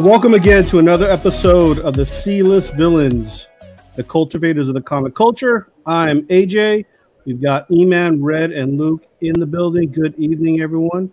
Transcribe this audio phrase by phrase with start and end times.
[0.00, 3.46] Welcome again to another episode of the C-list villains,
[3.96, 5.70] the cultivators of the comic culture.
[5.84, 6.86] I'm AJ.
[7.26, 9.92] We've got Eman, Red, and Luke in the building.
[9.92, 11.12] Good evening, everyone.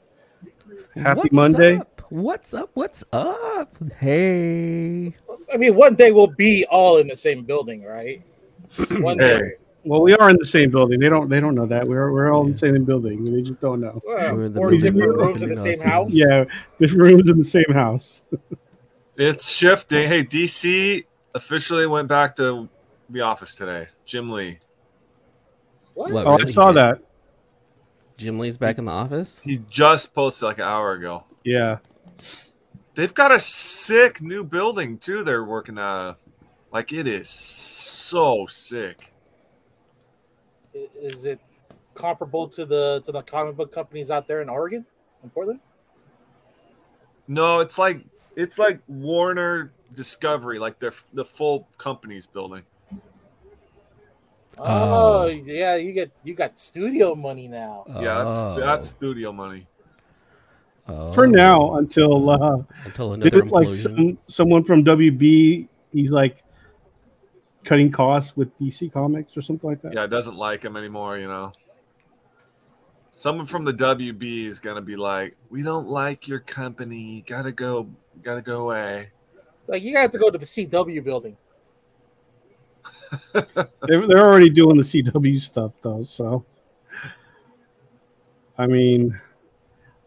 [0.96, 1.76] Happy What's Monday.
[1.76, 2.02] Up?
[2.08, 2.70] What's up?
[2.76, 3.78] What's up?
[4.00, 5.14] Hey.
[5.54, 8.24] I mean, one day we'll be all in the same building, right?
[9.00, 9.52] One day.
[9.84, 11.00] Well, we are in the same building.
[11.00, 11.30] They don't.
[11.30, 11.88] They don't know that.
[11.88, 13.24] We're we're all in the same building.
[13.24, 14.02] They just don't know.
[14.06, 16.14] Well, We're in the four different rooms in the same house.
[16.14, 16.46] Yeah,
[16.80, 18.22] different rooms in the same house.
[19.18, 20.08] It's shifting.
[20.08, 22.70] Hey, DC officially went back to
[23.10, 23.88] the office today.
[24.06, 24.60] Jim Lee.
[25.96, 26.12] What?
[26.12, 26.28] What?
[26.28, 26.52] Oh, I really?
[26.52, 27.02] saw that.
[28.18, 29.42] Jim Lee's back in the office.
[29.42, 31.24] He just posted like an hour ago.
[31.44, 31.80] Yeah.
[32.94, 35.24] They've got a sick new building too.
[35.24, 36.16] They're working on.
[36.72, 39.14] Like it is so sick.
[40.76, 41.40] Is it
[41.96, 44.86] comparable to the to the comic book companies out there in Oregon,
[45.24, 45.60] in Portland?
[47.28, 48.06] No, it's like
[48.38, 52.64] it's like Warner Discovery, like they're the full company's building.
[54.60, 55.26] Oh, Oh.
[55.28, 57.84] yeah, you get you got studio money now.
[57.88, 58.60] Yeah, that's Oh.
[58.60, 59.68] that's studio money.
[60.88, 61.12] Oh.
[61.14, 65.68] For now, until uh, until did another it like some, someone from WB?
[65.92, 66.44] He's like
[67.64, 69.94] cutting costs with DC Comics or something like that.
[69.94, 71.18] Yeah, doesn't like him anymore.
[71.18, 71.52] You know.
[73.18, 77.24] Someone from the WB is gonna be like, "We don't like your company.
[77.26, 77.90] Gotta go.
[78.22, 79.10] Gotta go away."
[79.66, 81.36] Like you have to go to the CW building.
[83.34, 86.46] They're, they're already doing the CW stuff though, so
[88.56, 89.20] I mean,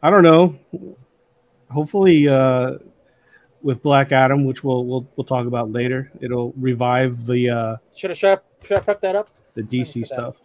[0.04, 0.56] I don't know.
[1.68, 2.78] Hopefully, uh,
[3.60, 8.12] with Black Adam, which we'll we'll we'll talk about later, it'll revive the uh, Should
[8.12, 9.30] I should I prep that up.
[9.54, 10.36] the DC stuff.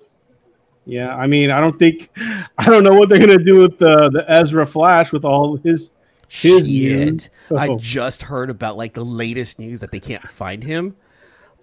[0.85, 2.09] Yeah, I mean, I don't think
[2.57, 5.91] I don't know what they're gonna do with the the Ezra Flash with all his
[6.29, 6.68] his.
[6.68, 7.29] Shit.
[7.56, 10.96] I just heard about like the latest news that they can't find him.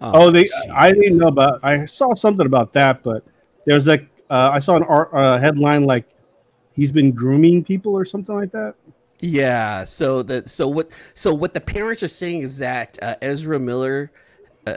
[0.01, 0.49] Oh, they.
[0.73, 1.59] I didn't know about.
[1.63, 3.23] I saw something about that, but
[3.65, 6.05] there's like uh, I saw an art, uh, headline like
[6.73, 8.75] he's been grooming people or something like that.
[9.21, 9.85] Yeah.
[9.85, 14.11] So the so what so what the parents are saying is that uh, Ezra Miller
[14.67, 14.75] uh,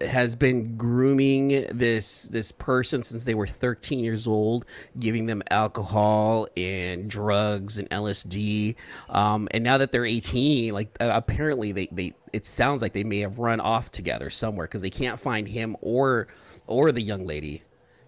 [0.00, 4.64] has been grooming this this person since they were 13 years old,
[4.98, 8.76] giving them alcohol and drugs and LSD.
[9.08, 13.04] Um, and now that they're 18, like uh, apparently they they it sounds like they
[13.04, 16.28] may have run off together somewhere because they can't find him or
[16.66, 17.62] or the young lady.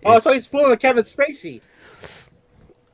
[0.04, 1.60] Oh, so he's pulling Kevin Spacey.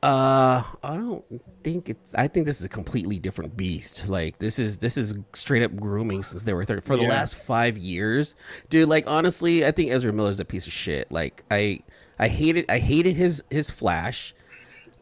[0.03, 2.13] uh, I don't think it's.
[2.15, 4.09] I think this is a completely different beast.
[4.09, 7.09] Like this is this is straight up grooming since they were thirty for the Yeah.
[7.09, 8.35] last five years,
[8.69, 8.89] dude.
[8.89, 11.11] Like honestly, I think Ezra Miller's a piece of shit.
[11.11, 11.81] Like I
[12.19, 14.33] I hated I hated his his Flash.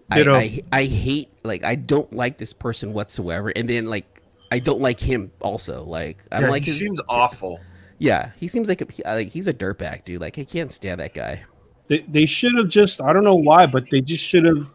[0.09, 4.59] I, I I hate like I don't like this person whatsoever, and then like I
[4.59, 5.84] don't like him also.
[5.84, 6.79] Like I Yeah, like he his.
[6.79, 7.59] seems awful.
[8.00, 10.22] yeah, he seems like a, like he's a dirtbag, dude.
[10.22, 11.44] Like I can't stand that guy.
[11.89, 14.74] They they should have just I don't know why, but they just should have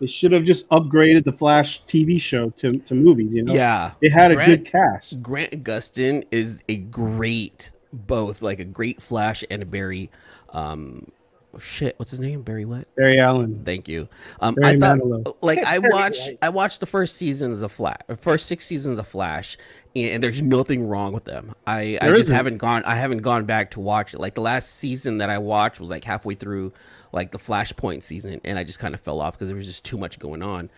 [0.00, 3.34] they should have just upgraded the Flash TV show to, to movies.
[3.34, 5.22] You know, Yeah, they had a good cast.
[5.22, 10.10] Grant Gustin is a great both like a great Flash and a Barry
[10.52, 11.10] um
[11.54, 12.42] oh shit, what's his name?
[12.42, 12.86] Barry what?
[12.96, 13.62] Barry Allen.
[13.64, 14.08] Thank you.
[14.40, 15.34] Um Barry I thought Manilow.
[15.40, 19.06] like I Barry watched I watched the first seasons of Flash first six seasons of
[19.08, 19.56] Flash
[19.96, 21.52] and, and there's nothing wrong with them.
[21.66, 22.34] I, I There just isn't.
[22.34, 24.20] haven't gone I haven't gone back to watch it.
[24.20, 26.72] Like the last season that I watched was like halfway through
[27.12, 29.84] like the Flashpoint season and I just kind of fell off because there was just
[29.84, 30.70] too much going on.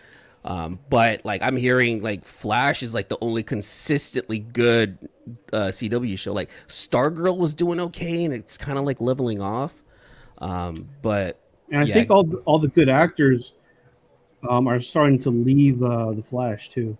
[0.43, 4.97] Um, but like I'm hearing like Flash is like the only consistently good
[5.53, 6.33] uh, CW show.
[6.33, 9.83] Like Stargirl was doing okay and it's kind of like leveling off.
[10.39, 11.39] Um, but
[11.71, 11.93] And I Yeah.
[11.93, 13.53] think all the, all the good actors
[14.49, 16.97] um, are starting to leave uh, the Flash too.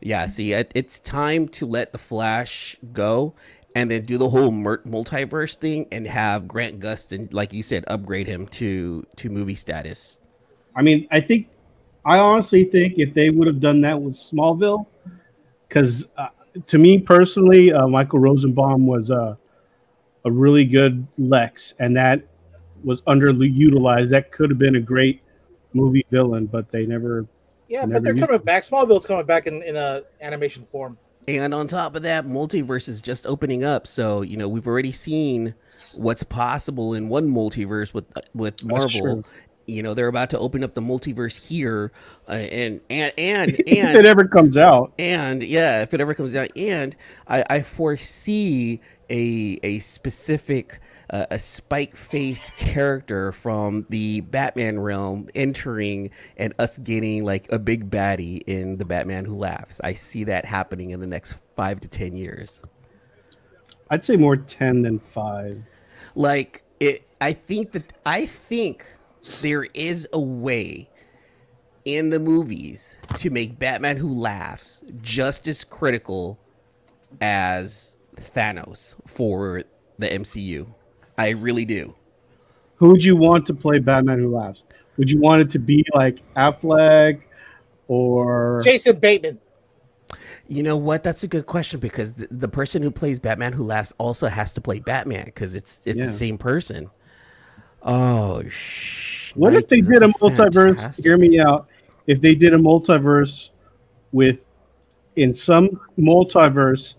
[0.00, 3.34] Yeah, see, it, it's time to let the Flash go,
[3.74, 7.84] and then do the whole mer- multiverse thing, and have Grant Gustin, like you said,
[7.88, 10.18] upgrade him to to movie status.
[10.74, 11.48] I mean, I think,
[12.04, 14.86] I honestly think if they would have done that with Smallville,
[15.68, 16.28] because uh,
[16.66, 19.36] to me personally, uh, Michael Rosenbaum was uh,
[20.24, 22.22] a really good Lex, and that
[22.84, 24.08] was underutilized.
[24.10, 25.22] That could have been a great
[25.72, 27.26] movie villain, but they never.
[27.68, 28.64] Yeah, Never but they're used coming back.
[28.64, 30.98] Smallville's coming back in in a animation form.
[31.28, 33.86] And on top of that, multiverse is just opening up.
[33.86, 35.54] So you know we've already seen
[35.94, 39.24] what's possible in one multiverse with with Marvel.
[39.66, 41.92] You know they're about to open up the multiverse here,
[42.28, 46.34] uh, and and and if it ever comes out, and yeah, if it ever comes
[46.34, 46.96] out, and
[47.28, 48.80] I, I foresee
[49.10, 50.80] a a specific
[51.10, 57.58] a, a spike faced character from the Batman realm entering and us getting like a
[57.58, 59.80] big baddie in the Batman Who Laughs.
[59.84, 62.62] I see that happening in the next five to ten years.
[63.90, 65.62] I'd say more ten than five.
[66.14, 68.86] Like it, I think that I think
[69.40, 70.88] there is a way
[71.84, 76.38] in the movies to make Batman Who Laughs just as critical
[77.20, 79.62] as Thanos for
[79.98, 80.66] the MCU.
[81.18, 81.94] I really do.
[82.76, 84.64] Who would you want to play Batman Who Laughs?
[84.96, 87.22] Would you want it to be like Affleck
[87.88, 89.38] or Jason Bateman.
[90.48, 91.02] You know what?
[91.02, 94.52] That's a good question because the, the person who plays Batman Who Laughs also has
[94.54, 96.06] to play Batman because it's it's Yeah.
[96.06, 96.90] the same person.
[97.82, 100.76] Oh, sh- What if they did a multiverse?
[100.76, 101.04] fantastic.
[101.04, 101.68] Hear me out.
[102.06, 103.50] If they did a multiverse
[104.12, 104.44] with,
[105.16, 105.68] in some
[105.98, 106.96] multiverse,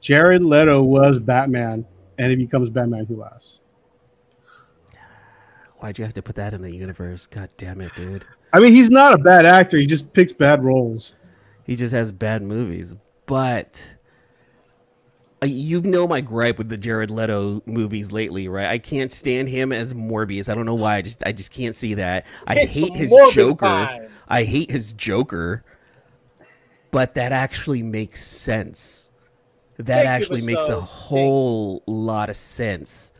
[0.00, 1.84] Jared Leto was Batman,
[2.18, 3.60] and he becomes Batman Who Laughs.
[5.76, 7.26] Why'd you have to put that in the universe?
[7.26, 8.24] God damn it, dude.
[8.52, 9.78] I mean, he's not a bad actor.
[9.78, 11.14] He just picks bad roles.
[11.64, 12.94] He just has bad movies.
[13.26, 13.96] But
[15.42, 18.66] you know my gripe with the Jared Leto movies lately, right?
[18.68, 20.48] I can't stand him as Morbius.
[20.50, 20.96] I don't know why.
[20.96, 22.26] I just I just can't see that.
[22.46, 23.66] I It's hate his Morbid Joker.
[23.66, 24.08] time.
[24.28, 25.62] I hate his Joker.
[26.90, 29.12] But that actually makes sense.
[29.76, 30.80] That Thank actually makes a Michelle.
[30.82, 33.12] whole lot of sense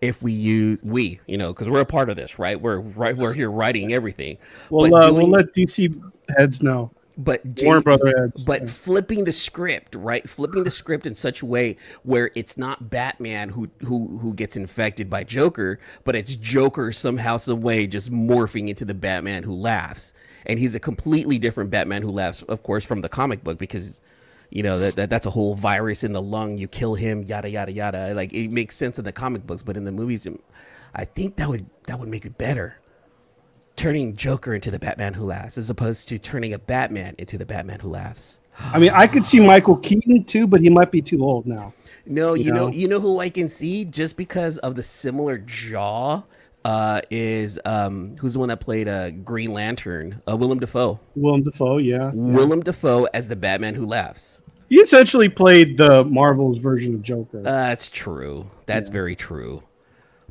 [0.00, 2.60] if we use we, you know, because we're a part of this, right?
[2.60, 3.16] We're right.
[3.16, 4.36] We're here writing everything.
[4.68, 5.94] Well, But uh, doing- we'll let DC
[6.36, 6.90] heads know.
[7.16, 8.42] But Jay- Warner Brother heads.
[8.42, 10.28] but flipping the script, right?
[10.28, 14.56] Flipping the script in such a way where it's not Batman who who who gets
[14.56, 19.54] infected by Joker, but it's Joker somehow, some way, just morphing into the Batman who
[19.54, 20.14] laughs,
[20.46, 24.00] and he's a completely different Batman who laughs, of course, from the comic book because.
[24.54, 26.58] You know that, that that's a whole virus in the lung.
[26.58, 28.12] You kill him, yada yada yada.
[28.12, 30.28] Like it makes sense in the comic books, but in the movies,
[30.94, 32.76] I think that would that would make it better
[33.76, 37.46] turning Joker into the Batman who laughs, as opposed to turning a Batman into the
[37.46, 38.40] Batman who laughs.
[38.58, 41.72] I mean, I could see Michael Keaton too, but he might be too old now.
[42.06, 42.72] No, you, You know, know?
[42.72, 46.22] you know who I can see just because of the similar jaw
[46.64, 50.20] uh, is um, who's the one that played uh, Green Lantern?
[50.28, 50.98] Uh, Willem Dafoe.
[51.14, 52.10] Willem Dafoe, yeah.
[52.14, 54.42] Willem Dafoe as the Batman who laughs.
[54.68, 57.40] He essentially played the Marvel's version of Joker.
[57.40, 58.50] Uh, That's true.
[58.66, 59.62] That's very true.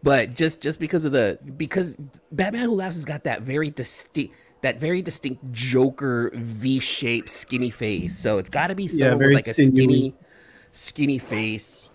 [0.03, 1.95] But just just because of the because
[2.31, 8.17] Batman Who Laughs has got that very distinct that very distinct Joker V-shaped skinny face.
[8.17, 10.15] So it's got to be someone very with like a skinny
[10.71, 11.89] skinny face.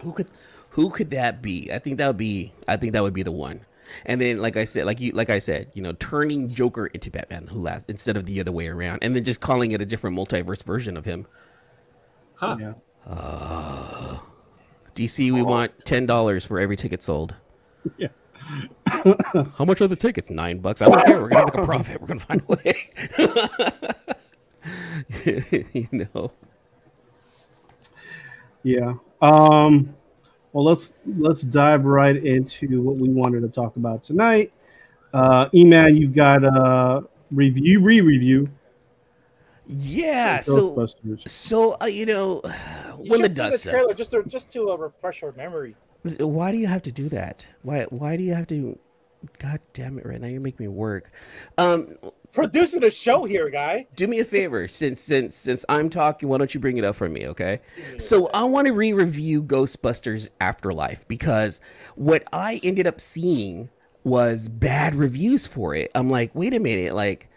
[0.00, 0.28] Who could
[0.70, 1.70] who could that be?
[1.72, 3.60] I think that would be I think that would be the one.
[4.06, 7.10] And then like I said like you like I said, you know, turning Joker into
[7.10, 9.86] Batman Who Laughs instead of the other way around and then just calling it a
[9.86, 11.26] different multiverse version of him.
[12.36, 12.56] Huh.
[12.58, 12.72] yeah.
[13.06, 14.18] Uh,
[14.94, 17.34] DC, we want ten dollars for every ticket sold.
[17.96, 18.08] Yeah.
[18.86, 20.30] How much are the tickets?
[20.30, 20.82] Nine bucks.
[20.82, 21.22] I don't care.
[21.22, 22.00] We're gonna make a profit.
[22.00, 22.88] We're gonna find a way.
[25.72, 26.32] you know.
[28.62, 28.94] Yeah.
[29.20, 29.94] Um,
[30.52, 34.52] well, let's let's dive right into what we wanted to talk about tonight.
[35.14, 38.48] Uh, E-Man, you've got a review, re-review.
[39.66, 40.40] Yeah.
[40.40, 40.86] So,
[41.26, 42.42] so uh, you know,
[43.10, 43.96] when the dust trailer settles.
[43.96, 45.76] just to just to uh, refresh our memory.
[46.18, 47.46] Why do you have to do that?
[47.62, 47.84] Why?
[47.84, 48.78] Why do you have to?
[49.38, 50.06] God damn it!
[50.06, 51.10] Right now, you make me work.
[51.58, 51.96] Um,
[52.32, 53.86] Producing a show here, guy.
[53.94, 56.96] do me a favor since since since I'm talking why don't you bring it up
[56.96, 57.60] for me okay
[57.98, 61.60] so I want to re-review Ghostbusters Afterlife because
[61.94, 63.68] what I ended up seeing
[64.02, 67.28] was bad reviews for it I'm like wait a minute like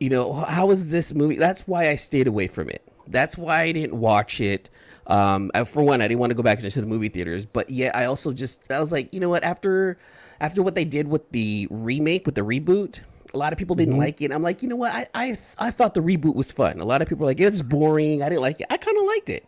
[0.00, 3.62] you know how is this movie that's why I stayed away from it that's why
[3.62, 4.70] I didn't watch it
[5.06, 7.68] um uh, for one I didn't want to go back into the movie theaters but
[7.70, 9.98] yet I also just I was like you know what after
[10.40, 13.00] after what they did with the remake with the reboot
[13.34, 15.70] a lot of people didn't like it i'm like you know what I, I i
[15.70, 16.80] thought the reboot was fun.
[16.80, 18.66] A lot of people are like it's boring i didn't like it.
[18.70, 19.46] I kind of liked it.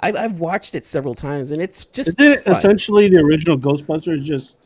[0.00, 4.22] I've, I've watched it several times and it's just it essentially the original Ghostbusters?
[4.22, 4.56] Just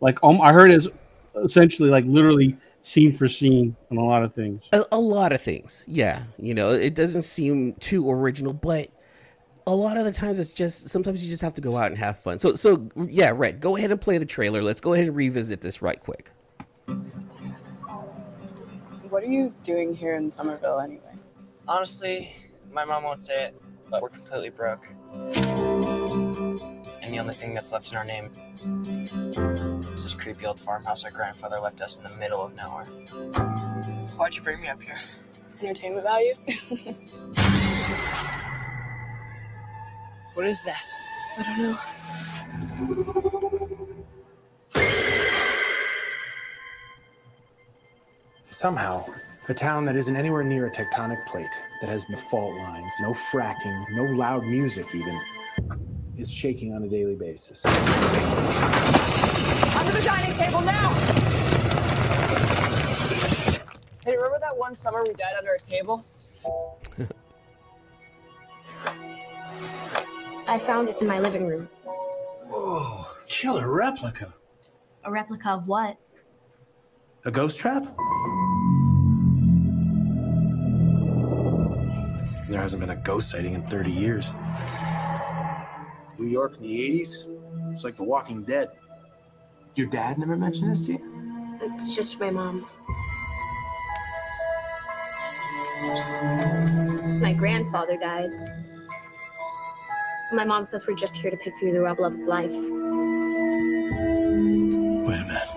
[0.00, 0.88] like um, I heard is
[1.36, 4.62] essentially like literally scene for scene on a lot of things.
[4.72, 8.90] a, a lot of things yeah you know it doesn't seem too original but
[9.66, 11.98] a lot of the times it's just sometimes you just have to go out and
[11.98, 15.06] have fun so so yeah right go ahead and play the trailer let's go ahead
[15.06, 16.30] and revisit this right quick
[19.10, 21.14] What are you doing here in Somerville anyway?
[21.66, 22.32] Honestly,
[22.72, 23.60] my mom won't say it,
[23.90, 24.86] but we're completely broke.
[27.02, 28.30] And the only thing that's left in our name
[30.00, 32.86] is this creepy old farmhouse our grandfather left us in the middle of nowhere.
[34.16, 34.98] Why'd you bring me up here?
[35.60, 36.34] Entertainment value?
[40.34, 40.80] What is that?
[41.38, 41.76] I don't know.
[48.50, 49.04] Somehow,
[49.48, 51.50] a town that isn't anywhere near a tectonic plate,
[51.82, 55.20] that has no fault lines, no fracking, no loud music even,
[56.16, 57.66] is shaking on a daily basis.
[59.80, 60.90] Under the dining table now!
[64.04, 66.04] Hey, remember that one summer we died under a table?
[70.46, 71.66] I found this in my living room.
[72.44, 74.34] Whoa, killer replica.
[75.04, 75.96] A replica of what?
[77.24, 77.84] A ghost trap?
[82.50, 84.34] There hasn't been a ghost sighting in 30 years.
[86.18, 87.72] New York in the 80s?
[87.72, 88.68] It's like The Walking Dead.
[89.76, 91.58] Your dad never mentioned this to you?
[91.62, 92.66] It's just my mom.
[97.20, 98.30] My grandfather died.
[100.32, 102.50] My mom says we're just here to pick through the rubble of his life.
[102.50, 102.62] Wait
[105.18, 105.48] a minute.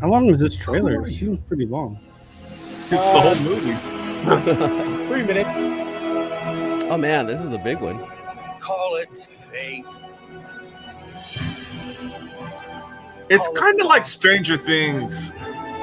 [0.00, 1.06] How long was this trailer?
[1.06, 1.98] It seems pretty long.
[2.90, 3.74] It's the whole movie.
[5.08, 5.56] Three minutes.
[6.90, 7.98] Oh man, this is the big one.
[8.58, 9.84] Call it fate.
[13.30, 13.52] It's oh.
[13.52, 15.32] kind of like Stranger Things,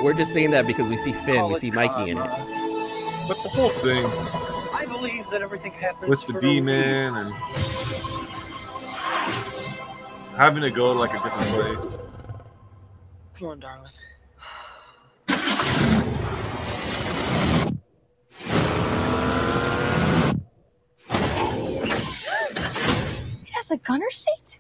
[0.04, 2.30] We're just saying that because we see Finn, we oh, see Mikey in it.
[3.26, 4.06] but the whole thing
[4.74, 7.34] I believe that everything happens with the for demon and
[10.36, 12.00] having to go to like a different place.
[13.40, 13.92] Come on, darling.
[23.46, 24.60] It has a gunner seat?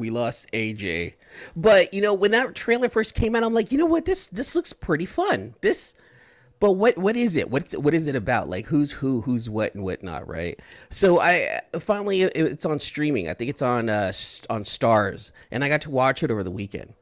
[0.00, 1.14] We lost AJ.
[1.54, 4.26] But you know, when that trailer first came out, I'm like, you know what, this
[4.28, 5.54] this looks pretty fun.
[5.60, 5.94] This
[6.58, 7.50] but what what is it?
[7.50, 8.48] What's what is it about?
[8.48, 10.58] Like who's who, who's what and whatnot, right?
[10.90, 13.28] So I finally it- it's on streaming.
[13.28, 14.12] I think it's on uh
[14.50, 16.94] on Starz, and I got to watch it over the weekend.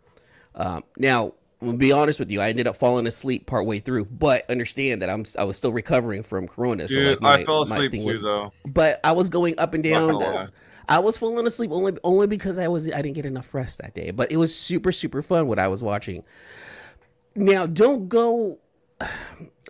[0.55, 4.49] Um, now, gonna be honest with you, I ended up falling asleep partway through, but
[4.51, 6.87] understand that I'm I was still recovering from Corona.
[6.89, 8.53] So Dude, like my, I fell asleep too was- though.
[8.67, 10.51] but I was going up and down.
[10.89, 13.95] I was falling asleep only only because I was I didn't get enough rest that
[13.95, 14.11] day.
[14.11, 16.25] But it was super super fun what I was watching.
[17.35, 18.59] Now, don't go.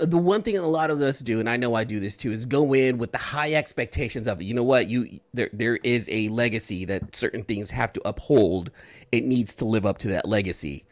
[0.00, 2.30] The one thing a lot of us do, and I know I do this too,
[2.30, 4.44] is go in with the high expectations of it.
[4.44, 4.87] You know what?
[4.87, 8.70] You there there is a legacy that certain things have to uphold.
[9.10, 10.84] It needs to live up to that legacy.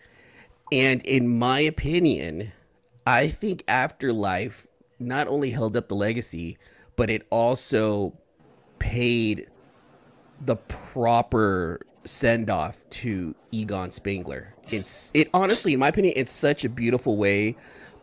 [0.73, 2.50] And in my opinion,
[3.06, 4.66] I think Afterlife
[4.99, 6.59] not only held up the legacy,
[6.97, 8.18] but it also
[8.80, 9.49] paid
[10.45, 14.55] the proper send off to Egon Spengler.
[14.71, 17.57] It's it honestly, in my opinion, it's such a beautiful way.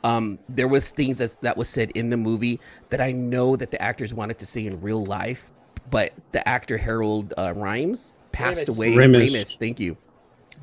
[0.03, 2.59] Um, there was things that that was said in the movie
[2.89, 5.51] that I know that the actors wanted to say in real life,
[5.89, 8.75] but the actor Harold uh, Rhimes passed Ramis.
[8.77, 8.93] away.
[8.95, 9.29] Ramis.
[9.31, 9.97] Ramis, thank you.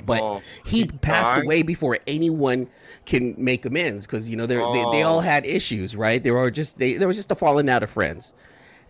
[0.06, 1.44] But Oh, he he passed died?
[1.44, 2.68] away before anyone
[3.04, 5.20] can make amends because you know they they they all Oh.
[5.20, 6.22] had issues, right?
[6.22, 8.32] They were just they there was just a falling out of friends,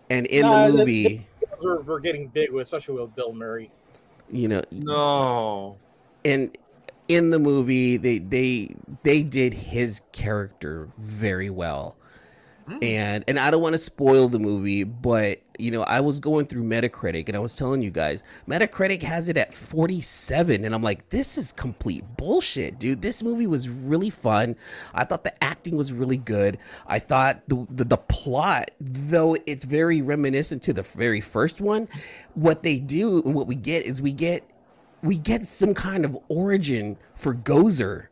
[0.09, 1.19] and in Nah, the the-
[1.63, 3.71] movie, We're, we're getting big, with, especially with Bill Murray.
[4.29, 5.77] you know, No.
[6.23, 6.57] and
[7.07, 11.97] in the movie they they they did his character very well
[12.65, 12.77] hmm.
[12.81, 16.45] and and i don't want to spoil the movie but you know i was going
[16.45, 20.81] through metacritic and i was telling you guys metacritic has it at 47 and i'm
[20.81, 23.01] like this is complete bullshit dude.
[23.01, 24.55] This movie was really fun.
[24.93, 26.57] I thought the acting was really good.
[26.87, 31.87] I thought the the, the plot though it's very reminiscent to the very first one
[32.33, 34.43] what they do and what we get is we get
[35.03, 38.07] we get some kind of origin for Gozer,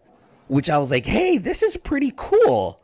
[0.47, 2.81] which I was like, hey, this is pretty cool.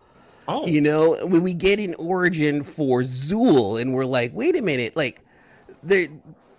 [0.48, 0.68] Oh.
[0.68, 4.96] You know, when we get an origin for Zuul, and we're like, wait a minute,
[4.96, 5.22] like
[5.84, 6.08] they're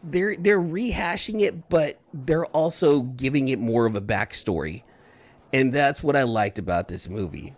[0.02, 4.82] they're they're rehashing it, but they're also giving it more of a backstory.
[5.52, 7.54] And that's what I liked about this movie.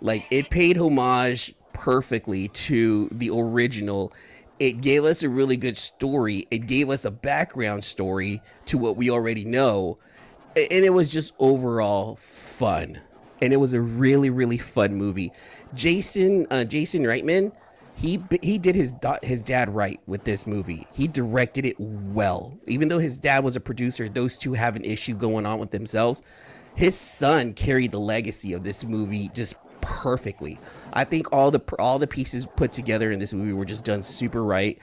[0.00, 4.12] Like it paid homage perfectly to the original.
[4.58, 6.46] It gave us a really good story.
[6.50, 9.98] It gave us a background story to what we already know.
[10.56, 13.00] And it was just overall fun.
[13.40, 15.32] And it was a really, really fun movie.
[15.74, 17.52] Jason, uh, Jason Reitman,
[17.94, 20.86] he he did his his dad right with this movie.
[20.92, 22.56] He directed it well.
[22.66, 25.70] Even though his dad was a producer, those two have an issue going on with
[25.70, 26.22] themselves.
[26.74, 30.58] His son carried the legacy of this movie just perfectly.
[30.94, 34.02] I think all the all the pieces put together in this movie were just done
[34.02, 34.78] super right.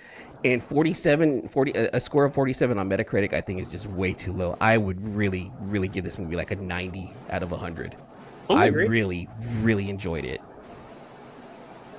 [0.45, 4.13] And 47, 40, a a score of 47 on Metacritic, I think is just way
[4.13, 4.55] too low.
[4.61, 7.95] I would really, really give this movie like a 90 out of 100.
[8.49, 9.27] Oh, I I really,
[9.61, 10.41] really enjoyed it.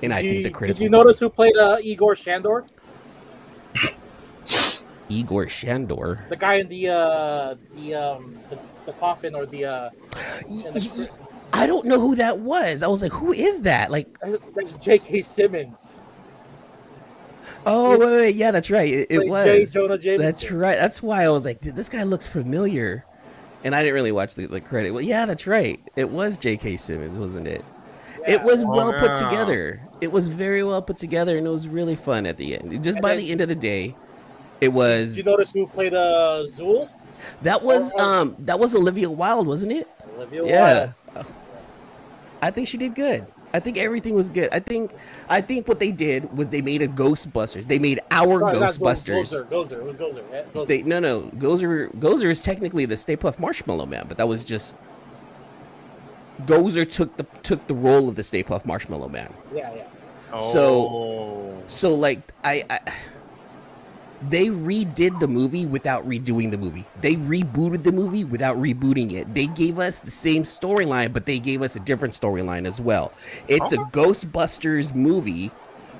[0.03, 2.65] And I Did think you- the critics Did you notice who played uh, Igor Shandor?
[5.09, 6.27] Igor Shandor.
[6.29, 9.89] The guy in the uh, the um the, the coffin or the uh.
[10.47, 11.09] the,
[11.53, 12.81] I don't know who that was.
[12.81, 13.91] I was like, who is that?
[13.91, 14.17] Like,
[14.55, 15.21] that's J.K.
[15.21, 16.01] Simmons.
[17.65, 18.87] oh, wait, wait, yeah, that's right.
[18.87, 19.73] It, it was.
[19.73, 20.77] That's right.
[20.77, 23.05] That's why I was like, this guy looks familiar.
[23.63, 24.91] And I didn't really watch the, the credit.
[24.91, 25.79] Well, yeah, that's right.
[25.95, 26.77] It was J.K.
[26.77, 27.63] Simmons, wasn't it?
[28.27, 29.81] It was Oh, well put together.
[30.01, 32.71] It was very well put together, and it was really fun at the end.
[32.83, 33.95] Just And by then- the end of the day,
[34.59, 35.15] it was.
[35.15, 36.89] Did you notice who played uh Zuul?
[37.43, 39.87] that was Oh, um that was Olivia Wilde, wasn't it?
[40.17, 40.49] Olivia Wilde.
[40.49, 40.91] Yeah.
[41.13, 41.27] Wilde.
[42.41, 43.25] I think she did good.
[43.53, 44.49] I think everything was good.
[44.51, 44.93] I think
[45.29, 47.67] I think what they did was they made a Ghostbusters.
[47.67, 49.33] They made our Sorry, Ghostbusters.
[49.33, 49.71] Gozer, Gozer.
[49.73, 50.23] It was Gozer.
[50.31, 50.67] Yeah, Gozer.
[50.67, 54.43] They no no Gozer Gozer is technically the Stay Puft Marshmallow Man, but that was
[54.43, 54.75] just
[56.45, 59.33] Gozer took the took the role of the Stay Puft Marshmallow Man.
[59.53, 60.37] yeah, yeah.
[60.39, 61.63] So- Oh.
[61.67, 62.79] So like I, I
[64.29, 66.85] they redid the movie without redoing the movie.
[67.01, 69.33] They rebooted the movie without rebooting it.
[69.33, 73.13] They gave us the same storyline, but they gave us a different storyline as well.
[73.47, 75.49] It's a Ghostbusters movie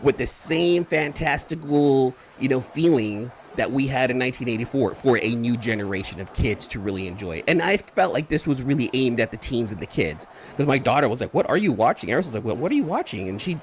[0.03, 5.57] with the same fantastical, you know, feeling that we had in 1984 for a new
[5.57, 7.43] generation of kids to really enjoy.
[7.47, 10.67] And I felt like this was really aimed at the teens and the kids because
[10.67, 12.83] my daughter was like, "What are you watching?" Eris was like, "Well, what are you
[12.83, 13.57] watching?" And she,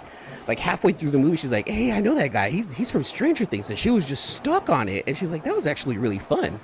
[0.46, 2.51] like halfway through the movie, she's like, "Hey, I know that guy.
[2.51, 5.33] He's he's from Stranger Things." And she was just stuck on it, and she was
[5.33, 6.61] like, "That was actually really fun."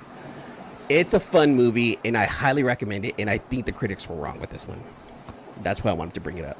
[0.87, 3.15] It's a fun movie, and I highly recommend it.
[3.17, 4.79] And I think the critics were wrong with this one.
[5.61, 6.57] That's why I wanted to bring it up.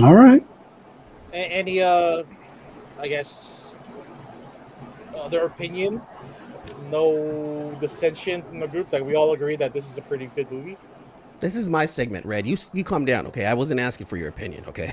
[0.00, 0.42] All right.
[1.34, 2.22] A- any uh,
[2.98, 3.61] I guess
[5.16, 6.02] other opinion?
[6.90, 8.92] No dissension from the group.
[8.92, 10.76] Like we all agree that this is a pretty good movie.
[11.40, 12.46] This is my segment, Red.
[12.46, 13.46] You you calm down, okay?
[13.46, 14.92] I wasn't asking for your opinion, okay?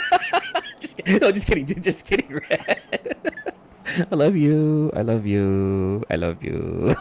[0.80, 2.80] just, no, just kidding, just kidding, Red.
[4.10, 4.90] I love you.
[4.94, 6.04] I love you.
[6.10, 6.94] I love you.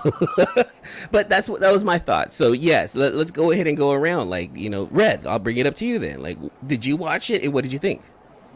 [1.11, 2.33] but that's what that was my thought.
[2.33, 4.29] So yes, let, let's go ahead and go around.
[4.29, 5.25] Like you know, Red.
[5.25, 6.21] I'll bring it up to you then.
[6.21, 8.01] Like, did you watch it and what did you think?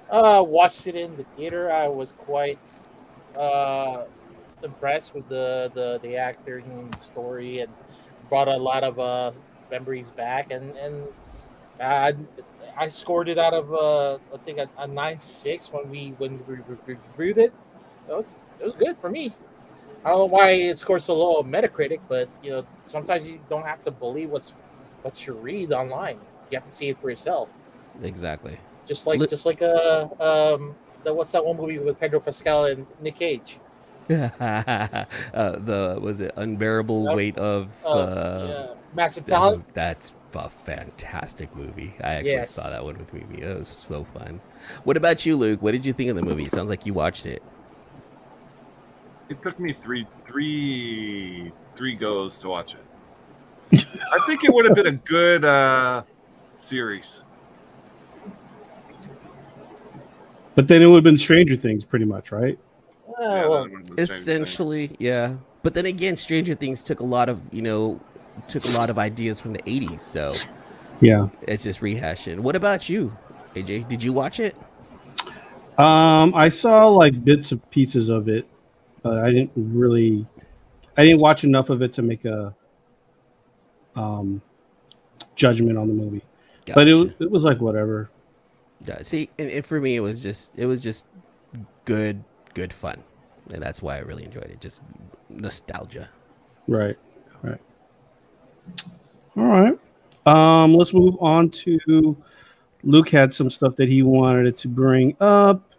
[0.09, 1.71] Uh, watched it in the theater.
[1.71, 2.59] I was quite
[3.37, 4.05] uh
[4.63, 7.75] impressed with the the the acting and the story, and
[8.29, 9.31] brought a lot of uh
[9.71, 10.51] memories back.
[10.51, 11.09] And and
[11.79, 12.13] I
[12.77, 16.37] I scored it out of uh I think a, a nine six when we when
[16.45, 17.53] we re- re- reviewed it.
[18.07, 19.31] It was it was good for me.
[20.03, 23.39] I don't know why it scores so low on Metacritic, but you know sometimes you
[23.49, 24.55] don't have to believe what's
[25.01, 26.21] what you read online.
[26.49, 27.59] You have to see it for yourself.
[28.01, 28.59] Exactly.
[28.85, 32.65] Just like Li- just like a um the what's that one movie with Pedro Pascal
[32.65, 33.59] and Nick Cage?
[34.09, 37.15] uh, the was it unbearable Yep.
[37.15, 38.75] weight of Uh, uh, yeah.
[38.95, 39.67] Massive Talent.
[39.67, 41.93] mov- That's a fantastic movie.
[42.03, 42.51] I actually Yes.
[42.51, 43.41] saw that one with Mimi.
[43.43, 44.41] It was so fun.
[44.83, 45.61] What about you, Luke?
[45.61, 46.43] What did you think of the movie?
[46.43, 47.43] It sounds like you watched it.
[49.29, 53.85] It took me three, three, three goes to watch it.
[54.11, 56.01] I think it would have been a good uh,
[56.57, 57.21] series.
[60.59, 62.59] But then it would have been Stranger Things, pretty much, right?
[63.17, 64.43] Yeah, well, that would've been the same thing.
[64.43, 65.35] Essentially, yeah.
[65.63, 68.01] But then again, Stranger Things took a lot of you know
[68.49, 70.35] took a lot of ideas from the '80s, so
[70.99, 71.29] Yeah.
[71.43, 72.39] it's just rehashing.
[72.39, 73.15] What about you,
[73.55, 73.87] AJ?
[73.87, 74.53] Did you watch it?
[75.77, 78.45] Um, I saw like bits of pieces of it.
[79.05, 80.27] Uh, I didn't really,
[80.97, 82.53] I didn't watch enough of it to make a
[83.95, 84.41] um
[85.37, 86.23] judgment on the movie.
[86.75, 88.09] But it it was like whatever.
[88.85, 91.05] Yeah, see, and, and for me, it was just it was just
[91.85, 93.03] good, good fun,
[93.51, 94.61] and that's why I really enjoyed it.
[94.61, 94.81] Just
[95.29, 96.09] nostalgia.
[96.67, 96.97] Right.
[97.41, 97.61] Right.
[99.37, 99.79] All right.
[100.25, 102.15] Um, let's move on to
[102.83, 105.73] Luke had some stuff that he wanted to bring up.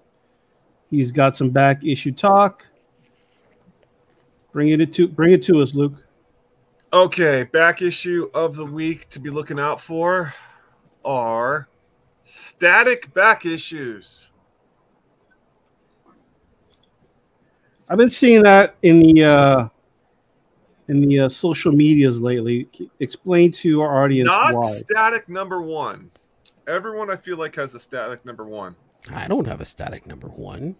[0.90, 2.66] He's got some back issue talk.
[4.52, 5.94] Bring it to bring it to us, Luke.
[6.92, 10.34] Okay, back issue of the week to be looking out for
[11.04, 11.68] are
[12.30, 14.30] static back issues.
[17.88, 19.68] I've been seeing that in the uh,
[20.86, 22.68] in the uh, social medias lately.
[23.00, 24.70] Explain to our audience Not why.
[24.70, 26.10] static number one.
[26.68, 28.76] Everyone I feel like has a static number one.
[29.12, 30.76] I don't have a static number one.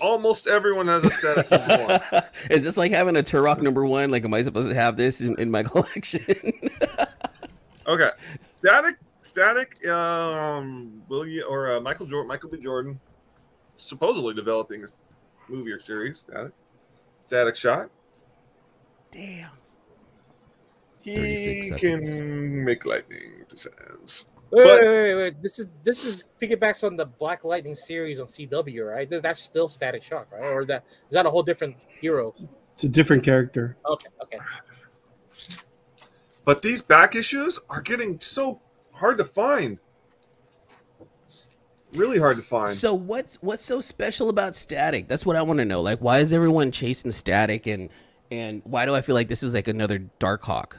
[0.00, 2.22] Almost everyone has a static number one.
[2.50, 4.08] Is this like having a Turok number one?
[4.08, 6.24] Like, am I supposed to have this in, in my collection?
[7.86, 8.10] Okay.
[8.58, 12.58] Static Static, um, William or uh, Michael Jordan, Michael B.
[12.58, 13.00] Jordan,
[13.76, 15.06] supposedly developing a s-
[15.48, 16.18] movie or series.
[16.20, 16.52] Static,
[17.20, 17.88] Static Shock.
[19.10, 19.48] Damn.
[21.00, 24.26] He can make lightning descends.
[24.50, 25.42] Wait, But- wait, wait, wait.
[25.42, 29.08] This is this is piggybacks on the Black Lightning series on CW, right?
[29.10, 30.42] That's still Static Shock, right?
[30.52, 32.34] Or that is that a whole different hero?
[32.74, 33.76] It's a different character.
[33.88, 34.38] Okay, okay.
[36.44, 38.60] But these back issues are getting so
[38.94, 39.78] hard to find.
[41.94, 42.70] Really hard to find.
[42.70, 45.06] So what's what's so special about Static?
[45.06, 45.80] That's what I want to know.
[45.80, 47.88] Like, why is everyone chasing Static, and
[48.32, 50.78] and why do I feel like this is like another Darkhawk?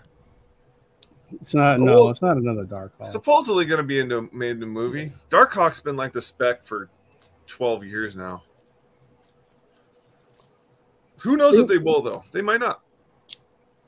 [1.41, 1.79] It's not.
[1.79, 3.05] No, Well, it's not another Darkhawk.
[3.05, 5.11] Supposedly going to be into made into a movie.
[5.29, 6.89] Darkhawk's been like the spec for
[7.47, 8.43] twelve years now.
[11.21, 12.23] Who knows if they will though?
[12.31, 12.81] They might not.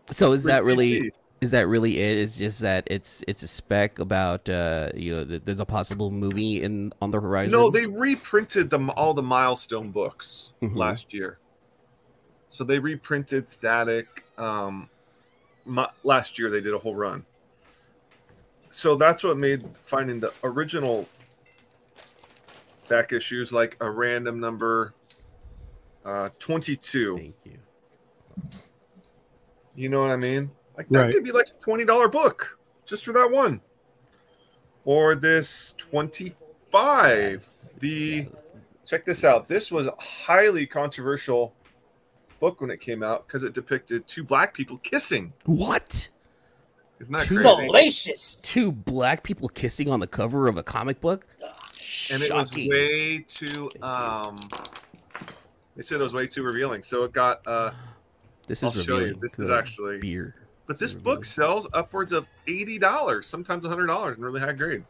[0.10, 1.12] So is For that really DC.
[1.42, 2.18] Is that really it?
[2.18, 6.64] It's just that it's it's a spec about uh you know there's a possible movie
[6.64, 7.60] in on the horizon.
[7.60, 10.76] No, they reprinted them all the milestone books Mhm.
[10.76, 11.38] last year.
[12.50, 14.26] So they reprinted Static.
[14.38, 14.90] Um,
[15.66, 17.26] mi- last year they did a whole run.
[18.70, 21.08] So that's what made finding the original
[22.88, 24.94] back issues like a random number
[26.06, 27.18] uh, 22.
[27.18, 27.60] Thank you.
[29.76, 30.52] You know what I mean?
[30.78, 31.14] Like that Right.
[31.14, 33.62] could be like a twenty dollar book just for that one.
[34.86, 36.34] Or this twenty
[36.72, 37.46] five.
[37.80, 38.28] The
[38.86, 39.48] check this out.
[39.48, 41.54] This was a highly controversial
[42.40, 45.34] book when it came out because it depicted two black people kissing.
[45.46, 46.10] What?
[47.00, 47.68] Isn't that Two- crazy?
[47.68, 48.36] Salacious.
[48.38, 51.28] Two black people kissing on the cover of a comic book?
[52.12, 53.70] And it was way too.
[53.82, 54.36] Um,
[55.76, 56.84] they said it was way too revealing.
[56.84, 57.46] So it got.
[57.48, 57.72] Uh,
[58.48, 59.16] This I'll is show you.
[59.20, 60.36] This is actually- beer.
[60.68, 61.16] But this Revealing.
[61.16, 64.84] book sells upwards of eighty dollars, sometimes hundred dollars, in really high grade.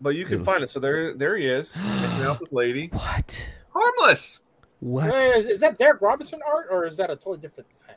[0.00, 0.44] But you can Ugh.
[0.44, 0.68] find it.
[0.68, 3.54] So there, there he is, making out this lady, What?
[3.72, 4.40] harmless.
[4.80, 5.10] What?
[5.10, 7.94] Wait, is, is that Derek Robinson art or is that a totally different guy?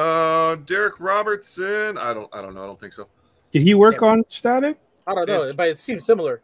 [0.00, 1.98] Uh, Derek Robertson.
[1.98, 2.62] I don't, I don't know.
[2.62, 3.08] I don't think so.
[3.50, 4.08] Did he work Yeah.
[4.08, 4.78] on Static?
[5.06, 6.40] I don't know, It's- but it seems similar.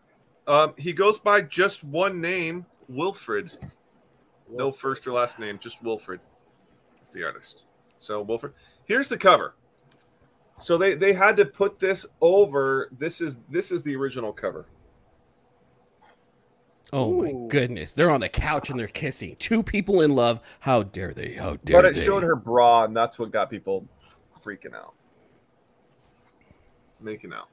[0.49, 3.57] Um, he goes by just one name, Wilfred.
[4.51, 6.21] No first or last name, just Wilfred.
[7.07, 7.67] It's the artist.
[7.99, 8.53] So Wilfred.
[8.85, 9.55] Here's the cover.
[10.59, 12.89] So they they had to put this over.
[12.91, 14.67] This is this is the original cover.
[16.93, 17.93] Oh my goodness.
[17.93, 19.37] They're on the couch and they're kissing.
[19.39, 20.41] Two people in love.
[20.59, 21.35] How dare they?
[21.35, 21.73] How dare they?
[21.75, 22.05] But it they?
[22.05, 23.87] showed her bra, and that's what got people
[24.45, 24.95] freaking out,
[27.01, 27.51] making out.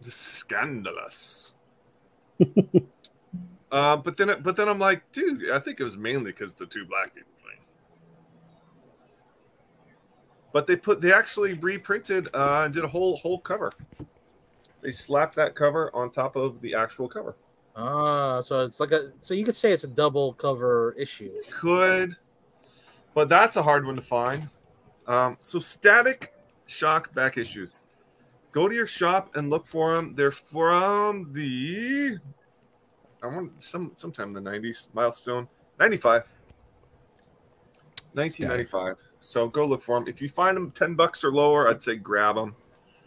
[0.00, 1.54] Scandalous.
[3.70, 6.66] uh, but then, but then I'm like, dude, I think it was mainly because the
[6.66, 7.65] two black people thing.
[10.56, 13.70] But they put, they actually reprinted uh, and did a whole whole cover.
[14.80, 17.36] They slapped that cover on top of the actual cover.
[17.76, 21.30] Ah, so it's like a so you could say it's a double cover issue.
[21.50, 22.16] could,
[23.12, 24.48] but that's a hard one to find.
[25.06, 26.32] Um, so static
[26.66, 27.74] shock back issues.
[28.50, 30.14] Go to your shop and look for them.
[30.14, 32.16] They're from the
[33.22, 36.32] I want some sometime in the nineties milestone ninety five.
[38.14, 39.05] 1995.
[39.20, 40.08] So go look for them.
[40.08, 42.54] If you find them 10 bucks or lower, I'd say grab them.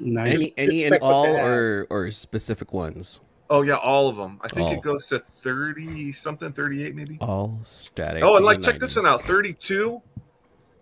[0.01, 0.33] Nice.
[0.33, 3.19] any any and all or or specific ones?
[3.49, 4.39] Oh yeah, all of them.
[4.41, 4.73] I think All.
[4.73, 7.17] it goes to 30 something, 38 maybe.
[7.19, 8.23] All static.
[8.23, 9.21] Oh, and like the check this one out.
[9.23, 10.01] 32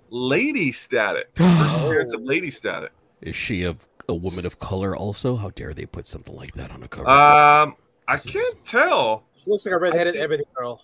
[0.09, 1.29] Lady Static.
[1.35, 2.91] First appearance of Lady Static.
[3.21, 5.35] Is she of a woman of color also?
[5.35, 7.09] How dare they put something like that on a cover?
[7.09, 7.75] Um,
[8.07, 9.23] I can't tell.
[9.37, 10.83] She looks like a redheaded think- ebony girl.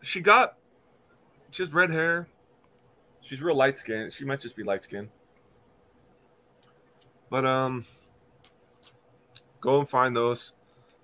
[0.00, 0.56] She got,
[1.50, 2.28] she has red hair.
[3.28, 4.10] She's real light skinned.
[4.10, 5.10] She might just be light skinned.
[7.28, 7.84] But um,
[9.60, 10.54] go and find those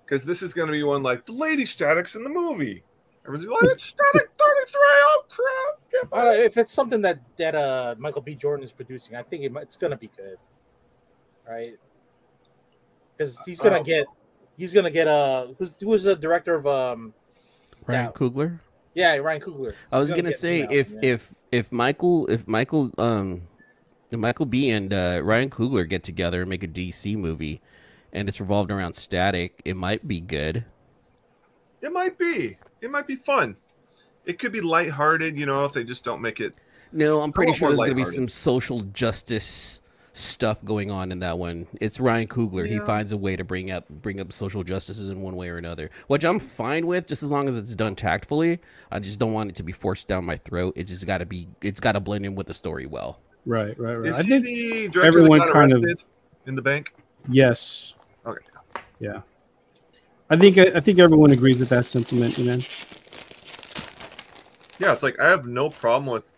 [0.03, 2.83] because this is going to be one like the Lady Statics in the movie.
[3.25, 4.39] Everyone's like, oh, it's Static 33.
[4.39, 5.91] Oh crap!
[5.91, 8.33] Get I don't if it's something that that uh Michael B.
[8.33, 10.37] Jordan is producing, I think it might, it's gonna be good,
[11.47, 11.75] right?
[13.15, 13.83] Because he's gonna Oh.
[13.83, 14.07] get
[14.57, 17.13] he's gonna get uh who's who was the director of um
[17.85, 18.11] Ryan yeah.
[18.11, 18.59] Coogler.
[18.95, 19.75] Yeah Ryan Coogler.
[19.91, 20.99] I was He's gonna say out, if yeah.
[21.03, 23.43] if if Michael if Michael um
[24.11, 27.61] if Michael B and uh, Ryan Coogler get together and make a DC movie,
[28.13, 30.65] and it's revolved around Static, it might be good.
[31.81, 32.57] It might be.
[32.81, 33.57] It might be fun.
[34.25, 36.55] It could be lighthearted, you know, if they just don't make it.
[36.91, 39.81] No, I'm pretty sure there's gonna be some social justice
[40.15, 41.67] stuff going on in that one.
[41.81, 42.67] It's Ryan Coogler.
[42.67, 45.57] He finds a way to bring up bring up social justices in one way or
[45.57, 48.59] another, which I'm fine with, just as long as it's done tactfully.
[48.91, 50.73] I just don't want it to be forced down my throat.
[50.77, 51.47] It just got to be.
[51.61, 53.19] It's got to blend in with the story well.
[53.45, 54.09] Right, right, right.
[54.09, 56.05] Is I he think the director everyone that got kind of-
[56.47, 56.93] in the bank?
[57.29, 57.93] yes.
[58.25, 58.45] Okay.
[58.99, 59.21] Yeah.
[60.29, 62.57] I think I think everyone agrees with that sentiment, you know.
[64.79, 66.33] Yeah, it's like I have no problem with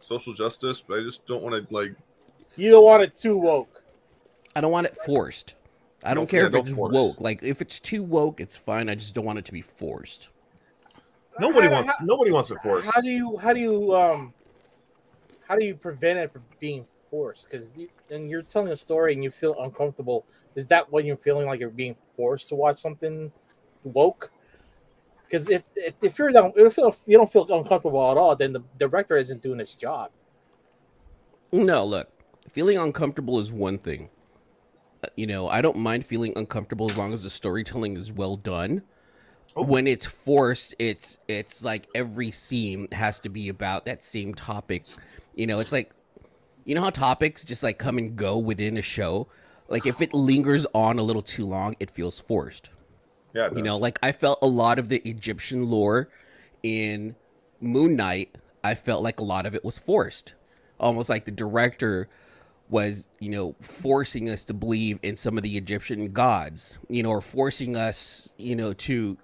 [0.00, 1.94] social justice, but I just don't want to like.
[2.58, 3.84] You don't want it too woke.
[4.56, 5.54] I don't want it forced.
[6.02, 6.92] I don't Don't- care yeah, if don't it's force.
[6.94, 7.20] woke.
[7.20, 8.88] Like if it's too woke, it's fine.
[8.88, 10.30] I just don't want it to be forced.
[11.38, 11.92] Nobody How- wants.
[11.98, 12.84] how- Nobody wants it forced.
[12.86, 14.34] How do you how do you um
[15.48, 17.48] how do you prevent it from being forced?
[17.48, 20.24] Because you, and you're telling a story and you feel uncomfortable.
[20.56, 23.30] Is that when you're feeling like you're being forced to watch something
[23.84, 24.32] woke?
[25.24, 28.62] Because if, if if you're not, if you don't feel uncomfortable at all, then the
[28.78, 30.10] director isn't doing his job.
[31.52, 32.08] No, look,
[32.48, 34.10] feeling uncomfortable is one thing.
[35.04, 38.36] Uh, You know, I don't mind feeling uncomfortable as long as the storytelling is well
[38.36, 38.82] done.
[39.54, 44.84] When it's forced, it's it's like every scene has to be about that same topic.
[45.34, 45.92] You know, it's like
[46.64, 49.28] you know how topics just like come and go within a show.
[49.68, 52.70] Like if it lingers on a little too long, it feels forced.
[53.34, 56.08] Yeah, You know, like I felt a lot of the Egyptian lore
[56.62, 57.16] in
[57.60, 60.34] Moon Knight, I felt like a lot of it was forced.
[60.80, 62.08] Almost like the director
[62.70, 67.10] was, you know, forcing us to believe in some of the Egyptian gods, you know,
[67.10, 69.16] or forcing us, you know, to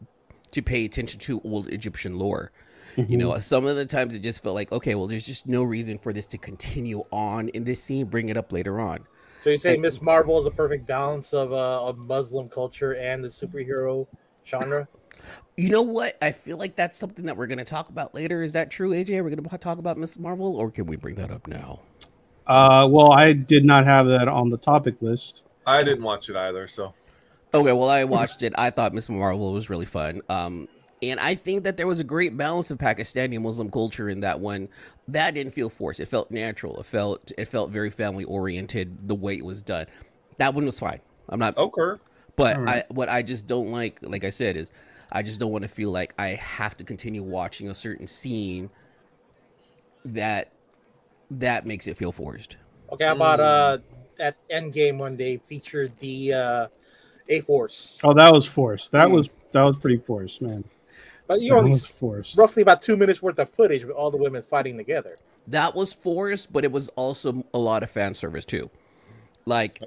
[0.53, 2.53] to pay attention to old Egyptian lore.
[2.97, 5.65] You know, some of the times it just felt like, okay, well, there's just no
[5.65, 8.07] reason for this to continue on in this scene.
[8.07, 9.01] Bring it up later on.
[9.41, 13.23] So you say Miss Marvel is a perfect balance of uh, of Muslim culture and
[13.23, 14.07] the superhero
[14.47, 14.89] genre.
[15.57, 16.17] You know what?
[16.23, 18.43] I feel like that's something that we're going to talk about later.
[18.43, 19.19] Is that true, AJ?
[19.19, 21.81] Are we going to talk about Miss Marvel, or can we bring that up now?
[22.47, 25.43] Uh, well, I did not have that on the topic list.
[25.67, 26.67] I didn't watch it either.
[26.67, 26.93] So
[27.55, 28.53] Okay, well, I watched it.
[28.59, 30.23] I thought Miss Marvel was really fun.
[30.29, 30.69] Um,
[31.03, 34.41] and I think that there was a great balance of Pakistani Muslim culture in that
[34.41, 34.69] one.
[35.07, 36.01] That didn't feel forced.
[36.01, 36.81] It felt natural.
[36.81, 39.87] It felt it felt very family oriented the way it was done.
[40.39, 41.01] That one was fine.
[41.29, 42.01] I'm not okay.
[42.35, 42.87] But Alright.
[42.91, 44.73] I what I just don't like, like I said, is
[45.13, 48.71] I just don't want to feel like I have to continue watching a certain scene
[50.07, 50.51] that
[51.41, 52.57] that makes it feel forced.
[52.93, 53.79] Okay, how about uh
[54.17, 56.69] that end game when they featured the uh
[57.29, 58.05] A Force?
[58.05, 58.93] Oh, that was forced.
[58.93, 59.11] That Hmm.
[59.11, 60.65] was that was pretty forced, man.
[61.27, 62.41] But you That only was forced.
[62.41, 65.19] roughly about two minutes worth of footage with all the women fighting together.
[65.47, 68.71] That was forced, but it was also a lot of fan service too.
[69.47, 69.83] Like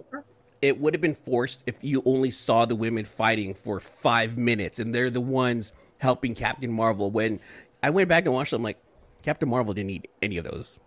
[0.61, 4.79] it would have been forced if you only saw the women fighting for five minutes
[4.79, 7.11] and they're the ones helping Captain Marvel.
[7.11, 7.39] When
[7.83, 8.79] I went back and watched them, like
[9.23, 10.79] Captain Marvel didn't need any of those.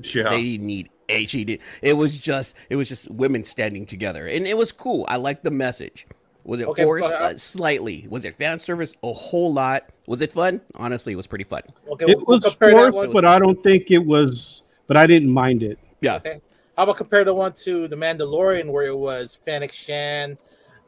[0.00, 0.30] Yeah.
[0.30, 1.34] They didn't need H.
[1.34, 5.04] It was just it was just women standing together, and it was cool.
[5.08, 6.06] I liked the message.
[6.44, 7.08] Was it Okay, forced?
[7.08, 8.06] but, uh, Uh, slightly.
[8.10, 8.94] Was it fan service?
[9.02, 9.88] A whole lot.
[10.06, 10.60] Was it fun?
[10.74, 11.62] Honestly, it was pretty fun.
[11.88, 12.54] Okay, It we'll, we'll was
[12.92, 14.62] forced, but I don't think it was.
[14.86, 15.78] But I didn't mind it.
[16.02, 16.16] Yeah.
[16.16, 16.40] Okay.
[16.76, 20.36] How about compare the one to the Mandalorian where it was Fennec Shand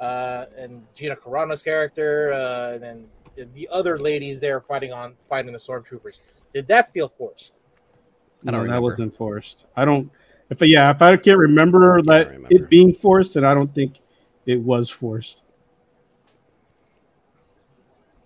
[0.01, 3.07] uh, and Gina Carano's character, uh, and then
[3.55, 6.21] the other ladies there fighting on fighting the stormtroopers.
[6.53, 7.61] Did that feel forced?
[8.47, 9.65] I don't No, that wasn't forced.
[9.77, 10.11] I don't.
[10.51, 12.49] If yeah, if I can't remember that remember.
[12.51, 13.99] it being forced, then I don't think
[14.47, 15.41] it was forced.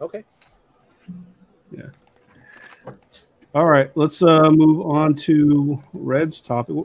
[0.01, 0.25] Okay.
[1.71, 1.87] Yeah.
[3.55, 6.77] All right, let's uh move on to Red's topic.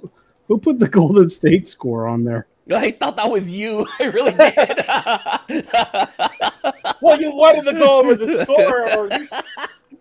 [0.47, 2.47] Who put the Golden State score on there?
[2.73, 3.85] I thought that was you.
[3.99, 4.31] I really
[5.49, 5.67] did.
[7.01, 9.35] Well, you wanted to go over the score or at least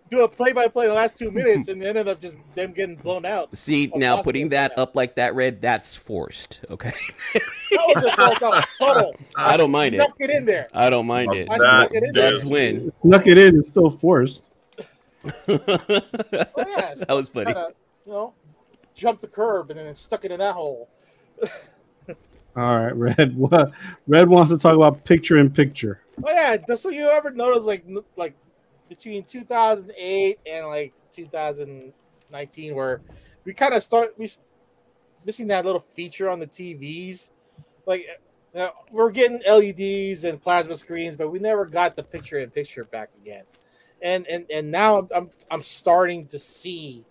[0.09, 2.95] do a play by play the last two minutes and ended up just them getting
[2.95, 3.55] blown out.
[3.57, 4.83] See Oh, now, putting that yeah.
[4.83, 6.61] up like that, red, that's forced.
[6.69, 6.93] Okay,
[7.33, 8.39] That was a force.
[8.39, 9.15] That was subtle.
[9.35, 9.99] I don't mind it.
[9.99, 10.67] Snuck it in there.
[10.73, 11.47] I don't mind it.
[11.49, 12.31] I That snuck it in there.
[12.31, 12.91] Dubs win.
[13.01, 13.59] Snuck it in.
[13.59, 14.49] It's still forced.
[15.25, 17.45] Oh, yeah, that was funny.
[17.45, 17.69] Kinda,
[18.05, 18.33] you know,
[18.93, 20.89] jumped the curb and then stuck it in that hole.
[22.55, 23.35] All right, Red.
[23.35, 23.71] What?
[24.07, 25.99] Red wants to talk about picture in picture.
[26.23, 27.83] Oh yeah, just so you ever notice, like
[28.15, 28.33] like
[28.89, 33.01] between 2008 and like 2019, where
[33.43, 34.29] we kind of start we
[35.25, 37.31] missing that little feature on the TVs.
[37.85, 38.07] Like
[38.55, 42.85] uh, we're getting LEDs and plasma screens, but we never got the picture in picture
[42.85, 43.43] back again.
[44.01, 47.05] And and and now I'm I'm, I'm starting to see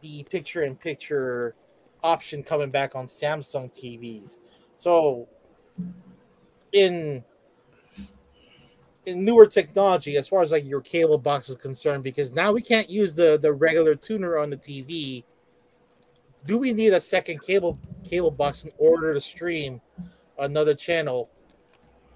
[0.00, 1.54] the picture in picture
[2.02, 4.38] option coming back on Samsung TVs.
[4.74, 5.28] So
[6.72, 7.24] in
[9.14, 12.90] newer technology as far as like your cable box is concerned because now we can't
[12.90, 15.24] use the the regular tuner on the TV.
[16.46, 19.80] Do we need a second cable cable box in order to stream
[20.38, 21.30] another channel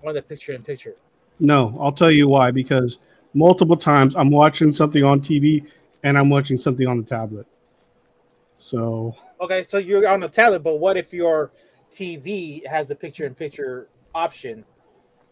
[0.07, 0.97] on the picture in picture?
[1.41, 2.51] No, I'll tell you why.
[2.51, 2.99] Because
[3.35, 5.67] multiple times I'm watching something on TV
[6.05, 7.47] and I'm watching something on the tablet.
[8.57, 11.51] So Okay, so you're on the tablet, but what if your
[11.91, 14.65] TV has the picture-in-picture option,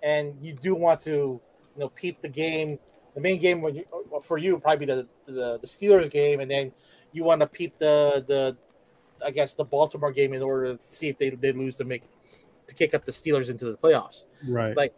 [0.03, 1.41] and you do want to,
[1.75, 2.79] you know, peep the game,
[3.15, 3.85] the main game you,
[4.23, 6.73] for you probably be the, the the Steelers game, and then
[7.13, 8.57] you want to peep the the,
[9.25, 12.03] I guess the Baltimore game in order to see if they they lose to make
[12.67, 14.27] to kick up the Steelers into the playoffs.
[14.49, 14.77] Right.
[14.77, 14.95] Like,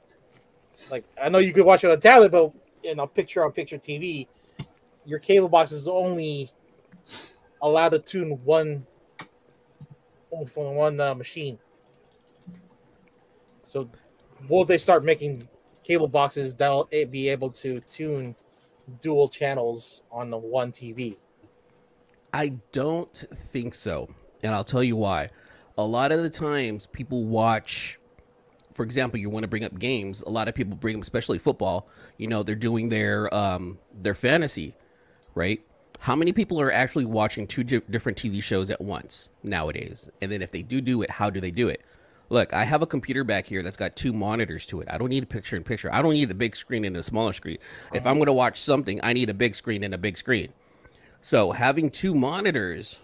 [0.91, 4.27] like I know you could watch it on tablet, but in a picture-on-picture TV,
[5.05, 6.51] your cable box is only
[7.61, 8.87] allowed to tune one
[10.33, 11.59] only from one uh, machine.
[13.63, 13.91] So,
[14.49, 15.49] will they start making
[15.83, 18.35] cable boxes that'll be able to tune
[19.01, 21.17] dual channels on the one TV?
[22.33, 24.09] I don't think so.
[24.43, 25.31] And I'll tell you why.
[25.79, 27.99] A lot of the times people watch
[28.75, 31.39] for example, you want to bring up games, a lot of people bring up especially
[31.39, 34.75] football, you know, they're doing their um their fantasy,
[35.35, 35.61] right?
[36.01, 40.11] How many people are actually watching two di- different TV shows at once nowadays?
[40.21, 41.83] And then if they do do it, how do they do it?
[42.33, 44.89] Look, I have a computer back here that's got two monitors to it.
[44.91, 45.93] I don't need a picture in picture.
[45.93, 47.59] I don't need a big screen and a smaller screen.
[47.93, 50.49] If I'm going to watch something, I need a big screen and a big screen.
[51.21, 53.03] So having two monitors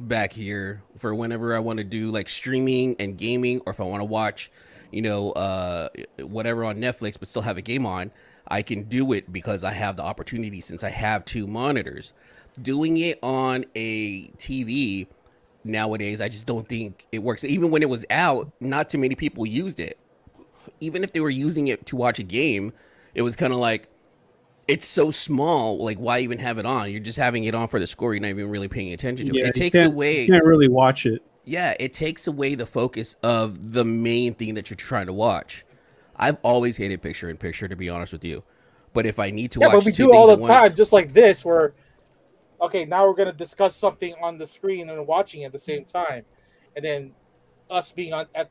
[0.00, 3.84] back here for whenever I want to do like streaming and gaming, or if I
[3.84, 4.50] want to watch,
[4.90, 8.10] you know, uh, whatever on Netflix, but still have a game on,
[8.48, 12.12] I can do it because I have the opportunity since I have two monitors.
[12.60, 15.06] Doing it on a TV
[15.64, 17.44] nowadays, I just don't think it works.
[17.44, 19.98] Even when it was out, not too many people used it.
[20.80, 22.72] Even if they were using it to watch a game,
[23.14, 23.88] it was kind of like,
[24.66, 25.82] it's so small.
[25.84, 26.90] Like, why even have it on?
[26.90, 28.14] You're just having it on for the score.
[28.14, 29.48] You're not even really paying attention to Yeah, it.
[29.48, 30.22] It you takes away.
[30.22, 31.22] You can't really watch it.
[31.44, 35.64] Yeah, it takes away the focus of the main thing that you're trying to watch.
[36.16, 38.42] I've always hated picture in picture, to be honest with you.
[38.94, 40.74] But if I need to yeah, watch, but we two do all the things time,
[40.74, 41.74] just like this, where
[42.60, 46.24] okay, now we're gonna discuss something on the screen and watching at the same time,
[46.76, 47.12] and then
[47.70, 48.50] us being on at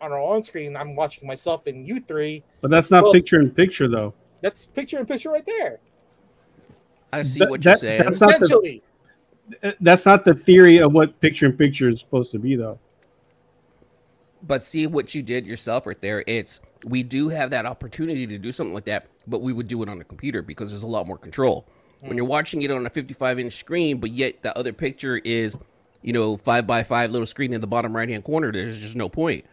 [0.00, 2.42] on our own screen, I'm watching myself and you three.
[2.62, 4.14] But that's not Well, picture in picture though.
[4.40, 5.78] That's picture in picture right there.
[7.12, 8.02] I see That- what you're that- saying.
[8.02, 8.82] that's not the- Essentially,
[9.80, 12.78] That's not the theory of what picture in picture is supposed to be though.
[14.42, 16.24] But see what you did yourself right there.
[16.26, 19.82] It's we do have that opportunity to do something like that, but we would do
[19.82, 21.66] it on a computer because there's a lot more control.
[22.02, 25.58] When you're watching it on a 55 inch screen, but yet the other picture is,
[26.02, 28.96] you know, five by five little screen in the bottom right hand corner, there's just
[28.96, 29.44] no point.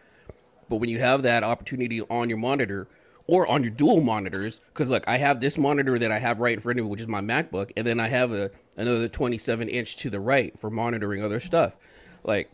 [0.68, 2.88] But when you have that opportunity on your monitor
[3.26, 6.54] or on your dual monitors, because look, I have this monitor that I have right
[6.54, 9.68] in front of me, which is my MacBook, and then I have a another 27
[9.68, 11.76] inch to the right for monitoring other stuff.
[12.24, 12.50] Like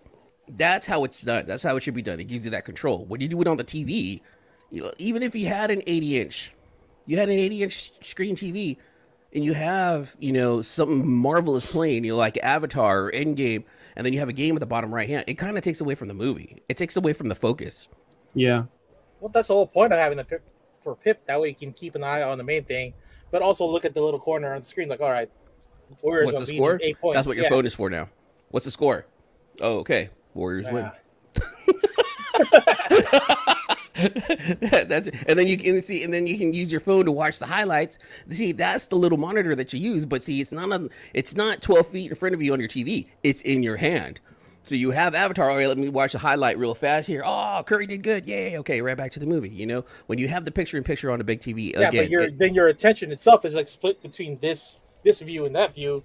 [0.48, 1.46] that's how it's done.
[1.46, 2.20] That's how it should be done.
[2.20, 3.04] It gives you that control.
[3.04, 4.20] When you do it on the TV,
[4.70, 6.52] you know, even if you had an 80 inch,
[7.06, 8.76] you had an 80 inch screen TV,
[9.34, 13.64] and you have you know something marvelous playing, you know, like Avatar or Endgame,
[13.96, 15.24] and then you have a game at the bottom right hand.
[15.26, 16.62] It kind of takes away from the movie.
[16.68, 17.88] It takes away from the focus.
[18.34, 18.64] Yeah.
[19.20, 20.42] well, that's the whole point of having the pip
[20.82, 21.24] for Pip.
[21.26, 22.94] That way, you can keep an eye on the main thing,
[23.30, 24.88] but also look at the little corner on the screen.
[24.88, 25.30] Like, all right,
[26.02, 26.78] Warriors What's the score?
[26.82, 27.16] Eight points.
[27.16, 27.50] That's what your yeah.
[27.50, 28.08] phone is for now.
[28.50, 29.06] What's the score?
[29.60, 30.10] Oh, okay.
[30.34, 30.90] Warriors win.
[33.94, 35.14] that's it.
[35.28, 37.46] and then you can see and then you can use your phone to watch the
[37.46, 37.98] highlights.
[38.30, 41.62] See that's the little monitor that you use but see it's not on it's not
[41.62, 44.20] 12 feet in front of you on your tv it's in your hand.
[44.64, 45.48] So you have avatar.
[45.48, 47.22] Oh, All right let me watch the highlight real fast here.
[47.24, 48.26] Oh curry did good.
[48.26, 48.58] Yay.
[48.58, 49.84] Okay right back to the movie you know?
[50.06, 52.22] When you have the picture in picture on a big tv Yeah, again but your
[52.22, 56.02] it- then your attention itself is like split between this this view and that view.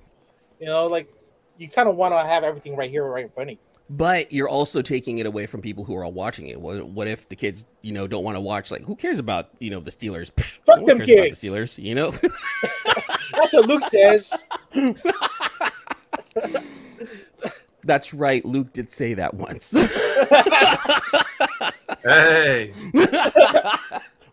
[0.60, 1.10] You know, like
[1.58, 3.62] you kind of want to have everything right here, right in front of you.
[3.90, 6.62] But you're also taking it away from people who are all watching it.
[6.62, 8.72] What, what if the kids, you know, don't want to watch?
[8.72, 10.32] Like, who cares about you know the Steelers?
[10.66, 11.42] Fuck no them cares about kids.
[11.42, 12.12] The Steelers, you know.
[13.34, 14.46] That's what Luke says.
[17.84, 18.46] That's right.
[18.46, 19.74] Luke did say that once.
[22.04, 22.72] Hey,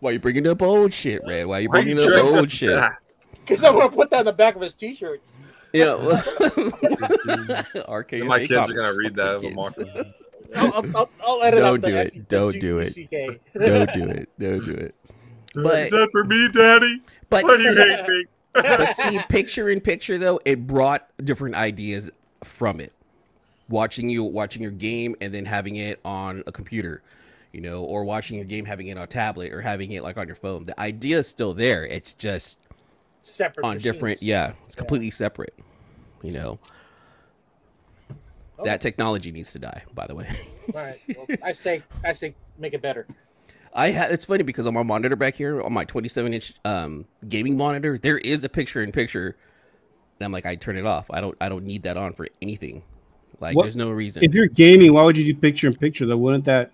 [0.01, 1.47] Why are you bringing up old shit, Red?
[1.47, 2.79] Why are you why bringing you up old shit?
[2.79, 3.16] fast?
[3.47, 5.39] Because I'm gonna put that in the back of his t-shirts.
[5.73, 5.95] Yeah.
[7.89, 8.25] Arcade.
[8.25, 9.79] My kids are gonna read that as a Mark.
[9.79, 10.05] marker.
[10.55, 12.13] I'll, I'll, I'll, I'll edit Don't out the do it.
[12.17, 12.91] F- Don't C- do it.
[12.91, 13.53] CK.
[13.55, 14.29] Don't do it.
[14.39, 14.95] Don't do it.
[15.55, 17.03] But- Is that for me, Daddy?
[17.31, 18.25] But Why do you hate me?
[18.55, 22.11] but see, picture in picture though, it brought different ideas
[22.45, 22.93] from it.
[23.69, 27.03] Watching you watching your game and then having it on a computer,
[27.53, 30.17] you know, or watching your game having it on a tablet or having it like
[30.17, 30.65] on your phone.
[30.65, 31.85] The idea is still there.
[31.85, 32.61] It's just
[33.27, 34.23] Separate on different.
[34.23, 35.55] Yeah, it's completely separate.
[36.23, 36.59] You know,
[38.59, 38.65] Oh.
[38.65, 39.83] that technology needs to die.
[39.95, 40.29] By the way.
[40.75, 40.99] All right.
[41.17, 43.07] Well, I say, I say, make it better.
[43.75, 47.05] I ha- it's funny because on my monitor back here, on my 27 inch um,
[47.29, 49.37] gaming monitor, there is a picture in picture.
[50.19, 51.11] And I'm like, I turn it off.
[51.11, 52.83] I don't I don't need that on for anything.
[53.41, 54.25] Like What- there's no reason.
[54.25, 56.17] If you're gaming, why would you do picture in picture though?
[56.17, 56.71] Wouldn't that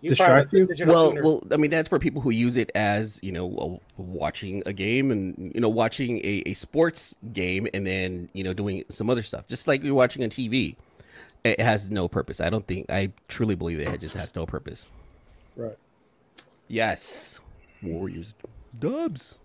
[0.00, 0.86] You Distract probably you?
[0.86, 1.22] well, sooner.
[1.22, 5.10] well, I mean that's for people who use it as you know watching a game
[5.10, 9.22] and you know watching a, a sports game and then you know doing some other
[9.22, 10.76] stuff, just like you're watching on TV.
[11.44, 12.40] It has no purpose.
[12.40, 12.90] I don't think.
[12.90, 14.90] I truly believe it just has no purpose.
[15.56, 15.76] right?
[16.68, 17.40] Yes,
[17.82, 18.34] Warriors,
[18.78, 19.38] Dubs.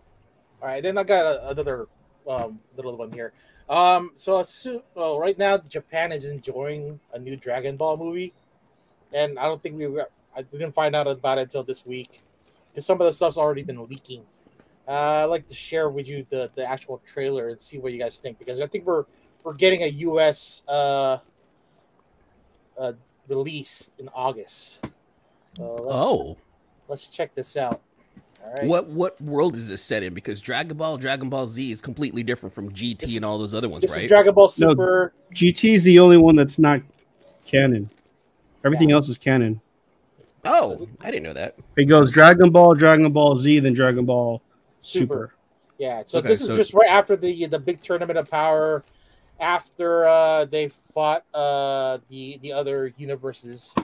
[0.62, 1.88] All right, then I got a, another
[2.30, 3.34] um, little one here.
[3.70, 8.34] Um, so assu- well, right now Japan is enjoying a new Dragon Ball movie,
[9.14, 11.86] and I don't think we were, I, we didn't find out about it until this
[11.86, 12.22] week
[12.72, 14.24] because some of the stuff's already been leaking.
[14.88, 18.00] Uh, I'd like to share with you the, the actual trailer and see what you
[18.00, 19.06] guys think because I think we're
[19.44, 20.64] we're getting a U.S.
[20.68, 21.18] Uh,
[22.80, 22.94] uh,
[23.28, 24.86] release in August.
[25.60, 26.38] Uh, let's, Oh,
[26.88, 27.82] let's check this out.
[28.44, 28.66] All right.
[28.66, 30.14] what what world is this set in?
[30.14, 33.56] Because Dragon Ball, Dragon Ball Z is completely different from GT This- and all those
[33.56, 34.08] other ones, This is right?
[34.08, 34.70] Dragon Ball No.
[34.70, 35.14] Super.
[35.34, 36.82] GT is the only one that's not
[37.46, 37.90] canon.
[38.64, 39.62] Everything else is canon.
[40.46, 41.56] Oh, I didn't know that.
[41.78, 44.42] It goes Dragon Ball, Dragon Ball Z, then Dragon Ball
[44.80, 45.04] Super.
[45.06, 45.34] Super.
[45.78, 48.84] Yeah, so Okay, this is so- just right after the the big tournament of power,
[49.40, 53.76] after uh, they fought uh, the the other universes,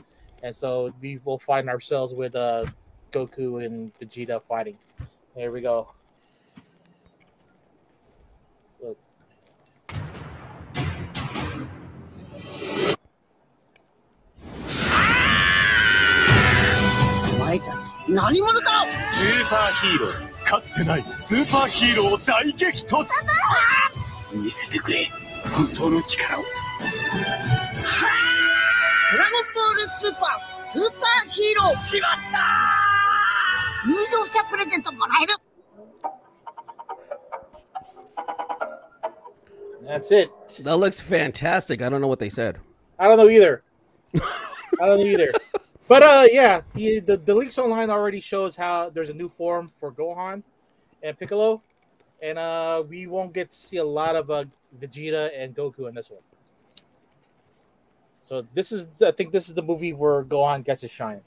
[0.43, 2.65] and so we will find ourselves with uh,
[3.11, 4.77] Goku and Vegeta fighting.
[5.35, 5.93] There we go.
[18.11, 23.07] 何者だスーパーヒーローかつてないスーパーヒーロー大激突
[24.33, 25.09] 見せてくれ
[25.55, 26.47] 本当の力をド
[29.17, 35.33] ラゴンボールスーパースーパーヒーローしまった入場者プレゼントもらえる
[39.83, 40.29] That's it.
[40.63, 41.81] That looks fantastic.
[41.81, 42.59] I don't know what they said.
[42.99, 43.63] I don't know either.
[44.15, 45.33] I don't know either.
[45.91, 49.73] But uh, yeah, the, the the leaks online already shows how there's a new form
[49.77, 50.41] for Gohan
[51.03, 51.61] and Piccolo,
[52.21, 54.45] and uh, we won't get to see a lot of uh,
[54.79, 56.21] Vegeta and Goku in this one.
[58.21, 61.23] So this is, I think, this is the movie where Gohan gets his shine.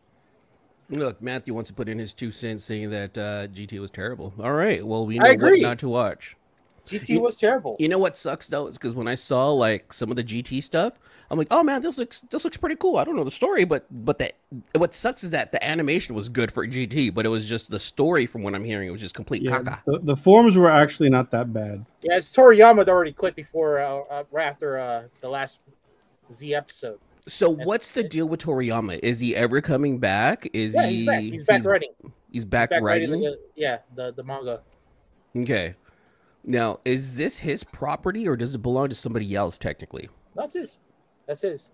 [0.88, 4.32] Look, Matthew wants to put in his two cents saying that uh, GT was terrible.
[4.40, 4.82] All right.
[4.82, 6.38] Well, we know what not to watch.
[6.86, 7.76] GT You- was terrible.
[7.78, 10.62] You know what sucks though is because when I saw like some of the GT
[10.62, 10.94] stuff,
[11.30, 12.96] I'm like, oh man, this looks this looks pretty cool.
[12.98, 14.32] I don't know the story, but but the
[14.76, 17.80] what sucks is that the animation was good for GT, but it was just the
[17.80, 18.88] story from what I'm hearing.
[18.88, 19.82] It was just complete Yeah, caca.
[19.86, 21.86] the, the forms were actually not that bad.
[22.02, 25.60] Yeah, it's Toriyama had already quit before, uh, uh, right after uh, the last
[26.32, 26.98] Z episode.
[27.26, 29.00] So what's the deal with Toriyama?
[29.02, 30.46] Is he ever coming back?
[30.52, 30.96] Is Yeah, he?
[30.98, 31.20] he's back.
[31.22, 31.88] He's back writing.
[32.30, 33.10] He's back, Back writing.
[33.10, 33.24] writing.
[33.24, 34.60] The, yeah, the the manga.
[35.36, 35.74] Okay.
[36.44, 40.10] Now, is this his property or does it belong to somebody else technically?
[40.36, 40.78] That's his.
[41.26, 41.70] That's his.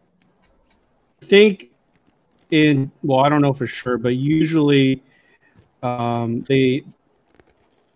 [1.22, 1.70] I think
[2.50, 5.02] in well, I don't know for sure, but usually
[5.82, 6.84] um they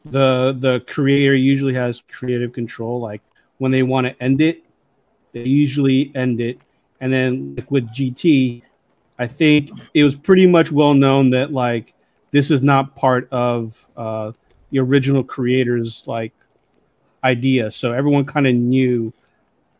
[0.05, 3.01] the the creator usually has creative control.
[3.01, 3.23] Like
[3.59, 4.63] when they want to end it,
[5.33, 6.59] they usually end it.
[7.01, 8.63] And then like with GT,
[9.19, 11.95] I think it was pretty much well known that like
[12.31, 14.33] this is not part of uh
[14.71, 16.33] the original creator's like
[17.23, 17.71] idea.
[17.71, 19.13] So everyone kind of knew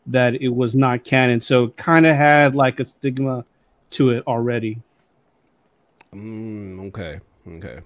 [0.07, 1.41] that it was not canon.
[1.41, 3.45] So it kind of had like a stigma
[3.91, 4.81] to it already.
[6.13, 7.19] Mm, okay.
[7.47, 7.79] Okay.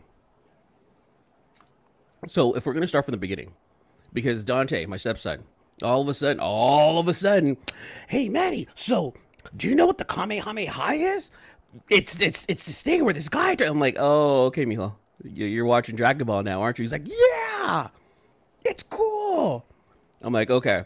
[2.28, 3.54] So if we're gonna start from the beginning,
[4.14, 5.44] because Dante, my stepson,
[5.82, 7.58] all of a sudden, all of a sudden,
[8.08, 9.14] hey Manny, so
[9.56, 11.32] do you know what the Kamehameha is?
[11.90, 13.56] It's it's it's this thing where this guy.
[13.60, 16.84] I'm like, oh, okay, Mijo, you're watching Dragon Ball now, aren't you?
[16.84, 17.88] He's like, yeah,
[18.66, 19.66] it's cool.
[20.22, 20.84] I'm like, okay.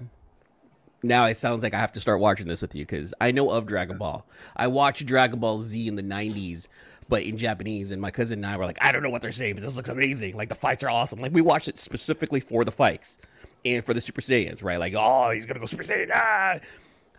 [1.04, 3.51] Now it sounds like I have to start watching this with you because I know
[3.51, 4.26] of Dragon Ball.
[4.56, 6.70] I watched Dragon Ball Z in the 90s,
[7.10, 7.91] but in Japanese.
[7.91, 9.76] And my cousin and I were like, I don't know what they're saying, but this
[9.76, 10.38] looks amazing.
[10.38, 11.20] Like the fights are awesome.
[11.20, 13.18] Like we watched it specifically for the fights
[13.66, 14.80] and for the Super Saiyans, right?
[14.80, 16.10] Like, oh, he's gonna go Super Saiyan.
[16.14, 16.60] Ah!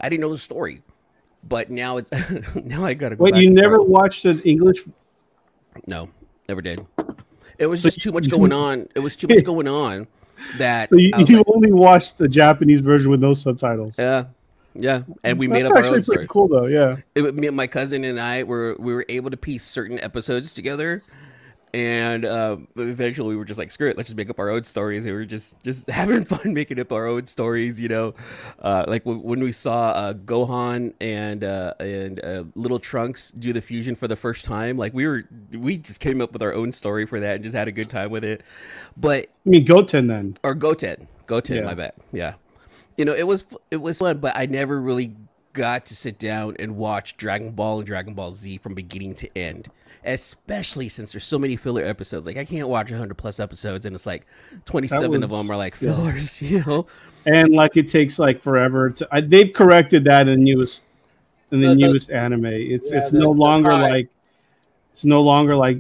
[0.01, 0.81] I didn't know the story,
[1.47, 2.11] but now it's
[2.57, 3.25] now I gotta go.
[3.25, 4.79] Wait, you never start- watched the English?
[5.87, 6.09] No,
[6.49, 6.87] never did.
[7.59, 8.89] It was just too much going on.
[8.95, 10.09] It was too much going on
[10.59, 13.97] that So you, you like, only watched the Japanese version with no subtitles.
[13.99, 14.25] yeah,
[14.75, 15.03] yeah.
[15.23, 16.27] And we That's made up our own pretty story.
[16.29, 16.67] cool though.
[16.67, 16.97] Yeah.
[17.15, 21.03] it, me my cousin and I were we were able to piece certain episodes together,
[21.75, 24.63] and uh, eventually we were just like, screw it, let's just make up our own
[24.63, 25.05] stories.
[25.05, 28.15] And we were just just having fun making up our own stories, you know.
[28.61, 33.53] Uh, like when, when we saw uh, Gohan and uh, and uh, Little Trunks do
[33.53, 36.55] the fusion for the first time, like we were we just came up with our
[36.55, 38.43] own story for that and just had a good time with it.
[38.97, 40.37] But I mean, Goten then.
[40.45, 41.09] or Goten.
[41.27, 41.63] Goten, Yeah.
[41.65, 41.93] my bad.
[42.13, 42.35] Yeah.
[42.97, 45.17] You know, it was it was fun, but I never really
[45.53, 49.39] got to sit down and watch Dragon Ball and Dragon Ball Z from beginning to
[49.39, 49.69] end.
[50.05, 52.27] Especially since there's so many filler episodes.
[52.27, 54.27] Like I can't watch 100 plus episodes and it's like
[54.67, 55.95] 27 of them are like yeah.
[55.95, 56.87] fillers, you know.
[57.27, 59.09] and like it takes like forever to.
[59.11, 60.83] I, they've corrected that in newest
[61.51, 62.45] in the The- the- newest anime.
[62.47, 64.09] It's Yeah, it's the- no the longer Kai- like
[64.93, 65.79] it's no longer like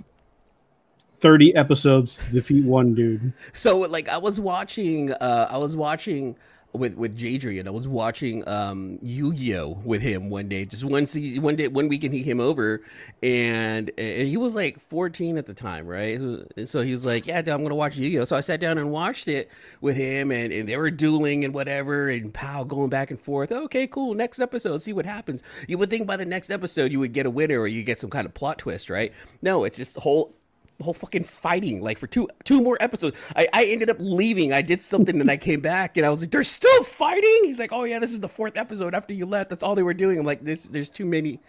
[1.21, 3.33] thirty episodes to defeat one dude.
[3.53, 6.37] So like I was watching uh I was watching
[6.75, 7.67] with with Jadrian.
[7.67, 10.65] I was watching um Yu-Gi-Oh with him one day.
[10.65, 12.83] Just one se- one day one weekend he came over
[13.23, 16.21] and, and he was like 14 at the time, right?
[16.21, 18.79] So, so he was like, "Yeah, dude, I'm to watch Yu-Gi-Oh." So I sat down
[18.79, 19.51] and watched it
[19.81, 23.53] with him and, and they were dueling and whatever and pow going back and forth.
[23.53, 24.15] Okay, cool.
[24.15, 25.43] Next episode, see what happens.
[25.69, 28.01] You would think by the next episode you would get a winner or you get
[28.01, 29.13] some kind of plot twist, right?
[29.43, 30.35] No, it's just whole
[30.83, 33.21] whole fucking fighting like for two two more episodes.
[33.37, 34.53] I, I ended up leaving.
[34.53, 37.61] I did something and I came back and I was like, "They're still fighting." He's
[37.61, 39.51] like, "Oh yeah, this is the fourth episode after you left.
[39.51, 41.41] That's all they were doing." I'm like, "This there's too many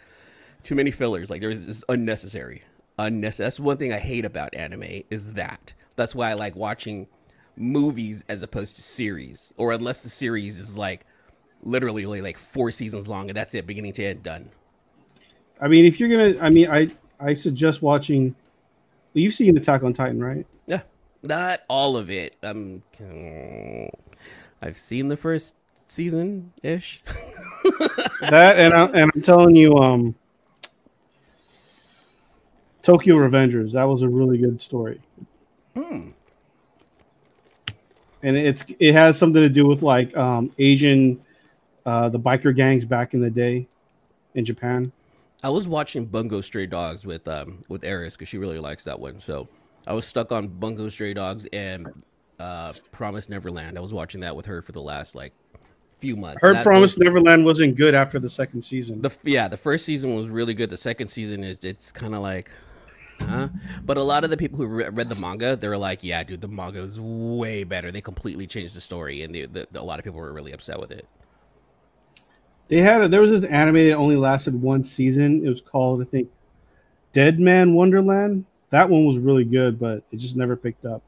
[0.64, 1.30] too many fillers.
[1.30, 2.64] Like there's it's unnecessary.
[3.00, 3.46] Unnecessary.
[3.46, 5.74] That's one thing I hate about anime is that.
[5.96, 7.08] That's why I like watching
[7.56, 11.06] movies as opposed to series, or unless the series is like
[11.64, 14.50] literally like four seasons long and that's it, beginning to end, done.
[15.60, 18.36] I mean, if you're gonna, I mean, I I suggest watching.
[19.16, 20.46] You've seen Attack on Titan, right?
[20.68, 20.82] Yeah,
[21.24, 22.36] not all of it.
[22.44, 22.84] I'm.
[24.62, 25.56] I've seen the first
[25.88, 27.02] season ish.
[28.30, 30.16] that and I, and I'm telling you, um,
[32.82, 33.72] Tokyo Revengers.
[33.72, 35.00] That was a really good story.
[35.74, 36.12] Hmm.
[38.24, 41.22] and it's it has something to do with like um Asian,
[41.86, 43.68] uh, the biker gangs back in the day,
[44.34, 44.92] in Japan.
[45.44, 49.00] I was watching Bungo Stray Dogs with um with Eris because she really likes that
[49.00, 49.20] one.
[49.20, 49.48] So
[49.86, 51.88] I was stuck on Bungo Stray Dogs and
[52.40, 53.78] uh Promise Neverland.
[53.78, 55.34] I was watching that with her for the last like
[56.00, 56.42] few months.
[56.42, 59.02] Her Promise those- Neverland wasn't good after the second season.
[59.02, 60.70] The yeah, the first season was really good.
[60.70, 62.52] The second season is it's kind of like,
[63.22, 63.50] huh?
[63.86, 66.24] But a lot of the people who re- read the manga, they were like, "Yeah,
[66.24, 67.92] dude, the manga is way better.
[67.92, 70.80] They completely changed the story," and the, the, a lot of people were really upset
[70.80, 71.08] with it.
[72.68, 75.46] They had a, there was this anime that only lasted one season.
[75.46, 76.30] It was called I think
[77.14, 78.46] Dead Man Wonderland.
[78.72, 81.02] That one was really good, but it just never picked up.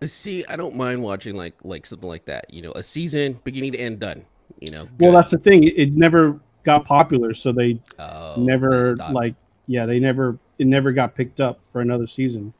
[0.00, 2.52] Uh, see, I don't mind watching like like something like that.
[2.52, 4.24] You know, a season beginning to end, done.
[4.60, 5.64] You know, Well, that's the thing.
[5.64, 9.34] It, it never got popular, so they Oh, so never they like
[9.66, 12.52] yeah, they never it never got picked up for another season.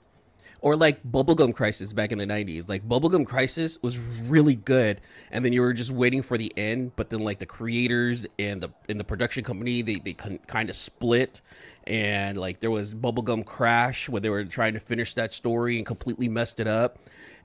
[0.62, 2.68] Or like Bubblegum Crisis back in the 90s.
[2.68, 5.00] Like Bubblegum Crisis was really good
[5.30, 8.62] and then you were just waiting for the end, but then like the creators and
[8.62, 11.40] the and the production company they they kind of split
[11.86, 15.86] and like there was Bubblegum Crash where they were trying to finish that story and
[15.86, 16.98] completely messed it up.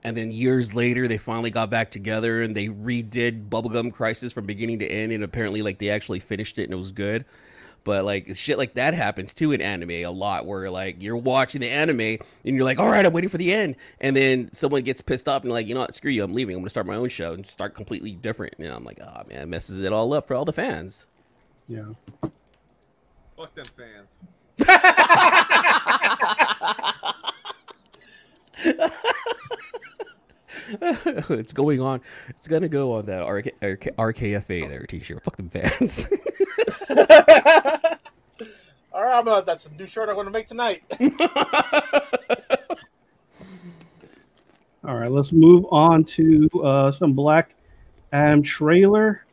[0.04, 4.46] And then years later they finally got back together and they redid Bubblegum Crisis from
[4.46, 7.24] beginning to end and apparently like they actually finished it and it was good.
[7.86, 11.60] But like shit like that happens too in anime a lot where like you're watching
[11.60, 13.76] the anime and you're like, all right, I'm waiting for the end.
[14.00, 16.56] And then someone gets pissed off and like, you know what, screw you, I'm leaving.
[16.56, 18.54] I'm gonna start my own show and start completely different.
[18.58, 21.06] And I'm like, oh man, it messes it all up for all the fans.
[21.68, 21.84] Yeah.
[23.36, 24.18] Fuck them fans.
[30.80, 32.00] it's going on.
[32.28, 35.22] It's gonna go on that RK, RK, RKFA there t-shirt.
[35.22, 36.08] Fuck them fans.
[38.92, 40.82] All right, I'm gonna, that's a new shirt I'm gonna make tonight.
[44.84, 47.54] All right, let's move on to uh, some Black
[48.12, 49.24] Adam trailer.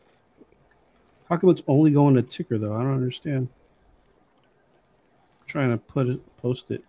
[1.29, 2.75] How come it's only going to ticker though?
[2.75, 3.49] I don't understand.
[5.45, 6.83] trying to put it, post it.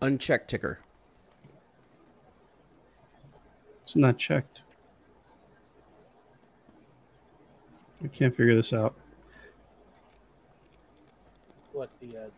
[0.00, 0.78] Uncheck ticker.
[3.88, 4.60] It's not checked.
[8.04, 8.94] I can't figure this out.
[11.72, 12.30] what the?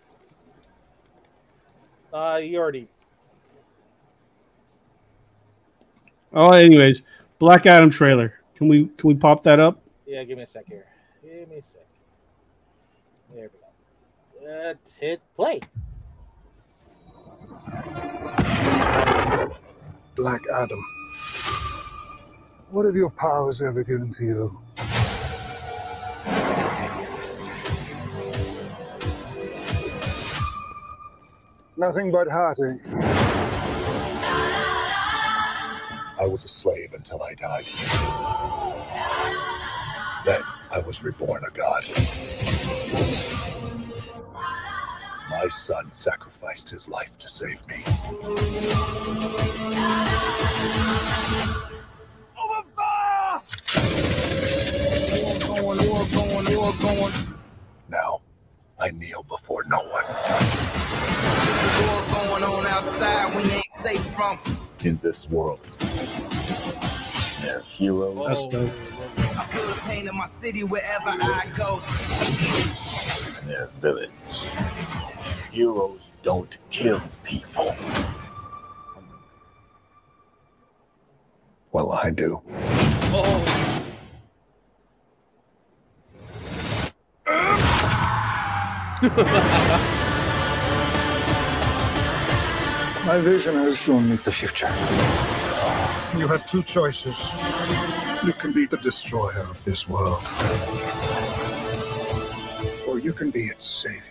[2.12, 2.86] Uh, uh, you already.
[6.32, 7.02] Oh, anyways,
[7.40, 8.34] Black Adam trailer.
[8.54, 9.82] Can we can we pop that up?
[10.06, 10.86] Yeah, give me a sec here.
[11.20, 11.84] Give me a sec.
[13.34, 14.48] There we go.
[14.48, 15.58] Let's hit play.
[20.14, 20.84] Black Adam.
[22.70, 24.60] What have your powers ever given to you?
[31.76, 32.80] Nothing but heartache.
[36.16, 37.66] I was a slave until I died.
[40.24, 41.84] Then I was reborn a god.
[45.28, 47.82] My son sacrificed his life to save me.
[64.82, 68.26] In this world, there are heroes.
[68.26, 68.70] That's dope.
[69.18, 71.82] I feel the pain in my city wherever I go.
[73.40, 74.46] and there are villains.
[75.52, 77.76] Heroes don't kill people.
[81.72, 82.40] Well, I do.
[83.12, 83.66] Oh.
[93.06, 94.68] My vision has shown me the future.
[96.18, 97.16] You have two choices.
[98.24, 100.22] You can be the destroyer of this world,
[102.86, 104.04] or you can be its savior.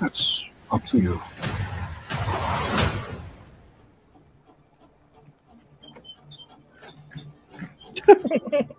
[0.00, 1.20] That's up to you.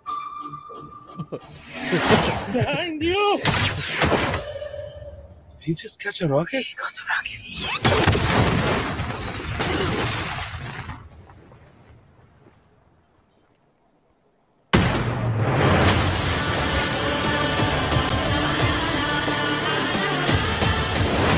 [2.52, 3.38] Behind you!
[5.50, 6.62] Did he just catch a rocket?
[6.62, 7.38] He caught a rocket.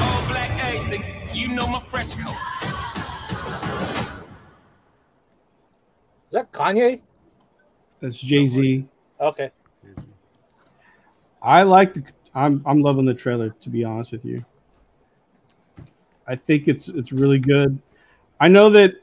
[0.01, 1.05] All black everything.
[1.35, 2.37] You know my fresh coat.
[6.27, 7.03] Is that Kanye?
[8.01, 8.87] That's Jay Z.
[9.21, 9.51] Okay.
[11.43, 12.05] I like the.
[12.35, 14.45] I'm I'm loving the trailer to be honest with you.
[16.27, 17.79] I think it's it's really good.
[18.41, 18.95] I know that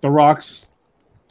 [0.00, 0.66] The Rock's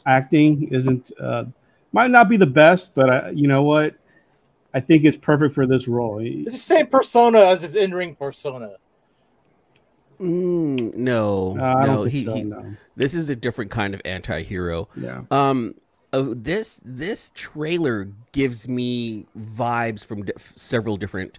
[0.04, 1.44] acting isn't uh,
[1.92, 3.94] might not be the best, but I, you know what?
[4.74, 6.18] I think it's perfect for this role.
[6.18, 8.76] It's the same persona as his in-ring persona.
[10.20, 12.74] Mm, no, No, no, he, so, he's, no.
[12.94, 14.88] this is a different kind of anti-hero.
[14.96, 15.22] Yeah.
[15.30, 15.74] Um,
[16.12, 21.38] uh, this this trailer gives me vibes from di- several different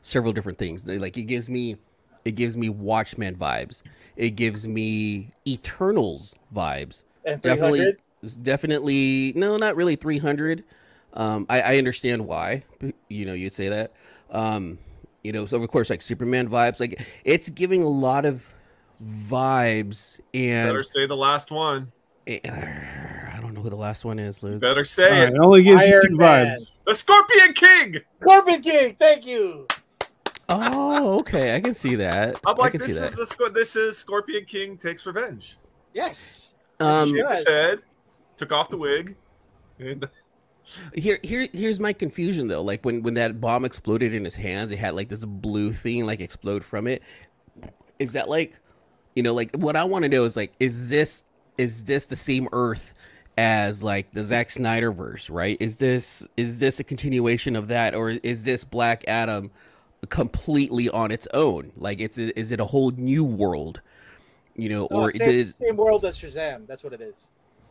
[0.00, 0.86] several different things.
[0.86, 1.76] Like it gives me
[2.24, 3.82] it gives me Watchmen vibes.
[4.16, 7.04] It gives me Eternals vibes.
[7.24, 7.96] And definitely,
[8.42, 9.32] definitely.
[9.36, 9.96] No, not really.
[9.96, 10.64] Three hundred.
[11.14, 12.64] Um, I, I understand why.
[13.08, 13.92] You know, you'd say that.
[14.30, 14.78] Um,
[15.22, 16.80] you know, so of course, like Superman vibes.
[16.80, 18.54] Like it's giving a lot of
[19.02, 21.92] vibes and Better say the last one.
[22.28, 24.60] I don't know who the last one is, Luke.
[24.60, 25.24] Better say All it.
[25.24, 26.70] right, it only gives you two vibes.
[26.84, 28.00] The Scorpion King.
[28.20, 29.66] Scorpion King, thank you.
[30.50, 32.40] Oh, okay, I can see that.
[32.46, 33.16] I'm I like, can see this is that.
[33.16, 35.56] the Scor- this is Scorpion King takes revenge.
[35.94, 36.54] Yes.
[36.80, 37.78] Um, Shaved his head,
[38.36, 39.16] took off the wig,
[39.78, 40.08] and
[40.94, 42.62] Here, here, here's my confusion though.
[42.62, 46.04] Like when when that bomb exploded in his hands, it had like this blue thing
[46.06, 47.02] like explode from it.
[47.98, 48.58] Is that like,
[49.16, 51.24] you know, like what I want to know is like, is this
[51.58, 52.94] is this the same Earth
[53.36, 55.28] as like the Zack Snyder verse?
[55.28, 55.56] Right?
[55.60, 59.50] Is this is this a continuation of that, or is this Black Adam
[60.08, 61.72] completely on its own?
[61.76, 63.80] Like, it's is it a whole new world?
[64.56, 66.66] You know, No, or same, is same world as Shazam.
[66.66, 67.28] That's what it is.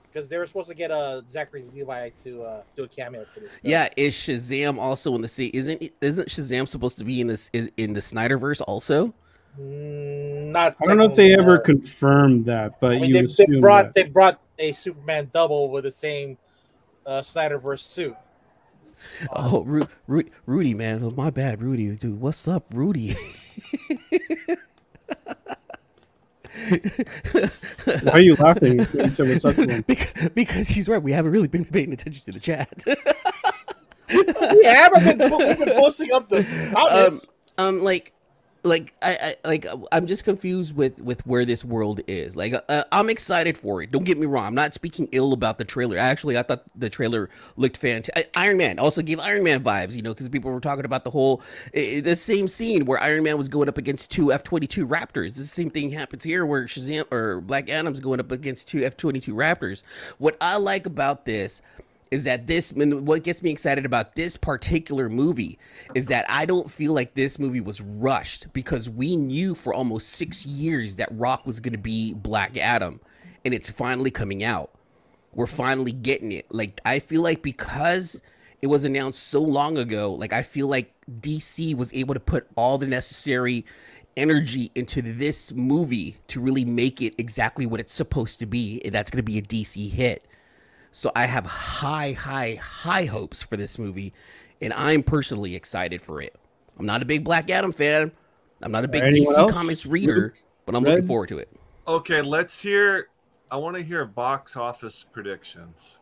[0.10, 3.42] Because they were supposed to get uh, Zachary Levi to uh, do a cameo for
[3.42, 3.58] this.
[3.58, 3.72] film.
[3.72, 5.52] Yeah, is Shazam also in the sea?
[5.54, 9.14] Isn't isn't Shazam supposed to be in this is in the Snyderverse also?
[9.58, 10.76] Not.
[10.82, 11.62] I don't know if they ever no.
[11.62, 13.96] confirmed that, but I mean, you they, they brought that.
[13.96, 16.38] they brought a Superman double with the same
[17.06, 18.16] uh, Snyderverse suit.
[19.32, 22.20] Oh, Ru- Ru- Rudy, man, oh, my bad, Rudy, dude.
[22.20, 23.16] What's up, Rudy?
[28.04, 28.80] Why are you laughing?
[28.80, 29.84] You said what's up to him.
[29.88, 31.02] because, because he's right.
[31.02, 32.84] We haven't really been paying attention to the chat.
[34.10, 36.40] we have I've been, we've been posting up the
[36.76, 37.20] um,
[37.64, 38.14] um, like,
[38.68, 42.36] like I, I, like I'm just confused with with where this world is.
[42.36, 43.92] Like, uh, I'm excited for it.
[43.92, 44.46] Don't get me wrong.
[44.46, 45.98] I'm not speaking ill about the trailer.
[45.98, 48.30] Actually, I thought the trailer looked fantastic.
[48.36, 51.10] Iron Man also gave Iron Man vibes, you know, because people were talking about the
[51.12, 51.42] whole
[51.76, 55.36] i- the same scene where Iron Man was going up against two F-22 Raptors.
[55.36, 59.34] The same thing happens here where Shazam or Black Adam's going up against two F-22
[59.34, 59.84] Raptors.
[60.18, 61.62] What I like about this
[62.12, 65.60] is that this what gets me excited about this particular movie
[65.96, 70.10] is that I don't feel like this movie was rushed because we knew for almost
[70.10, 73.00] 6 years that Rock was going to be Black Adam
[73.44, 74.72] and it's finally coming out.
[75.34, 76.46] We're finally getting it.
[76.52, 78.22] Like I feel like because
[78.62, 82.48] it was announced so long ago, like I feel like DC was able to put
[82.56, 83.66] all the necessary
[84.16, 88.82] energy into this movie to really make it exactly what it's supposed to be.
[88.84, 90.26] And that's going to be a DC hit.
[90.98, 94.14] So I have high, high, high hopes for this movie,
[94.62, 96.36] and I'm personally excited for it.
[96.80, 98.12] I'm not a big Black Adam fan.
[98.64, 99.52] I'm not a big DC else?
[99.52, 100.34] Comics reader,
[100.66, 100.94] but I'm Red?
[100.94, 101.50] looking forward to it.
[101.88, 103.10] okay, let's hear
[103.52, 106.02] I want to hear box office predictions.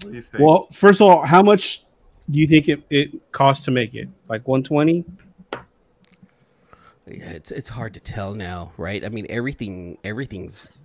[0.00, 0.42] What do you think?
[0.42, 1.84] Well, first of all, how much
[2.28, 4.08] do you think it, it costs to make it?
[4.28, 5.04] Like 120?
[7.06, 9.04] Yeah, it's it's hard to tell now, right?
[9.04, 10.76] I mean, everything everything's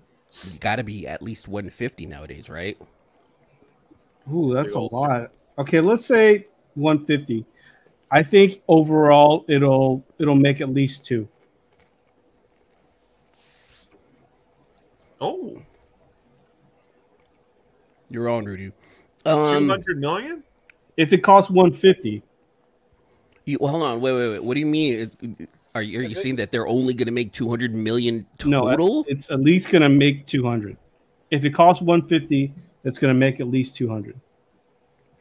[0.59, 2.77] got to be at least 150 nowadays, right?
[4.31, 5.31] Ooh, that's a lot.
[5.57, 7.45] Okay, let's say 150.
[8.11, 11.27] I think overall it'll it'll make at least two.
[15.19, 15.61] oh,
[18.09, 18.71] You're on, Rudy.
[19.25, 20.43] two Um, hundred million?
[20.95, 22.23] If it costs 150,
[23.45, 24.43] you, well, hold on, wait, wait, wait.
[24.43, 24.93] What do you mean?
[24.93, 25.17] It's,
[25.77, 28.49] are you are you saying that they're only going to make 200 million total?
[28.65, 29.05] no, total?
[29.07, 30.75] it's at least gonna make 200.
[31.29, 32.53] If it costs 150,
[32.83, 34.19] it's gonna make at least 200.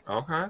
[0.09, 0.46] Okay.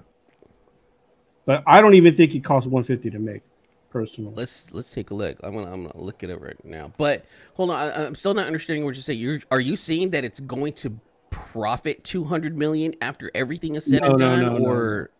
[1.44, 3.42] But I don't even think it costs 150 to make,
[3.90, 4.32] personally.
[4.36, 5.38] let's let's take a look.
[5.42, 6.92] I'm gonna I'm gonna look at it right now.
[6.96, 9.18] But hold on, I, I'm still not understanding what you're saying.
[9.18, 10.98] You're are you saying that it's going to
[11.30, 15.11] profit 200 million after everything is said No, and no, done, no, no, or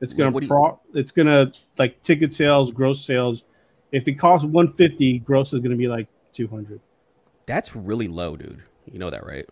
[0.00, 3.44] It's gonna what do you- it's gonna like ticket sales, gross sales.
[3.92, 6.80] If it costs 150, gross is gonna be like 200.
[7.46, 8.62] that's really low, dude.
[8.90, 9.46] You know that, right?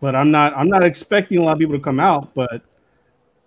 [0.00, 2.62] But I'm not I'm not expecting a lot of people to come out, but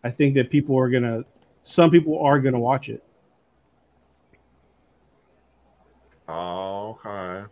[0.03, 1.23] I think that people are gonna
[1.63, 3.03] some people are gonna watch it.
[6.29, 7.43] Okay.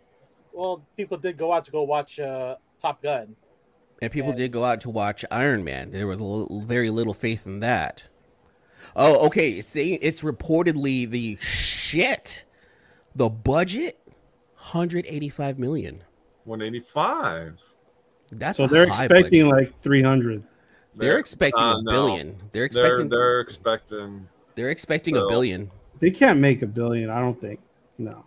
[0.52, 3.36] Well, people did go out to go watch uh, Top Gun.
[4.02, 5.90] And people And- did go out to watch Iron Man.
[5.90, 8.04] There was a little, very little faith in that.
[8.94, 9.50] Oh, okay.
[9.52, 12.44] It's it's reportedly the shit.
[13.16, 13.98] The budget,
[14.54, 16.04] 185 million.
[16.44, 17.60] One eighty five.
[18.30, 19.70] That's so they're expecting budget.
[19.70, 20.42] like 300.
[20.94, 21.90] They're expecting uh, a no.
[21.90, 22.36] billion.
[22.52, 23.08] They're expecting.
[23.08, 23.98] They're expecting.
[23.98, 24.28] They're, expecting.
[24.54, 25.14] they're expecting.
[25.14, 25.70] expecting a billion.
[25.98, 27.58] They can't make a billion, I don't think.
[27.96, 28.22] No.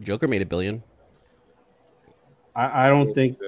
[0.00, 0.82] Joker made a billion.
[2.56, 3.38] I, I don't think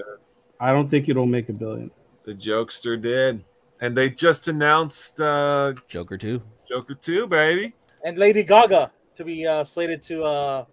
[0.61, 1.91] I don't think it'll make a billion.
[2.25, 3.43] the jokester did,
[3.81, 6.43] and they just announced uh, Joker two.
[6.69, 7.75] Joker two, baby.
[8.05, 10.65] And Lady Gaga to be uh, slated to uh,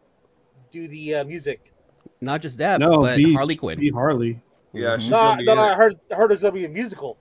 [0.70, 1.74] do the uh, music.
[2.22, 3.80] Not just that, No, but be, Harley Quinn.
[3.80, 4.42] be Harley.
[4.72, 7.18] Yeah, she's No, be no, I heard, I heard there's gonna be a musical.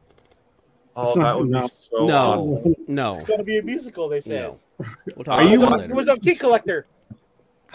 [0.94, 1.60] Oh, that would no.
[1.62, 2.16] be so No.
[2.16, 2.74] awesome.
[2.86, 3.14] No.
[3.16, 4.08] It's gonna be a musical.
[4.08, 4.40] They say.
[4.40, 4.58] No.
[4.78, 4.88] We'll
[5.20, 5.92] Are talk It about was, you- that later.
[5.92, 6.86] it was on Key Collector.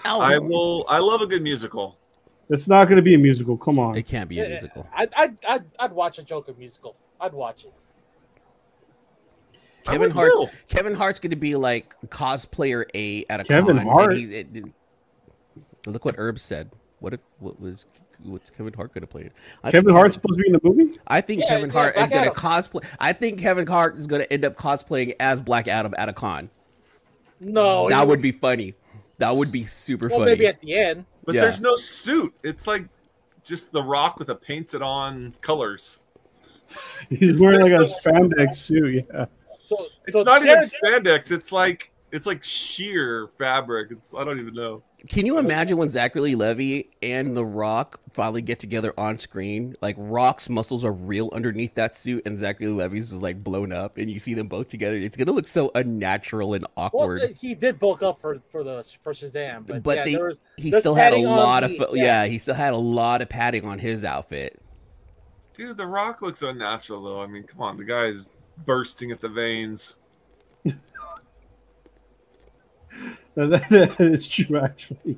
[0.06, 0.20] Ow.
[0.22, 0.86] I will.
[0.88, 1.98] I love a good musical.
[2.50, 3.58] It's not going to be a musical.
[3.58, 3.98] Come on.
[3.98, 4.88] It can't be a musical.
[4.94, 6.96] I'd, I'd, I'd, I'd watch a Joker musical.
[7.20, 7.74] I'd watch it.
[9.88, 10.48] I Kevin would Hart's too.
[10.68, 14.16] Kevin Hart's going to be like cosplayer A at a Kevin con, and Hart?
[14.16, 14.66] he- it- it-
[15.86, 16.72] look what Herb said.
[17.00, 17.86] What if what was
[18.24, 19.30] what's Kevin Hart going to play?
[19.64, 21.00] I Kevin think Hart's supposed to be in the movie?
[21.08, 22.84] I think Yeah, Kevin yeah, Hart is going to cosplay.
[23.00, 26.14] I think Kevin Hart is going to end up cosplaying as Black Adam at a
[26.14, 26.50] con.
[27.40, 28.74] No, that would be funny.
[29.20, 30.32] That would be super well, funny.
[30.32, 31.06] maybe at the end.
[31.26, 31.42] But Yeah.
[31.42, 32.34] there's no suit.
[32.44, 32.86] It's like
[33.44, 36.00] just the rock with a painted on colors.
[37.10, 39.06] He's It's- wearing like a there's no- spandex suit.
[39.14, 39.26] Yeah.
[39.68, 41.30] So It's so not even spandex.
[41.30, 43.92] It's like it's like sheer fabric.
[43.92, 44.82] It's I don't even know.
[45.10, 49.76] Can you imagine when Zachary Levi and The Rock finally get together on screen?
[49.82, 53.98] Like Rock's muscles are real underneath that suit, and Zachary Levi's is like blown up,
[53.98, 54.96] and you see them both together.
[54.96, 57.22] It's gonna look so unnatural and awkward.
[57.24, 60.30] uh, he did bulk up for for the for Shazam, but, but yeah, they, there
[60.30, 62.26] was, he still had a padding on lot the- of yeah.
[62.26, 64.62] he still had a lot of padding on his outfit.
[65.54, 67.22] Dude, the rock looks unnatural though.
[67.22, 68.24] I mean, come on, the guy's
[68.66, 69.96] bursting at the veins.
[73.36, 75.18] That, that is true, actually.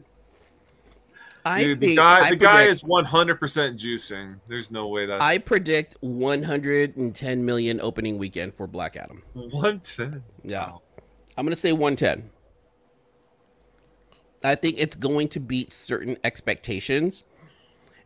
[1.45, 4.39] I Dude, think the guy I the guy predict- is 100% juicing.
[4.49, 9.23] There's no way that's I predict 110 million opening weekend for Black Adam.
[9.33, 10.21] 110.
[10.43, 10.71] Yeah.
[11.37, 12.29] I'm going to say 110.
[14.43, 17.23] I think it's going to beat certain expectations.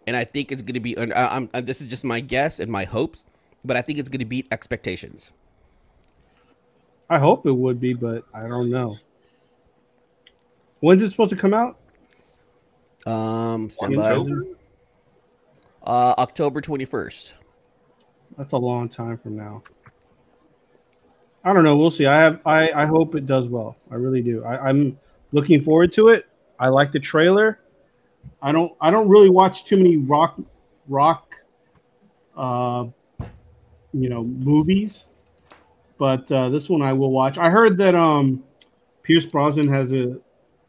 [0.05, 2.19] And I think it's going to be, under, I- I'm, uh, this is just my
[2.19, 3.25] guess and my hopes,
[3.66, 5.32] but I think it's going to beat expectations.
[7.09, 8.97] I hope it would be, but I don't know.
[10.80, 11.78] When's it supposed to come out?
[13.05, 13.70] Um.
[13.82, 14.43] October?
[15.86, 17.34] Uh, October 21st.
[18.38, 19.64] That's a long time from now.
[21.43, 21.76] I don't know.
[21.76, 22.05] We'll see.
[22.05, 22.39] I have.
[22.45, 23.76] I, I hope it does well.
[23.91, 24.43] I really do.
[24.45, 24.97] I, I'm
[25.34, 26.26] looking forward to it.
[26.57, 27.59] I like the trailer.
[28.41, 28.72] I don't.
[28.80, 30.39] I don't really watch too many rock,
[30.88, 31.36] rock,
[32.38, 32.86] uh,
[33.94, 35.06] you know, movies.
[35.98, 37.38] But uh, this one I will watch.
[37.38, 38.44] I heard that um,
[39.04, 40.20] Pierce Brosnan has a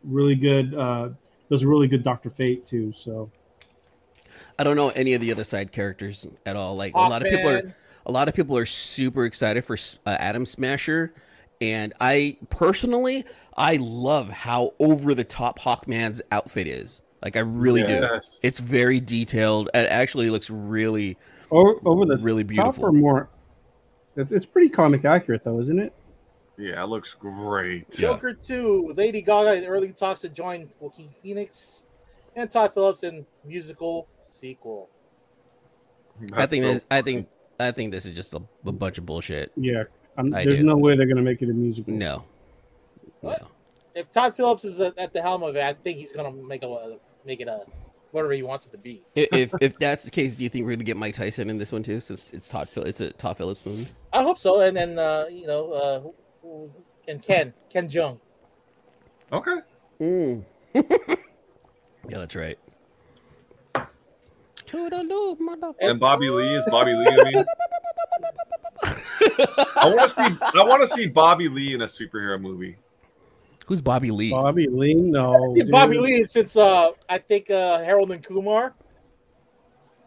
[0.03, 0.75] really good.
[0.75, 1.09] Uh,
[1.51, 2.93] does a really good Doctor Fate too.
[2.93, 3.31] So
[4.59, 6.77] I don't know any of the other side characters at all.
[6.77, 7.63] Like a lot of people are,
[8.07, 11.13] a lot of people are super excited for uh, Atom Smasher,
[11.61, 13.25] and I personally,
[13.57, 17.03] I love how over the top Hawkman's outfit is.
[17.23, 18.39] Like I really Yes.
[18.41, 18.49] do.
[18.49, 19.71] It's very detailed.
[19.75, 21.17] It actually looks really
[21.55, 22.87] Or over the really top beautiful.
[22.87, 23.29] or more.
[24.17, 25.93] It's, it's pretty comic accurate though, isn't it?
[26.57, 27.89] Yeah, it looks great.
[27.93, 31.87] Joker 2, Lady Gaga in early talks to join Joaquin Phoenix
[32.35, 34.89] and Todd Phillips in musical sequel.
[36.33, 37.29] I think so this, I think
[37.61, 39.53] I think this is just a, a bunch of bullshit.
[39.57, 39.85] Yeah.
[40.17, 40.65] I'm, there's do.
[40.65, 41.93] no way they're gonna make it a musical.
[41.93, 42.25] No.
[43.21, 43.43] What?
[43.95, 46.65] If Todd Phillips is at at the helm of it, I think he's gonna make
[46.65, 47.65] a make it a
[48.15, 49.03] whatever he wants it to be.
[49.15, 51.73] If if that's the case, do you think we're gonna get Mike Tyson in this
[51.73, 51.99] one too?
[52.01, 53.89] Since it's Todd Phil, it's a Todd Phillips movie.
[54.13, 54.61] I hope so.
[54.61, 56.71] And then uh, you know, uh, who- who-
[57.09, 58.19] and Ken Ken Jeong.
[59.33, 59.57] Okay.
[60.01, 60.45] Mm.
[60.75, 60.83] yeah,
[62.09, 62.59] that's right.
[64.67, 67.07] Toodaloo, mother- And Bobby Lee is Bobby Lee.
[67.09, 67.45] I mean,
[69.77, 70.37] I want to see.
[70.59, 72.77] I want to see Bobby Lee in a superhero movie.
[73.67, 74.31] Who's Bobby Lee?
[74.31, 75.55] Bobby Lee, no.
[75.57, 75.99] Yeah, Bobby.
[75.99, 78.75] Lee since uh, I think uh, Harold and Kumar.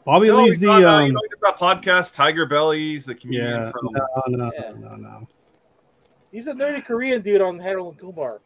[0.05, 3.15] Bobby No, Lee's he's the not, uh, um, you know, he's podcast Tiger Bellies, the
[3.15, 3.71] comedian yeah.
[3.71, 3.89] from.
[3.91, 4.71] No, no, Yeah.
[4.71, 5.27] no, no, no.
[6.31, 8.41] He's a nerdy Korean dude on Harold and Kumar.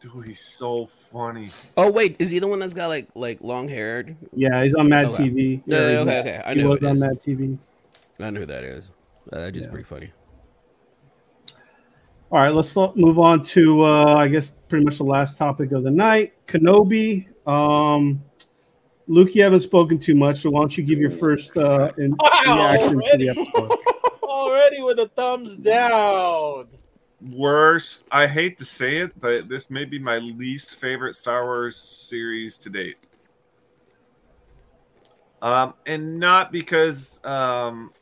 [0.00, 1.48] Dude, he's so funny.
[1.76, 4.16] Oh wait, is he the one that's got like like long haired?
[4.34, 5.24] Yeah, he's on Mad Okay.
[5.28, 5.62] TV.
[5.66, 6.42] No, Yeah, okay, he's- okay.
[6.44, 7.02] I he know was who it on is.
[7.04, 7.58] Mad TV.
[8.20, 8.92] I know who that is.
[9.32, 9.70] Uh, that is Yeah.
[9.70, 10.10] pretty funny.
[12.32, 15.82] All right, let's move on to uh, I guess pretty much the last topic of
[15.82, 16.34] the night.
[16.46, 17.26] Kenobi.
[17.46, 18.22] Um,
[19.08, 22.12] Luke, you haven't spoken too much, so why don't you give your first uh, in-
[22.20, 23.24] Wow, reaction to already?
[23.24, 23.78] the episode?
[24.22, 26.68] Already with a thumbs down.
[27.32, 28.04] Worst.
[28.12, 32.56] I hate to say it, but this may be my least favorite Star Wars series
[32.58, 32.96] to date.
[35.42, 37.92] Um, and not because um,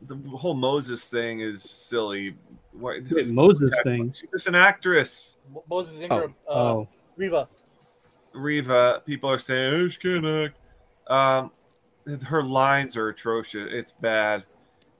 [0.00, 2.36] the whole Moses thing is silly.
[2.72, 4.12] What, The Moses thing.
[4.12, 5.36] She's just an actress.
[5.52, 7.48] Mo- Moses Ingram, uh, Oh, Reva.
[8.32, 10.56] Reva, people are saying, oh, she can't act.
[11.08, 11.50] Um,
[12.26, 13.68] her lines are atrocious.
[13.72, 14.44] It's bad.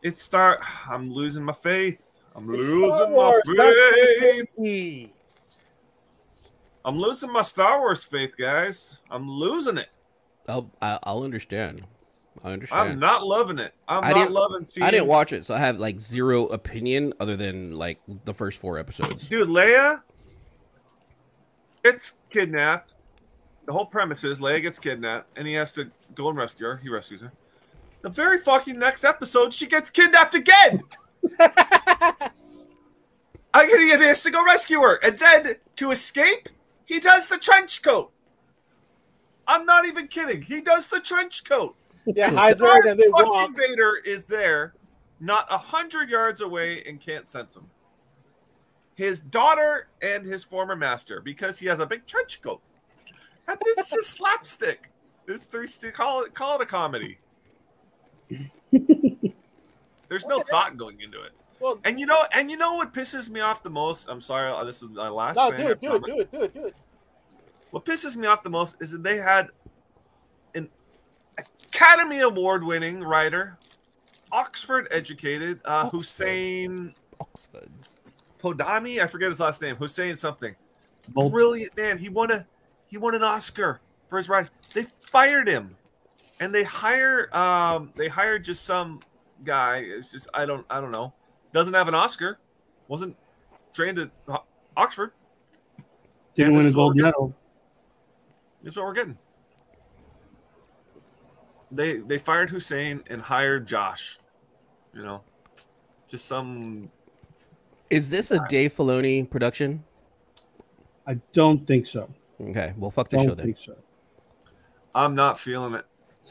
[0.02, 0.60] It's start.
[0.88, 2.20] I'm losing my faith.
[2.34, 4.10] I'm It's losing Star my Wars, that's
[4.56, 5.10] faith.
[6.84, 9.00] I'm losing my Star Wars faith, guys.
[9.10, 9.88] I'm losing it.
[10.48, 11.82] I'll I'll understand.
[12.44, 12.90] I understand.
[12.90, 13.74] I'm not loving it.
[13.86, 14.86] I'm I not loving seeing.
[14.86, 18.58] I didn't watch it, so I have like zero opinion other than like the first
[18.60, 19.28] four episodes.
[19.28, 20.02] Dude, Leia
[21.82, 22.94] gets kidnapped.
[23.66, 26.76] The whole premise is Leia gets kidnapped, and he has to go and rescue her.
[26.78, 27.32] He rescues her.
[28.02, 30.82] The very fucking next episode, she gets kidnapped again.
[33.54, 36.48] I get he has to go rescue her, and then to escape,
[36.86, 38.12] he does the trench coat.
[39.46, 40.42] I'm not even kidding.
[40.42, 41.74] He does the trench coat.
[42.14, 43.50] Yeah, hides her and they walk.
[43.56, 44.74] Vader is there,
[45.20, 47.70] not a hundred yards away, and can't sense him.
[48.94, 52.60] His daughter and his former master, because he has a big trench coat.
[53.46, 54.90] And it's just slapstick.
[55.26, 55.68] It's three.
[55.92, 57.18] Call it call it a comedy.
[60.08, 61.32] There's no thought going into it.
[61.60, 64.08] Well, And you know, and you know what pisses me off the most?
[64.08, 65.36] I'm sorry, uh, this is my last.
[65.36, 66.74] no, do it, do it, do it, do it, do it.
[67.70, 69.48] What pisses me off the most is that they had
[71.78, 73.56] Academy Award winning writer,
[74.32, 75.96] Oxford educated, uh, Oxford.
[75.96, 77.70] Hussein Oxford.
[78.42, 79.00] Podami.
[79.00, 79.76] I forget his last name.
[79.76, 80.56] Hussein something.
[81.14, 81.96] Brilliant man.
[81.96, 82.44] He won a
[82.88, 84.50] he won an Oscar for his writing.
[84.74, 85.76] They fired him,
[86.40, 88.98] and they hire um they hired just some
[89.44, 89.76] guy.
[89.78, 91.12] It's just I don't I don't know.
[91.52, 92.38] Doesn't have an Oscar.
[92.88, 93.16] Wasn't
[93.72, 94.10] trained at
[94.76, 95.12] Oxford.
[96.34, 97.36] didn't win a gold medal.
[98.64, 99.16] That's what we're getting.
[101.70, 104.18] They they fired Hussein and hired Josh.
[104.94, 105.22] You know,
[106.08, 106.90] just some.
[107.90, 109.84] Is this a Dave Filoni production?
[111.06, 112.10] I don't think so.
[112.40, 113.46] Okay, well, fuck the show Don't then.
[113.46, 113.76] think so.
[114.94, 115.84] I'm not feeling it.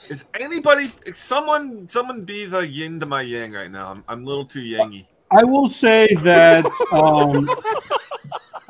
[0.10, 0.88] Is anybody?
[1.14, 3.92] Someone someone be the yin to my yang right now.
[3.92, 5.06] I'm, I'm a little too yangy.
[5.32, 7.50] I will say that um,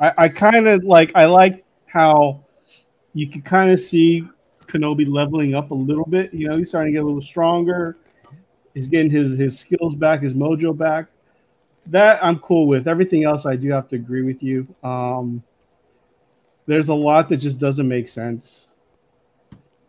[0.00, 1.12] I, I kind of like.
[1.14, 2.44] I like how
[3.12, 4.26] you can kind of see
[4.68, 6.32] Kenobi leveling up a little bit.
[6.32, 7.96] You know, he's starting to get a little stronger.
[8.74, 11.06] He's getting his his skills back, his mojo back.
[11.86, 12.86] That I'm cool with.
[12.86, 14.68] Everything else, I do have to agree with you.
[14.84, 15.42] Um,
[16.66, 18.70] there's a lot that just doesn't make sense.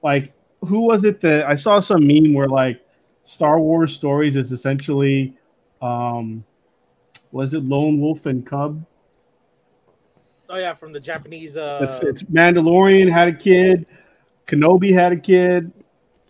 [0.01, 2.81] Like, who was it that I saw some meme where like
[3.25, 5.35] Star Wars stories is essentially
[5.81, 6.43] um
[7.31, 8.83] was it Lone Wolf and Cub?
[10.49, 11.55] Oh yeah, from the Japanese.
[11.57, 13.85] Uh, It's, it's Mandalorian had a kid,
[14.49, 15.71] Kenobi had a kid.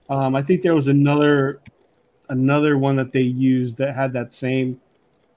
[0.09, 1.61] Um, I think there was another
[2.29, 4.79] another one that they used that had that same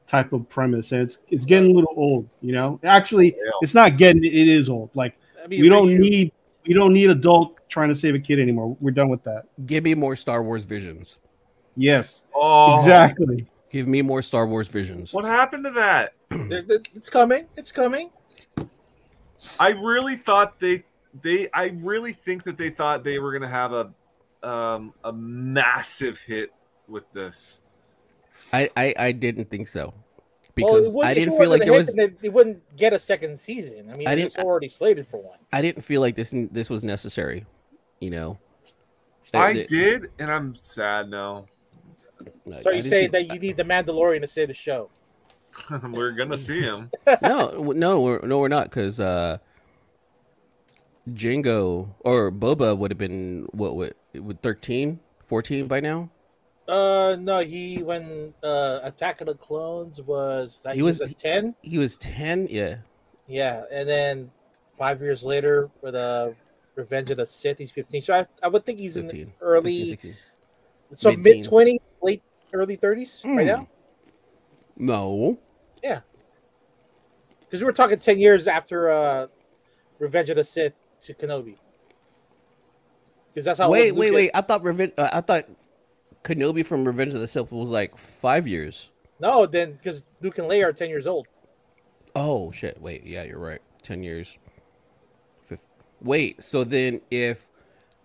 [0.06, 2.28] type of premise, and it's it's getting a little old.
[2.40, 4.94] You know, actually, it's not getting it is old.
[4.96, 5.98] Like I mean, we don't reshoot.
[5.98, 6.32] need
[6.66, 8.76] we don't need adult trying to save a kid anymore.
[8.80, 9.44] We're done with that.
[9.66, 11.18] Give me more Star Wars visions.
[11.76, 13.46] Yes, Oh, exactly.
[13.70, 15.14] Give me more Star Wars visions.
[15.14, 16.12] What happened to that?
[16.28, 17.46] They're- they're- It's coming.
[17.56, 18.10] It's coming.
[19.58, 20.84] I really thought they
[21.20, 23.90] they I really think that they thought they were gonna have a
[24.42, 26.52] um a massive hit
[26.88, 27.60] with this.
[28.52, 29.94] I, I, I didn't think so
[30.54, 33.38] because it wouldn't- I didn't feel like wasn't there was they wouldn't get a second
[33.38, 33.90] season.
[33.90, 35.38] I mean, I didn't- it's already slated for one.
[35.52, 37.46] I didn't feel like this this was necessary.
[38.00, 38.38] You know.
[39.32, 41.46] I It- did, and I'm sad now.
[42.52, 44.90] I- So I you didn't think- that you need the Mandalorian to say the show?
[45.90, 46.90] we're gonna see him.
[47.22, 49.38] no, no, we're, no, we're not because uh,
[51.10, 56.10] Jango or Boba would have been what would would 13, 14 by now.
[56.68, 61.54] Uh, no, he when uh Attack of the Clones was He he was, a ten.
[61.62, 62.46] He was ten.
[62.48, 62.76] Yeah,
[63.26, 64.30] Yeah, and then
[64.78, 66.30] five years later with uh,
[66.76, 68.00] Revenge of the Sith, he's fifteen.
[68.00, 70.14] So I, I would think he's in 15, the early, 15,
[70.92, 72.22] so mid twenty, late
[72.52, 73.46] early thirties, right Hmm.
[73.46, 73.68] now.
[74.76, 75.38] No,
[75.82, 76.00] Yeah,
[77.40, 79.26] because we were talking ten years after uh,
[79.98, 80.72] Revenge of the Sith
[81.02, 81.56] to Kenobi.
[83.32, 84.24] Because that's how wait, wait, wait.
[84.26, 84.30] is.
[84.34, 84.92] I thought Revenge.
[84.98, 85.46] Uh, I thought
[86.22, 88.90] Kenobi from Revenge of the Sith was like five years.
[89.20, 91.28] No, then because Luke and Leia are ten years old.
[92.14, 92.80] Oh shit!
[92.80, 93.60] Wait, yeah, you're right.
[93.82, 94.36] Ten years.
[95.44, 95.66] Fif-
[96.02, 97.48] Wait, so then if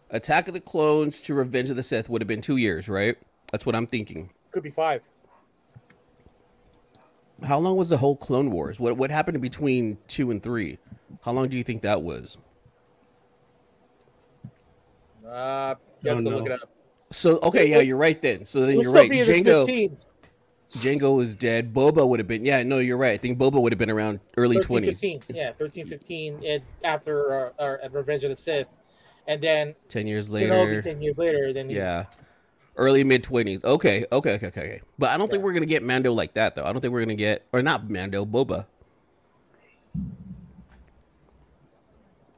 [0.10, 3.18] Attack of the Clones to Revenge of the Sith would have been two years, right?
[3.52, 4.30] That's what I'm thinking.
[4.52, 5.04] Could be five.
[7.44, 8.80] How long was the whole Clone Wars?
[8.80, 10.78] What what happened between two and three?
[11.22, 12.38] How long do you think that was?
[15.28, 16.70] Uh, you have Don't to look it up.
[17.12, 18.46] So okay, yeah, you're right then.
[18.46, 19.10] So then We'll you're still right.
[19.10, 20.08] be in his Jango, mid-teens.
[20.74, 21.74] Jango is dead.
[21.74, 22.46] Boba would have been.
[22.46, 23.14] Yeah, no, you're right.
[23.14, 25.00] I think Boba would have been around early 13, twenties.
[25.00, 25.36] 15.
[25.36, 28.68] Yeah, 13, 15 and after uh, uh, Revenge of the Sith.
[29.28, 30.82] And then Ten years Kenobi later.
[30.82, 32.06] 10 years later, then he's, Yeah.
[32.76, 33.64] Early mid twenties.
[33.64, 34.82] Okay, okay, okay, okay, okay.
[35.00, 36.64] But I don't think we're gonna get Mando like that though.
[36.64, 38.68] I don't think we're gonna get or not Mando, Boba.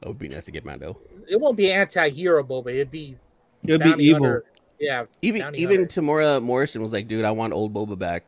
[0.01, 0.95] That would be nice to get Mando.
[1.27, 2.67] it won't be anti-hero Boba.
[2.69, 3.17] It'd be
[3.65, 4.23] It'll be evil.
[4.23, 4.45] hunter.
[4.79, 6.01] Yeah, Even bounty even hunter.
[6.01, 8.25] Temuera Morrison was like, dude, I want old Boba back.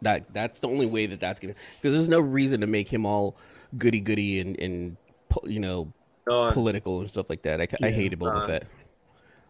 [0.00, 3.06] That that's the only way that that's gonna because there's no reason to make him
[3.06, 3.36] all
[3.78, 4.96] goody goody and and
[5.44, 5.92] you know
[6.28, 6.52] Done.
[6.52, 7.60] political and stuff like that.
[7.60, 8.46] I, I hated Boba done.
[8.48, 8.64] Fett.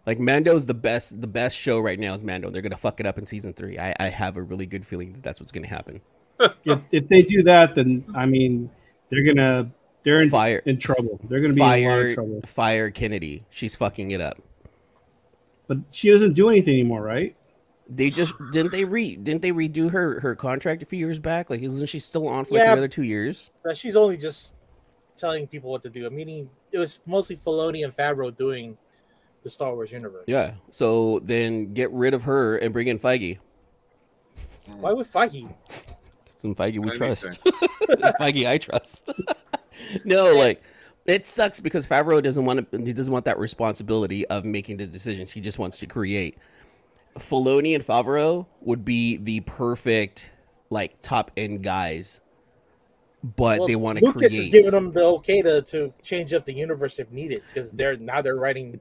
[0.05, 1.21] Like Mando's the best.
[1.21, 2.51] The best show right now is Mando.
[2.51, 3.79] They're gonna fuck it up in season three.
[3.79, 6.01] I, I have a really good feeling that that's what's gonna happen.
[6.65, 8.69] If, if they do that, then I mean,
[9.11, 9.71] they're gonna
[10.05, 11.21] they're in, Fire- in trouble.
[11.29, 12.41] They're gonna be in a lot Fire of trouble.
[12.47, 13.45] fire Kennedy.
[13.51, 14.39] She's fucking it up.
[15.69, 17.37] But she doesn't do anything anymore, right?
[17.89, 21.51] They just didn't they re didn't they redo her her contract a few years back?
[21.51, 22.73] Like isn't she still on for like Yeah.
[22.73, 23.51] another two years?
[23.63, 24.57] But she's only just
[25.17, 26.07] telling people what to do.
[26.07, 28.79] I mean, it was mostly Filoni and Favreau doing
[29.43, 30.25] the Star Wars universe.
[30.27, 30.55] Yeah.
[30.71, 33.39] So then get rid of her and bring in Feige.
[34.79, 35.55] Why would Feige?
[36.41, 37.41] Some Feige we trust.
[38.21, 39.11] Feige I trust.
[40.05, 40.63] no, like
[41.07, 42.79] it sucks because Favreau doesn't want to.
[42.85, 45.33] He doesn't want that responsibility of making the decisions.
[45.33, 46.39] He just wants to create.
[47.19, 50.31] Filoni and Favreau would be the perfect
[50.71, 52.21] like top end guys,
[53.23, 54.47] but Well, they want to Lucas create.
[54.47, 57.97] is giving them the okay to, to change up the universe if needed because they're
[57.97, 58.81] now they're writing.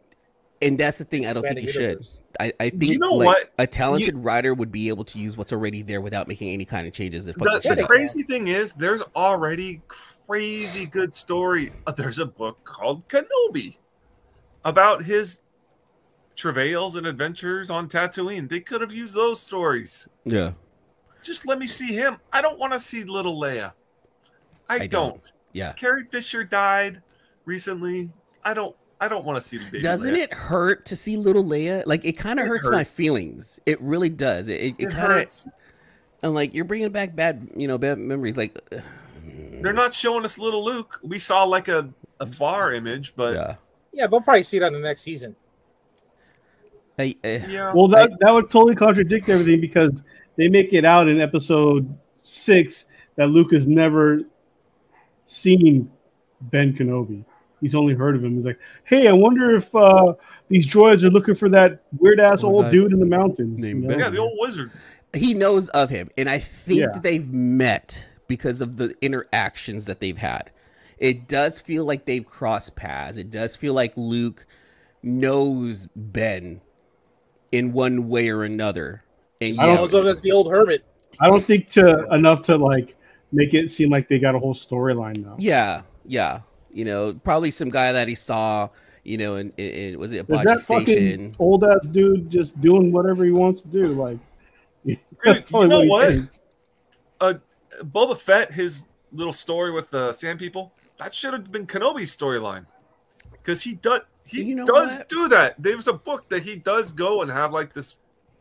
[0.61, 1.25] And that's the thing.
[1.25, 2.05] I don't think you should.
[2.39, 3.53] I, I think You know like, what?
[3.59, 6.87] a talented writer would be able to use what's already there without making any kind
[6.87, 7.25] of changes.
[7.25, 11.71] The, the crazy thing is, there's already crazy good story.
[11.85, 13.77] Uh, There's a book called Kenobi
[14.63, 15.39] about his
[16.35, 18.47] travails and adventures on Tatooine.
[18.49, 20.07] They could have used those stories.
[20.23, 20.51] yeah,
[21.21, 22.17] Just let me see him.
[22.31, 23.73] I don't want to see little Leia.
[24.69, 24.89] I, I don't.
[25.15, 25.31] don't.
[25.53, 25.73] yeah.
[25.73, 27.01] Carrie Fisher died
[27.45, 28.11] recently.
[28.43, 28.75] I don't.
[29.01, 29.81] I don't want to see the baby.
[29.81, 30.19] Doesn't Leia.
[30.19, 31.83] it hurt to see little Leia?
[31.87, 33.59] Like it kind of It hurts, my feelings.
[33.65, 34.47] It really does.
[34.47, 35.17] It, it, it It kind of.
[35.17, 35.45] hurts.
[36.23, 38.37] And like you're bringing back bad, you know, bad memories.
[38.37, 38.79] Like, ugh,
[39.61, 40.99] They're not showing us little Luke.
[41.01, 41.89] We saw like a,
[42.19, 43.55] a far image, but yeah,
[43.91, 45.35] Yeah, we'll probably see it on the next season.
[46.99, 47.73] I, eh, yeah.
[47.73, 50.03] Well, that that would totally contradict everything because
[50.35, 51.91] they make it out in episode
[52.21, 52.85] six
[53.15, 54.21] that Luke has never
[55.25, 55.91] seen
[56.41, 57.25] Ben Kenobi.
[57.61, 58.35] He's only heard of him.
[58.35, 60.13] He's like, "Hey, I wonder if uh,
[60.49, 63.75] these droids are looking for that weird ass old guy dude in the mountains." you
[63.75, 63.97] know?
[63.97, 64.71] Yeah, the old wizard.
[65.13, 66.87] he knows of him, and I think Yeah.
[66.93, 70.51] that they've met because of the interactions that they've had.
[70.97, 73.17] It does feel like they've crossed paths.
[73.17, 74.45] It does feel like Luke
[75.03, 76.61] knows Ben
[77.51, 79.03] in one way or another.
[79.41, 80.83] And I don't- yeah, Also, that's the old hermit.
[81.19, 82.95] I don't think to enough to like
[83.31, 85.35] make it seem like they got a whole storyline though.
[85.39, 86.41] yeah, yeah.
[86.73, 88.69] You know, probably some guy that he saw.
[89.03, 90.85] You know, in, in, in was it Is Apache that Station?
[90.85, 93.87] fucking old ass dude just doing whatever he wants to do?
[93.87, 94.19] Like,
[95.23, 96.39] that's you know he what?
[97.19, 97.33] Uh,
[97.83, 102.65] Boba Fett, his little story with the Sand People, that should have been Kenobi's storyline,
[103.31, 105.09] because he does he You know does what?
[105.09, 105.55] do that.
[105.57, 107.95] There's a book that he does go and have like this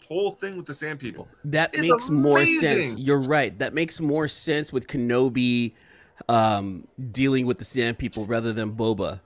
[0.06, 1.26] whole thing with the Sand People.
[1.44, 2.96] That It's makes more sense.
[2.98, 3.58] You're right.
[3.58, 5.72] That makes more sense with Kenobi
[6.28, 9.20] um, dealing with the Sand People rather than Boba.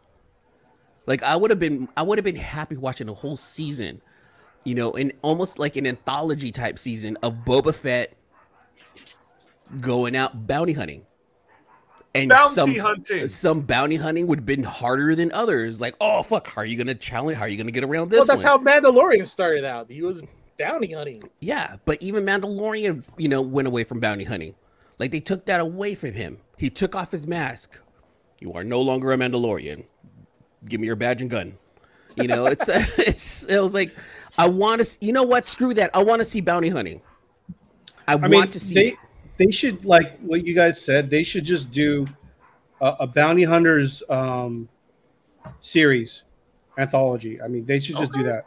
[1.06, 4.00] Like I would have been, I would have been happy watching a whole season,
[4.64, 8.14] you know, in almost like an anthology type season of Boba Fett
[9.80, 11.06] going out bounty hunting.
[12.16, 13.28] And Bounty some, hunting.
[13.28, 15.80] Some bounty hunting would have been harder than others.
[15.80, 17.36] Like, oh fuck, how are you gonna challenge?
[17.36, 18.18] How are you gonna get around this?
[18.18, 18.64] Well, that's one?
[18.64, 19.90] how Mandalorian started out.
[19.90, 20.22] He was
[20.56, 21.22] bounty hunting.
[21.40, 24.54] Yeah, but even Mandalorian, you know, went away from bounty hunting.
[24.98, 26.38] Like they took that away from him.
[26.56, 27.80] He took off his mask.
[28.40, 29.86] You are no longer a Mandalorian.
[30.66, 31.56] Give me your badge and gun.
[32.16, 33.94] You know, it's it's it was like
[34.38, 35.04] I want to.
[35.04, 35.46] You know what?
[35.46, 35.90] Screw that.
[35.94, 37.00] I want to see bounty hunting.
[38.06, 38.74] I, I want mean, to see.
[38.74, 38.96] they
[39.36, 41.10] they should like what you guys said.
[41.10, 42.06] They should just do
[42.80, 44.68] a, a bounty hunters um,
[45.60, 46.22] series
[46.78, 47.40] anthology.
[47.40, 48.46] I mean, they should just do that.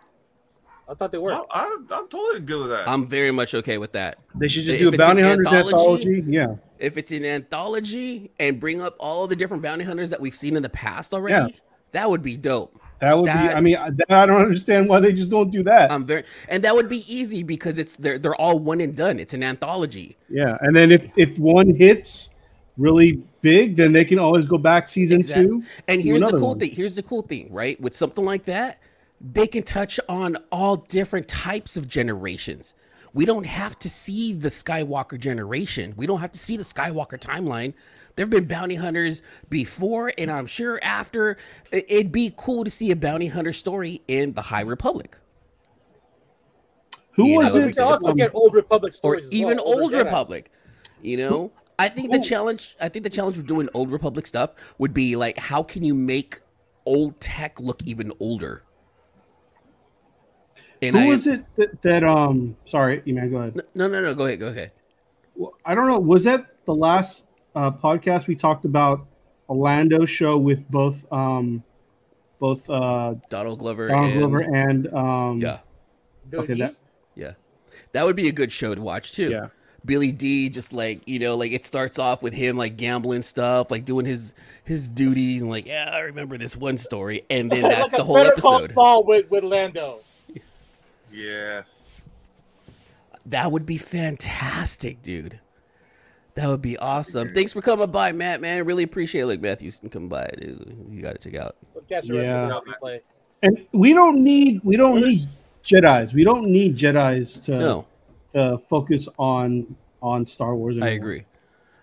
[0.90, 1.34] I thought they were.
[1.34, 2.88] I, I, I'm totally good with that.
[2.88, 4.20] I'm very much okay with that.
[4.36, 6.24] They should just If do a bounty an hunters anthology.
[6.28, 10.36] Yeah, If it's an anthology and bring up all the different bounty hunters that we've
[10.36, 11.60] seen in the past already, Yeah.
[11.92, 12.80] that would be dope.
[13.00, 13.58] that would That- be.
[13.58, 15.92] I mean, I, I don't understand why they just don't do that.
[15.92, 19.20] I'm very, and that would be easy because it's they're they're all one and done.
[19.20, 20.18] It's an anthology.
[20.30, 22.30] yeah, and then if if one hits
[22.78, 25.64] really big, then they can always go back season Exact- two.
[25.88, 26.60] And here's the cool one.
[26.60, 26.72] thing.
[26.72, 27.80] Here's the cool thing, right?
[27.82, 28.80] With something like that,
[29.20, 32.74] they can touch on all different types of generations.
[33.18, 35.96] We don't have to see the Skywalker generation.
[35.98, 37.74] We don't have to see the Skywalker timeline.
[38.16, 41.38] There have been bounty hunters before, and I'm sure after.
[41.72, 45.18] It'd be cool to see a bounty hunter story in the High Republic.
[47.14, 47.76] Who You was know, we it?
[47.76, 50.04] can also get Old Republic or stories, as even well, older Old Jedi.
[50.04, 50.52] Republic.
[51.02, 52.76] You know, I think the challenge.
[52.80, 55.96] I think the challenge with doing Old Republic stuff would be like, how can you
[55.96, 56.40] make
[56.86, 58.62] old tech look even older?
[60.82, 62.56] And Who I, was it that, that um?
[62.66, 63.62] Sorry, you man, go ahead.
[63.76, 64.14] No, no, no.
[64.14, 64.40] Go ahead.
[64.40, 64.72] Go ahead.
[65.36, 66.00] Well, I don't know.
[66.00, 67.26] Was that the last
[67.56, 69.08] uh, podcast we talked about
[69.50, 71.64] a Lando show with both um,
[72.40, 73.88] both uh, Donald Glover.
[73.88, 75.60] Donald and, Glover and um, Yeah,
[76.34, 76.76] Okay, that-
[77.16, 77.34] yeah.
[77.94, 79.30] That would be a good show to watch too.
[79.30, 79.48] Yeah.
[79.86, 83.72] Billy Dee, just like you know, like it starts off with him like gambling stuff,
[83.72, 84.34] like doing his
[84.66, 88.04] his duties, and like, yeah, I remember this one story, and then that's like the
[88.04, 88.74] whole Better Call episode.
[88.74, 90.02] Saul with with Lando.
[91.18, 92.02] Yes.
[93.26, 95.40] That would be fantastic, dude.
[96.36, 97.34] That would be awesome.
[97.34, 98.42] Thanks for coming by, Matt.
[98.42, 99.26] Man, really appreciate it.
[99.26, 100.30] Look, Matthew come by.
[100.40, 100.88] Dude.
[100.90, 101.56] You got to check out.
[101.74, 102.46] But guess the rest Yeah.
[102.46, 103.02] is how we play.
[103.42, 105.20] and we don't need we don't need
[105.64, 106.14] Jedi's.
[106.14, 107.88] We don't need Jedi's to No,
[108.34, 110.78] to focus on on Star Wars.
[110.78, 111.24] I agree.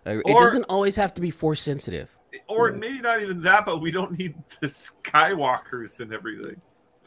[0.06, 0.22] I agree.
[0.26, 2.16] it doesn't always have to be force sensitive.
[2.48, 6.60] Or maybe not even that, but we don't need the Skywalkers and everything.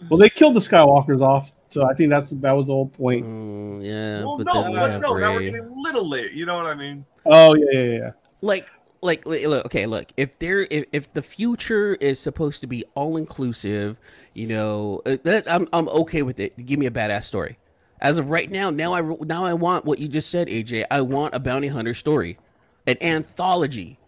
[0.10, 3.26] Well, they killed the Skywalkers off, so I think that's that was the whole point.
[3.26, 6.34] Mm, yeah, well, but no, then but have no, now we're getting a little late.
[6.34, 7.06] You know what I mean?
[7.26, 8.12] Oh yeah, yeah, yeah.
[8.42, 8.70] like
[9.02, 13.18] like look okay look if there if, if the future is supposed to be all
[13.18, 14.00] inclusive
[14.34, 17.58] you know uh, that I'm, I'm okay with it give me a badass story
[18.02, 21.02] as of right now now i now i want what you just said aj i
[21.02, 22.40] want a bounty hunter story
[22.88, 24.00] an anthology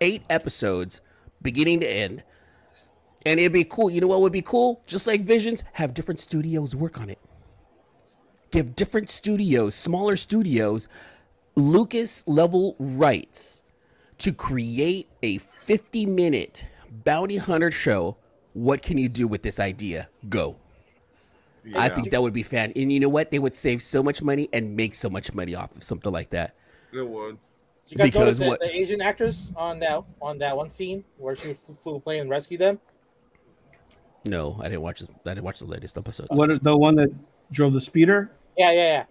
[0.00, 1.00] eight episodes
[1.42, 2.22] beginning to end
[3.26, 3.90] and it'd be cool.
[3.90, 4.80] You know what would be cool?
[4.86, 7.18] Just like visions have different studios work on it.
[8.52, 10.88] Give different studios smaller studios
[11.56, 13.62] lucas level rights
[14.18, 16.66] to create a 50 minute
[17.04, 18.16] bounty hunter show.
[18.52, 20.08] What can you do with this idea?
[20.28, 20.56] Go.
[21.64, 21.80] Yeah.
[21.80, 23.32] i think that would be fan and you know what?
[23.32, 26.30] They would save so much money and make so much money off of something like
[26.30, 26.54] that.
[26.92, 27.38] It would.
[27.88, 31.34] You guys Because notice what- the Asian actress on that on that one scene where
[31.34, 32.78] she flew, flew a plane and rescued them?
[34.26, 36.26] No i didn't watch this i didn't watch the latest episode.
[36.30, 37.10] What the one that
[37.50, 38.30] drove the speeder?
[38.56, 39.04] Yeah, yeah, yeah.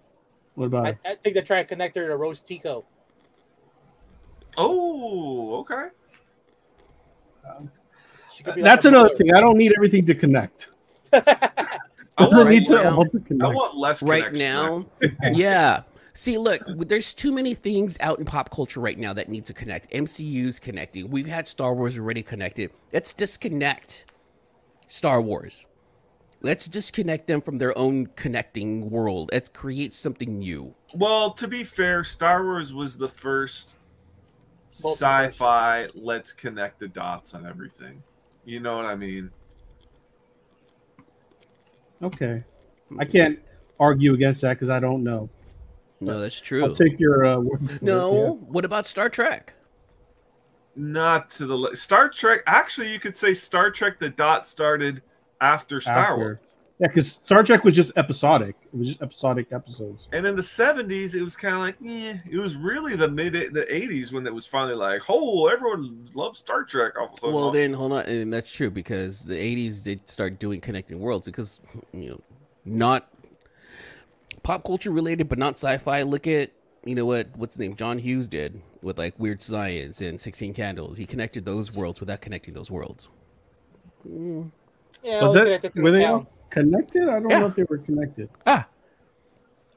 [0.55, 0.85] What about?
[0.85, 0.97] I, it?
[1.05, 2.85] I think they're trying to connect her to Rose Tico.
[4.57, 5.87] Oh, okay.
[8.33, 9.15] She could be like That's another mother.
[9.15, 9.33] thing.
[9.33, 10.69] I don't need everything to connect.
[11.13, 11.21] I
[12.17, 13.55] I want, don't need to now- all to I connect.
[13.55, 14.79] want less right now
[15.33, 15.83] yeah
[16.13, 19.53] see look there's too many things out in pop culture right now that need to
[19.53, 24.05] connect mcu's connecting we've had star wars already connected let's disconnect
[24.87, 25.65] star wars
[26.41, 31.63] let's disconnect them from their own connecting world let's create something new Well, to be
[31.63, 33.75] fair, Star Wars was the first
[34.69, 35.87] sci-fi.
[35.95, 38.03] Let's connect the dots on everything.
[38.45, 39.31] You know what I mean?
[42.01, 42.43] Okay,
[42.99, 43.39] I can't
[43.79, 45.29] argue against that because I don't know.
[46.01, 46.63] No, that's true.
[46.63, 48.29] I'll take your uh, word for it, no, yeah.
[48.29, 49.53] what about Star Trek?
[50.75, 52.41] Not to the le- Star Trek.
[52.45, 53.99] Actually, you could say Star Trek.
[53.99, 55.01] The dot started
[55.39, 56.17] after Star After.
[56.17, 56.55] Wars.
[56.77, 58.57] Yeah, because Star Trek was just episodic.
[58.73, 60.09] It was just episodic episodes.
[60.11, 62.17] And in the seventies, it was kind of like, eh.
[62.29, 66.39] It was really the mid the eighties when it was finally like, oh, everyone loves
[66.39, 66.99] Star Trek.
[66.99, 70.37] All of a Well, then hold on, and that's true because the '80s did start
[70.37, 71.61] doing connecting worlds because
[71.93, 72.21] you know,
[72.65, 73.09] not
[74.43, 76.01] pop culture related, but not sci-fi.
[76.01, 76.51] Look at
[76.85, 80.53] you know what what's the name John Hughes did with like Weird Science and Sixteen
[80.53, 80.97] Candles.
[80.97, 83.09] He connected those worlds without connecting those worlds.
[84.07, 84.51] Mm.
[85.03, 86.27] Yeah, was that connected were they town.
[86.49, 87.03] connected?
[87.09, 87.39] I don't Yeah.
[87.39, 88.29] know if they were connected.
[88.45, 88.67] Ah,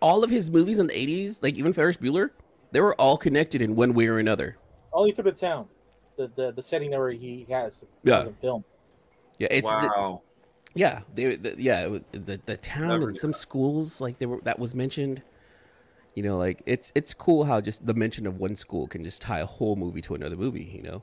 [0.00, 2.30] all of his movies in the '80s, like even Ferris Bueller,
[2.72, 4.56] they were all connected in one way or another.
[4.92, 5.66] Only through the town,
[6.16, 8.18] the the, the setting where he has Yeah.
[8.18, 8.64] has him film.
[9.38, 10.22] Yeah, it's the- wow.
[10.74, 14.18] Yeah, they, the, yeah, it was, the the town Never and knew some schools like
[14.18, 15.22] they were that was mentioned.
[16.18, 19.22] You know, like it's it's cool how just the mention of one school can just
[19.22, 20.64] tie a whole movie to another movie.
[20.64, 21.02] You know,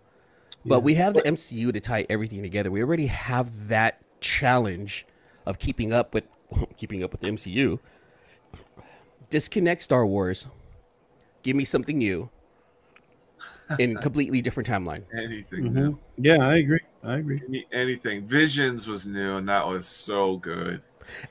[0.65, 2.69] but we have the MCU to tie everything together.
[2.69, 5.05] We already have that challenge
[5.45, 6.25] of keeping up with
[6.77, 7.79] keeping up with the MCU.
[9.29, 10.47] Disconnect Star Wars.
[11.43, 12.29] Give me something new.
[13.79, 15.03] In completely different timeline.
[15.17, 15.97] Anything, Mhm.
[16.17, 16.81] Yeah, I agree.
[17.05, 17.39] I agree.
[17.47, 18.27] Any- anything.
[18.27, 20.81] Visions was new, and that was so good.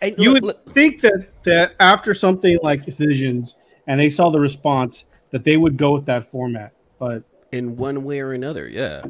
[0.00, 3.56] And You look- would look- think that that after something like Visions
[3.86, 6.72] and they saw the response, that they would go with that format.
[6.98, 9.04] But in one way or another, yeah.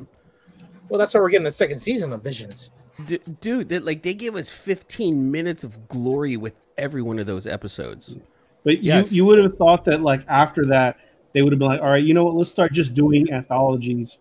[0.89, 2.71] Well, that's why we're getting the second season of Visions.
[3.07, 7.27] D- dude, they, like they gave us 15 minutes of glory with every one of
[7.27, 8.17] those episodes.
[8.65, 9.13] but Yes.
[9.13, 10.99] you you would have thought that like after that
[11.33, 12.37] they would have been like, all right, you know what?
[12.37, 14.19] Let's start just doing anthologies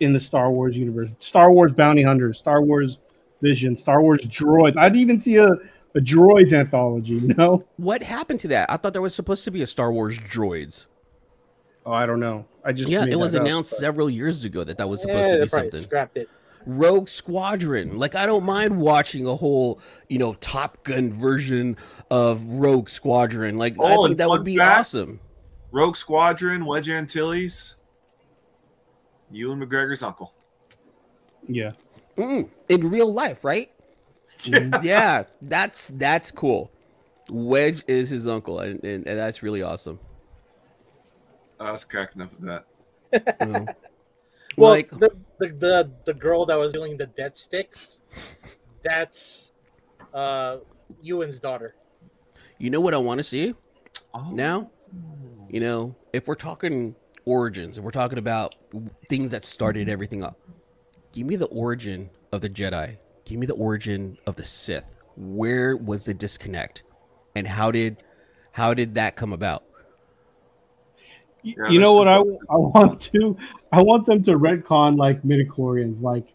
[0.00, 1.12] in the Star Wars universe.
[1.20, 2.98] Star Wars Bounty Hunters, Star Wars
[3.40, 4.76] Vision, Star Wars Droids.
[4.76, 5.48] I'd even see a,
[5.94, 7.20] a droids anthology.
[7.20, 7.60] No.
[7.76, 8.70] What happened to that?
[8.70, 10.86] I thought there was supposed to be a Star Wars Droids.
[11.86, 12.46] Oh, I don't know.
[12.64, 14.88] I just yeah, made it was that up, announced but- several years ago that that
[14.88, 15.80] was supposed Yeah, to be something.
[15.80, 16.28] scrapped it.
[16.66, 17.98] Rogue Squadron.
[17.98, 21.76] Like I don't mind watching a whole, you know, Top Gun version
[22.10, 23.56] of Rogue Squadron.
[23.56, 25.20] Like I Oh, think that would be fact, awesome.
[25.72, 27.76] Rogue Squadron, Wedge Antilles,
[29.30, 30.34] Ewan McGregor's uncle.
[31.48, 31.72] Yeah.
[32.16, 33.70] Mm, in real life, right?
[34.82, 36.70] yeah, that's that's cool.
[37.30, 40.00] Wedge is his uncle, and, and, and that's really awesome.
[41.58, 42.64] I was cracking up at
[43.12, 43.38] that.
[43.40, 43.74] Mm.
[44.56, 48.02] Well, like, the, the the the girl that was dealing the dead sticks,
[48.82, 49.52] that's
[50.12, 50.58] uh
[51.02, 51.76] Ewan's daughter.
[52.58, 53.54] you know what I want to see
[54.12, 54.28] Oh.
[54.32, 54.70] now?
[55.48, 58.56] You know, if we're talking origins, if we're talking about
[59.08, 60.36] things that started everything up,
[61.12, 62.96] give me the origin of the Jedi.
[63.30, 64.96] Give me the origin of the Sith.
[65.16, 66.82] Where was the disconnect,
[67.36, 68.02] and how did
[68.50, 69.62] how did that come about?
[71.44, 72.08] Y- Yeah, you know what?
[72.08, 73.36] I, I want to
[73.70, 76.02] I want them to retcon like midichlorians.
[76.02, 76.26] Like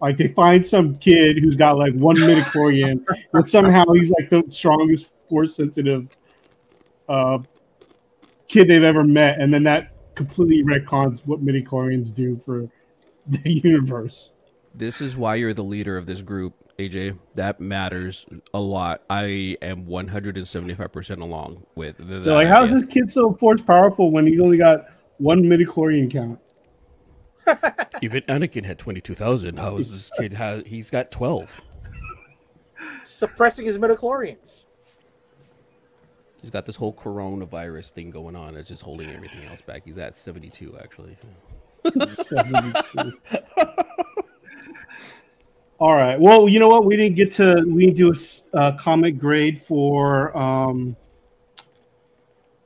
[0.00, 3.04] like they find some kid who's got like one midichlorian
[3.34, 6.08] and somehow he's like the strongest force sensitive
[7.08, 7.38] uh
[8.48, 12.68] kid they've ever met and then that completely retcons what midichlorians do for
[13.28, 14.30] the universe
[14.74, 17.18] This is why you're the leader of this group, AJ.
[17.34, 19.02] That matters a lot.
[19.10, 22.24] I am 175% along with that.
[22.24, 22.80] so like how's idea.
[22.80, 24.86] this kid so force powerful when he's only got
[25.18, 26.38] one midichlorian count
[28.02, 29.58] Even Anakin had 22,000.
[29.58, 30.32] How is this kid?
[30.34, 31.60] Has, he's got 12.
[33.04, 34.64] Suppressing his midichlorians.
[36.40, 38.56] He's got this whole coronavirus thing going on.
[38.56, 39.82] It's just holding everything else back.
[39.84, 41.16] He's at 72, actually.
[42.06, 43.12] 72.
[45.82, 46.16] All right.
[46.16, 46.84] Well, you know what?
[46.84, 47.64] We didn't get to.
[47.66, 48.14] We didn't do
[48.54, 50.94] a uh, comic grade for um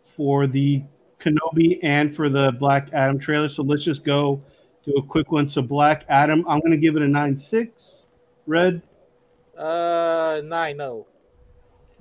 [0.05, 0.83] for the
[1.19, 3.49] Kenobi and for the Black Adam trailer.
[3.49, 4.39] So let's just go
[4.85, 5.49] do a quick one.
[5.49, 8.05] So Black Adam, I'm gonna give it a nine six.
[8.47, 8.83] Red.
[9.57, 11.07] Uh, nine no.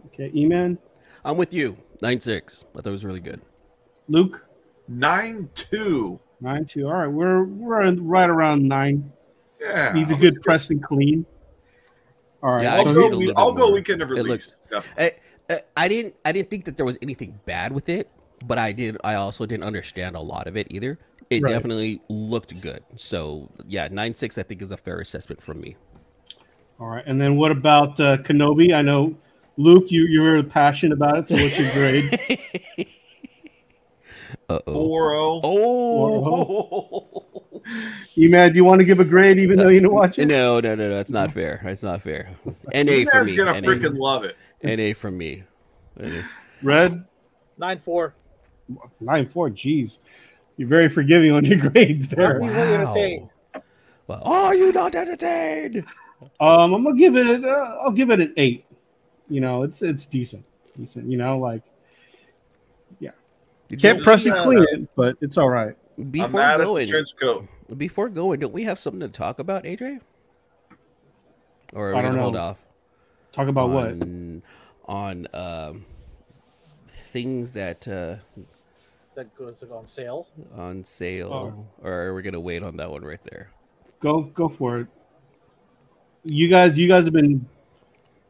[0.08, 0.30] Okay.
[0.36, 0.78] E-Man.
[1.24, 1.78] I'm with you.
[2.02, 2.66] 9 6.
[2.68, 3.40] I thought it was really good.
[4.10, 4.46] Luke.
[4.90, 6.20] Nine two.
[6.42, 6.88] Nine two.
[6.88, 7.08] All right.
[7.08, 9.14] We're we're right around nine.
[9.60, 11.26] Yeah, needs a good press and clean.
[12.44, 14.64] All right, yeah, I'll, so go, we, I'll go weekend of release.
[14.72, 15.14] It looks, I,
[15.49, 18.10] uh, I didn't I didn't think that there was anything bad with it,
[18.45, 20.99] but I did I also didn't understand a lot of it either.
[21.30, 21.52] It right.
[21.52, 22.84] definitely looked good.
[22.95, 25.76] So yeah, nine six I think is a fair assessment from me.
[26.80, 28.76] All right, and then what about uh, Kenobi?
[28.76, 29.15] I know
[29.57, 31.30] Luke, you you're passionate about it.
[31.30, 32.88] So what's your grade?
[34.48, 35.41] Uh oh.
[35.44, 36.99] Oh.
[37.02, 37.10] oh.
[38.18, 40.28] Emad, do you want to give a grade even though you didn't watch it?
[40.28, 40.96] No, no, no, no.
[40.96, 41.62] That's not fair.
[41.64, 42.30] That's not fair.
[42.74, 43.36] NA for me.
[43.36, 44.38] gonna freaking love it.
[44.64, 45.44] NA from me.
[46.62, 47.06] Red
[47.58, 48.16] nine four.
[49.00, 49.50] Nine four.
[49.50, 50.00] Jeez,
[50.58, 52.40] you're very forgiving on your grades there.
[52.40, 52.48] Wow.
[52.48, 53.30] entertained.
[54.08, 55.86] Well, are you not entertained?
[56.40, 57.44] Um, I'm gonna give it.
[57.44, 58.66] Uh, I'll give it an eight.
[59.28, 60.46] You know, it's it's decent,
[60.78, 61.10] decent.
[61.10, 61.64] You know, like
[63.00, 63.12] yeah,
[63.70, 65.76] you can't press it clean it, but it's all right.
[66.12, 67.48] Before I'm out going, of trench coat
[67.78, 70.02] before going, don't we have something to talk about, AJ?
[71.74, 72.66] Or are we I don't gonna hold off?
[73.32, 73.88] Talk about what?
[73.88, 74.44] on,
[74.86, 75.86] On um,
[76.88, 78.16] things that uh,
[79.16, 80.28] That goes on sale.
[80.56, 81.66] on sale, Oh.
[81.82, 83.50] or are we gonna wait on that one right there?
[84.00, 84.88] Go go for it.
[86.24, 87.46] You guys, you guys have been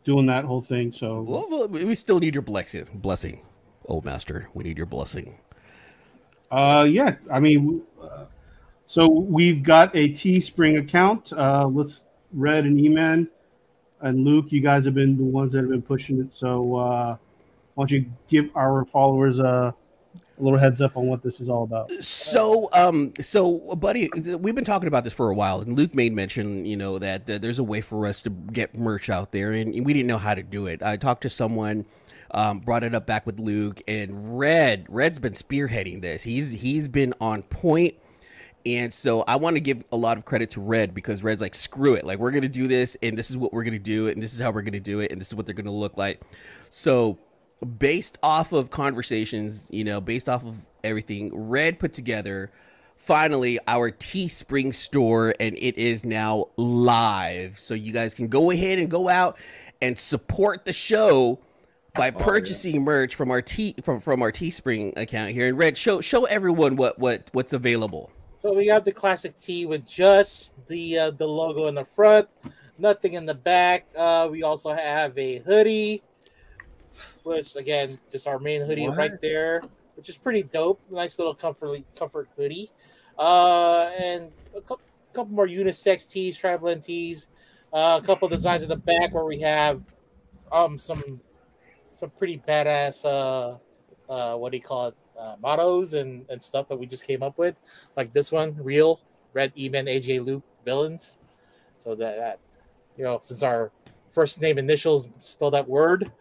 [0.03, 3.41] doing that whole thing, so Well, well, we still need your blessing, blessing,
[3.85, 4.49] old master.
[4.53, 5.37] We need your blessing.
[6.51, 7.15] Uh, yeah.
[7.31, 8.25] I mean, uh,
[8.85, 11.33] so we've got a Teespring account.
[11.33, 13.29] Uh, let's Red and E-Man
[14.01, 14.51] and Luke.
[14.51, 16.33] You guys have been the ones that have been pushing it.
[16.33, 17.17] So uh,
[17.75, 21.49] why don't you give our followers a, a little heads up on what this is
[21.49, 21.91] all about?
[22.03, 26.13] So, um, so, buddy, we've been talking about this for a while, and Luke made
[26.13, 29.51] mention, you know, that uh, there's a way for us to get merch out there,
[29.53, 30.81] and we didn't know how to do it.
[30.83, 31.85] I talked to someone,
[32.31, 36.23] um, brought it up back with Luke, and Red, Red's been spearheading this.
[36.23, 37.95] He's he's been on point,
[38.65, 41.55] and so I want to give a lot of credit to Red because Red's like,
[41.55, 44.21] screw it, like we're gonna do this, and this is what we're gonna do, and
[44.21, 46.21] this is how we're gonna do it, and this is what they're gonna look like.
[46.69, 47.19] So
[47.77, 52.51] based off of conversations, you know, based off of everything, Red put together
[52.97, 57.57] finally our Teespring store and it is now live.
[57.57, 59.37] So you guys can go ahead and go out
[59.81, 61.39] and support the show
[61.93, 65.47] by oh, purchasing merch from our T from, from our Teespring account here.
[65.47, 68.11] And Red, show show everyone what what what's available.
[68.45, 72.29] So we have the classic tee with just the uh, the logo in the front,
[72.77, 73.87] nothing in the back.
[73.97, 76.03] Uh, we also have a hoodie,
[77.23, 78.97] which again, just our main hoodie What?
[78.97, 79.63] right there,
[79.95, 80.79] which is pretty dope.
[80.91, 82.69] Nice little comfort comfort hoodie,
[83.17, 84.77] uh, and a cou-
[85.11, 87.27] couple more unisex tees, tri-blend tees,
[87.73, 89.81] uh, a couple designs in the back where we have
[90.51, 91.19] um some
[91.93, 93.57] some pretty badass uh
[94.07, 97.23] uh what do you call it uh, mottos and and stuff that we just came
[97.23, 97.59] up with.
[97.95, 98.99] Like this one real
[99.33, 101.19] red eman aj luke villains.
[101.77, 102.39] So that, that
[102.97, 103.71] you know since our
[104.11, 106.11] first name initials spell that word.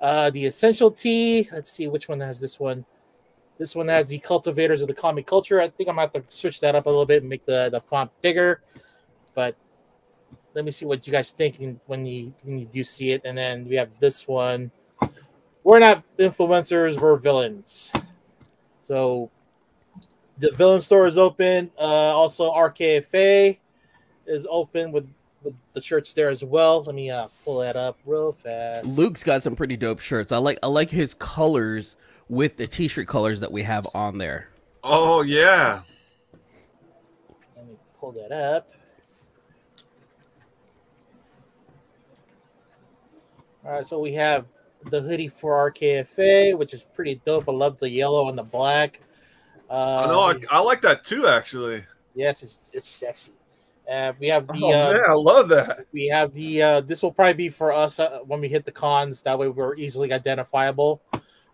[0.00, 2.84] Uh the essential t let's see which one has this one.
[3.58, 5.60] This one has the cultivators of the comic culture.
[5.60, 7.68] I think i'm gonna have to switch that up a little bit and make the
[7.70, 8.62] the font bigger.
[9.34, 9.56] But
[10.54, 13.22] let me see what you guys think when you when you do see it.
[13.24, 14.70] And then we have this one.
[15.62, 17.92] We're not influencers we're villains
[18.80, 19.30] so
[20.38, 23.58] the villain store is open uh also rkfa
[24.26, 25.08] is open with
[25.42, 29.22] with the shirts there as well let me uh pull that up real fast Luke's
[29.24, 30.32] got some pretty dope shirts.
[30.32, 31.96] I like I like his colors
[32.28, 34.48] with the t-shirt colors that we have on there.
[34.84, 35.80] Oh yeah.
[37.56, 38.70] let me pull that up
[43.64, 44.46] all right so we have
[44.84, 49.00] the hoodie for rkfa which is pretty dope i love the yellow and the black
[49.68, 50.20] uh I know.
[50.22, 51.84] I, I like that too, actually.
[52.14, 53.32] Yes, it's it's sexy.
[53.90, 55.86] Uh, we have the Oh uh, man, I love that.
[55.92, 58.72] we have the uh, this will probably be for us uh, when we hit the
[58.72, 59.22] cons.
[59.22, 61.02] That way, we're easily identifiable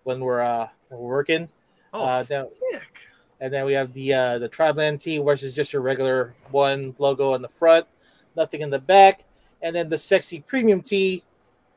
[0.04, 1.48] when we're uh when we're working.
[1.92, 3.08] Oh, Uh, sick.
[3.40, 6.94] And then we have the uh, the Triland tee, which is just your regular one
[6.98, 7.86] logo on the front,
[8.34, 9.24] nothing in the back,
[9.60, 11.22] and then the sexy premium tee,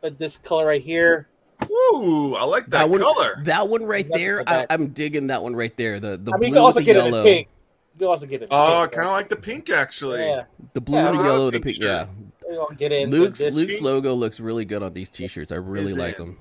[0.02, 1.29] but this color right here.
[1.70, 3.38] Ooh, I like that, one, color.
[3.44, 6.00] That one right Nothing there, I, I'm digging that one right there.
[6.00, 7.48] The the I mean, you blue can also with the get it yellow, in pink.
[7.96, 8.46] You can also get it.
[8.46, 10.22] In Oh, I kind of like the pink actually.
[10.22, 11.76] Yeah, the blue Yeah, and the yellow, the pink pink.
[11.78, 12.08] shirt.
[12.48, 13.10] Yeah, you can get in.
[13.10, 13.56] Luke's this.
[13.56, 15.52] Luke's logo looks really good on these t-shirts.
[15.52, 16.18] I really Is like it?
[16.20, 16.38] them.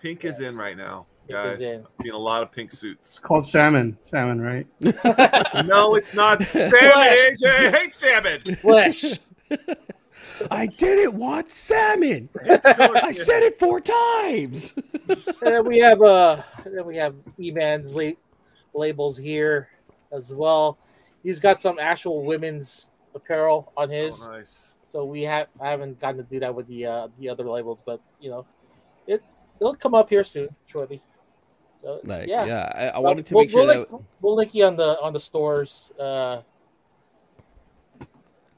[0.00, 1.60] Pink is in right now, guys.
[1.60, 1.80] in.
[1.82, 3.10] I've seen a lot of pink suits.
[3.10, 3.98] It's called salmon.
[4.02, 4.66] Salmon, right?
[5.66, 6.70] no, it's not salmon.
[6.72, 8.40] AJ, I hate salmon.
[8.56, 9.04] flesh.
[10.50, 12.28] I didn't want salmon.
[12.48, 14.72] I said it four times.
[15.08, 18.10] and then we have uh then we have E-Man's la-
[18.74, 19.68] labels here
[20.12, 20.78] as well.
[21.22, 24.26] He's got some actual women's apparel on his.
[24.26, 24.74] Oh, nice.
[24.84, 27.82] So we have I haven't gotten to do that with the uh the other labels,
[27.84, 28.46] but you know,
[29.06, 29.22] it
[29.58, 31.00] they'll come up here soon, shortly.
[31.82, 34.04] So, Like, yeah, yeah, I, I Well, wanted to we'll- make sure we'll that link,
[34.20, 36.42] we'll link you on the on the stores uh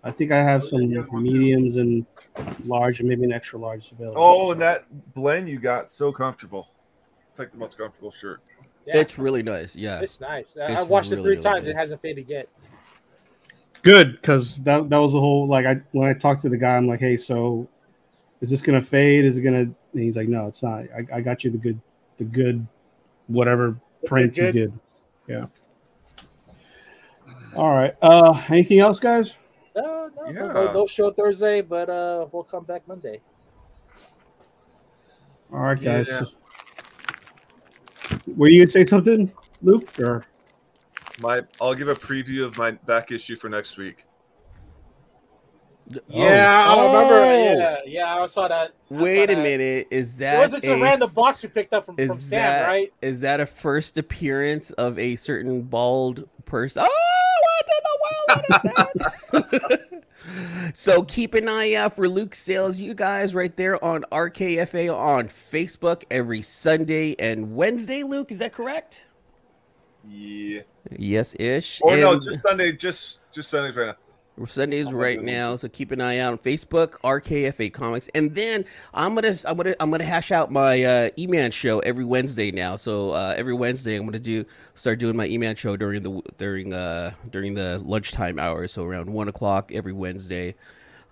[0.03, 0.89] I think I have some
[1.23, 2.07] mediums and
[2.65, 4.23] large and maybe an extra large available.
[4.23, 6.69] Oh, and that blend you got so comfortable.
[7.29, 8.41] It's like the most comfortable shirt.
[8.87, 9.77] Yeah, it's really nice.
[9.77, 10.01] Yeah.
[10.01, 10.57] it's nice.
[10.57, 11.67] I- It's I've watched it really, three really times.
[11.67, 12.49] It hasn't faded yet.
[13.83, 16.77] good because that that was the whole like I when I talked to the guy,
[16.77, 17.69] I'm like, hey, so
[18.41, 19.25] is this gonna fade?
[19.27, 19.59] Is it gonna?
[19.61, 20.85] And he's like, no, it's not.
[20.97, 21.79] I, I got you the good,
[22.17, 22.67] the good,
[23.27, 24.73] whatever print you did.
[25.29, 25.47] Yeah.
[27.57, 27.95] All right.
[28.01, 29.35] Uh, anything else, guys?
[29.77, 30.53] No, no, Yeah.
[30.53, 33.21] no, no show Thursday, but uh, we'll come back Monday.
[35.53, 36.09] All right, guys.
[36.09, 36.23] Yeah.
[38.37, 39.33] Were you gonna say something,
[39.63, 39.89] Luke?
[40.01, 40.25] Or
[41.21, 44.05] My, I'll give a preview of my back issue for next week.
[46.07, 46.79] Yeah, Oh.
[46.79, 47.15] I remember.
[47.15, 47.59] Oh.
[47.59, 48.71] Yeah, yeah, I saw that.
[48.91, 49.43] I saw Wait a that.
[49.43, 49.89] minute.
[49.91, 52.17] Is It that wasn't just a a- random box you picked up from, is from
[52.17, 52.93] Sam, that, right?
[53.03, 56.85] Is that a first appearance of a certain bald person?
[56.87, 57.20] Oh,
[60.73, 65.29] so keep an eye out for Luke Sales, you guys, right there on RKFA on
[65.29, 68.03] Facebook every Sunday and Wednesday.
[68.03, 69.05] Luke, is that correct?
[70.09, 70.63] Yeah.
[70.97, 71.81] Yes, ish.
[71.83, 72.73] Or no, just Sunday.
[72.73, 73.97] Just just Sundays right now.
[74.47, 78.65] Sundays right now, so keep an eye out on Facebook, RKFA Comics, and then
[78.95, 82.77] I'm gonna I'm gonna I'm gonna hash out my uh, E-Man show every Wednesday now.
[82.77, 84.45] So uh, every Wednesday I'm gonna do
[84.75, 89.11] start doing my E-Man show during the during uh during the lunchtime hours, so around
[89.13, 90.55] one o'clock every Wednesday.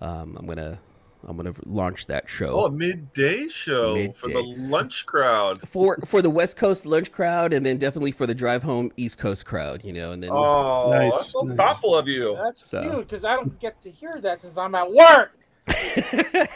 [0.00, 0.78] Um, I'm gonna
[1.26, 2.60] I'm gonna launch that show.
[2.60, 5.60] Oh, a midday show for the lunch crowd.
[5.68, 9.18] for for the West Coast lunch crowd, and then definitely for the drive home East
[9.18, 11.56] Coast crowd, you know, and then Oh, Nice, that's so nice.
[11.56, 12.36] thoughtful of you.
[12.42, 15.32] That's So- cute because I don't get to hear that since I'm at work.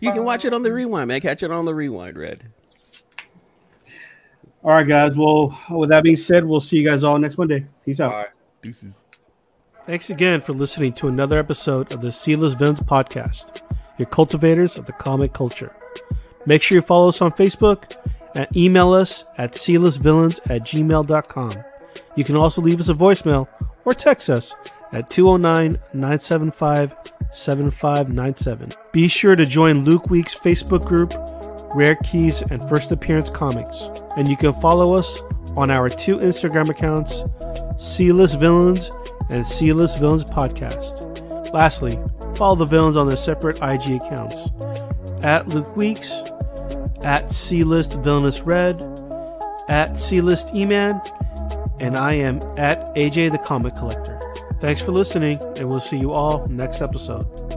[0.00, 1.20] you can watch it on the um, rewind, man.
[1.20, 2.42] Catch it on the rewind, Red.
[4.62, 5.16] all right, guys.
[5.16, 7.66] Well, with that being said, we'll see you guys all next Monday.
[7.84, 8.10] Peace out.
[8.10, 8.26] Bye.
[8.62, 9.03] Deuces.
[9.84, 13.60] Thanks again for listening to another episode of the C-List Villains podcast,
[13.98, 15.76] your cultivators of the comic culture.
[16.46, 17.94] Make sure you follow us on Facebook
[18.34, 21.52] and email us at clistvillains at gmail.com.
[22.16, 23.46] You can also leave us a voicemail
[23.84, 24.54] or text us
[24.92, 26.96] at 209 975
[27.34, 28.70] 7597.
[28.92, 31.12] Be sure to join Luke Week's Facebook group,
[31.74, 33.90] Rare Keys and First Appearance Comics.
[34.16, 35.20] And you can follow us
[35.58, 37.22] on our two Instagram accounts,
[37.76, 38.90] C-List Villains
[39.28, 41.52] and C-List Villains Podcast.
[41.52, 41.98] Lastly,
[42.36, 44.50] follow the villains on their separate IG accounts
[45.22, 46.22] at Luke Weeks,
[47.02, 48.82] at C-List Villainous Red,
[49.68, 51.00] at C-List E-Man,
[51.80, 54.20] and I am at AJ the Comic Collector.
[54.60, 57.44] Thanks for listening, and we'll see you all next episode.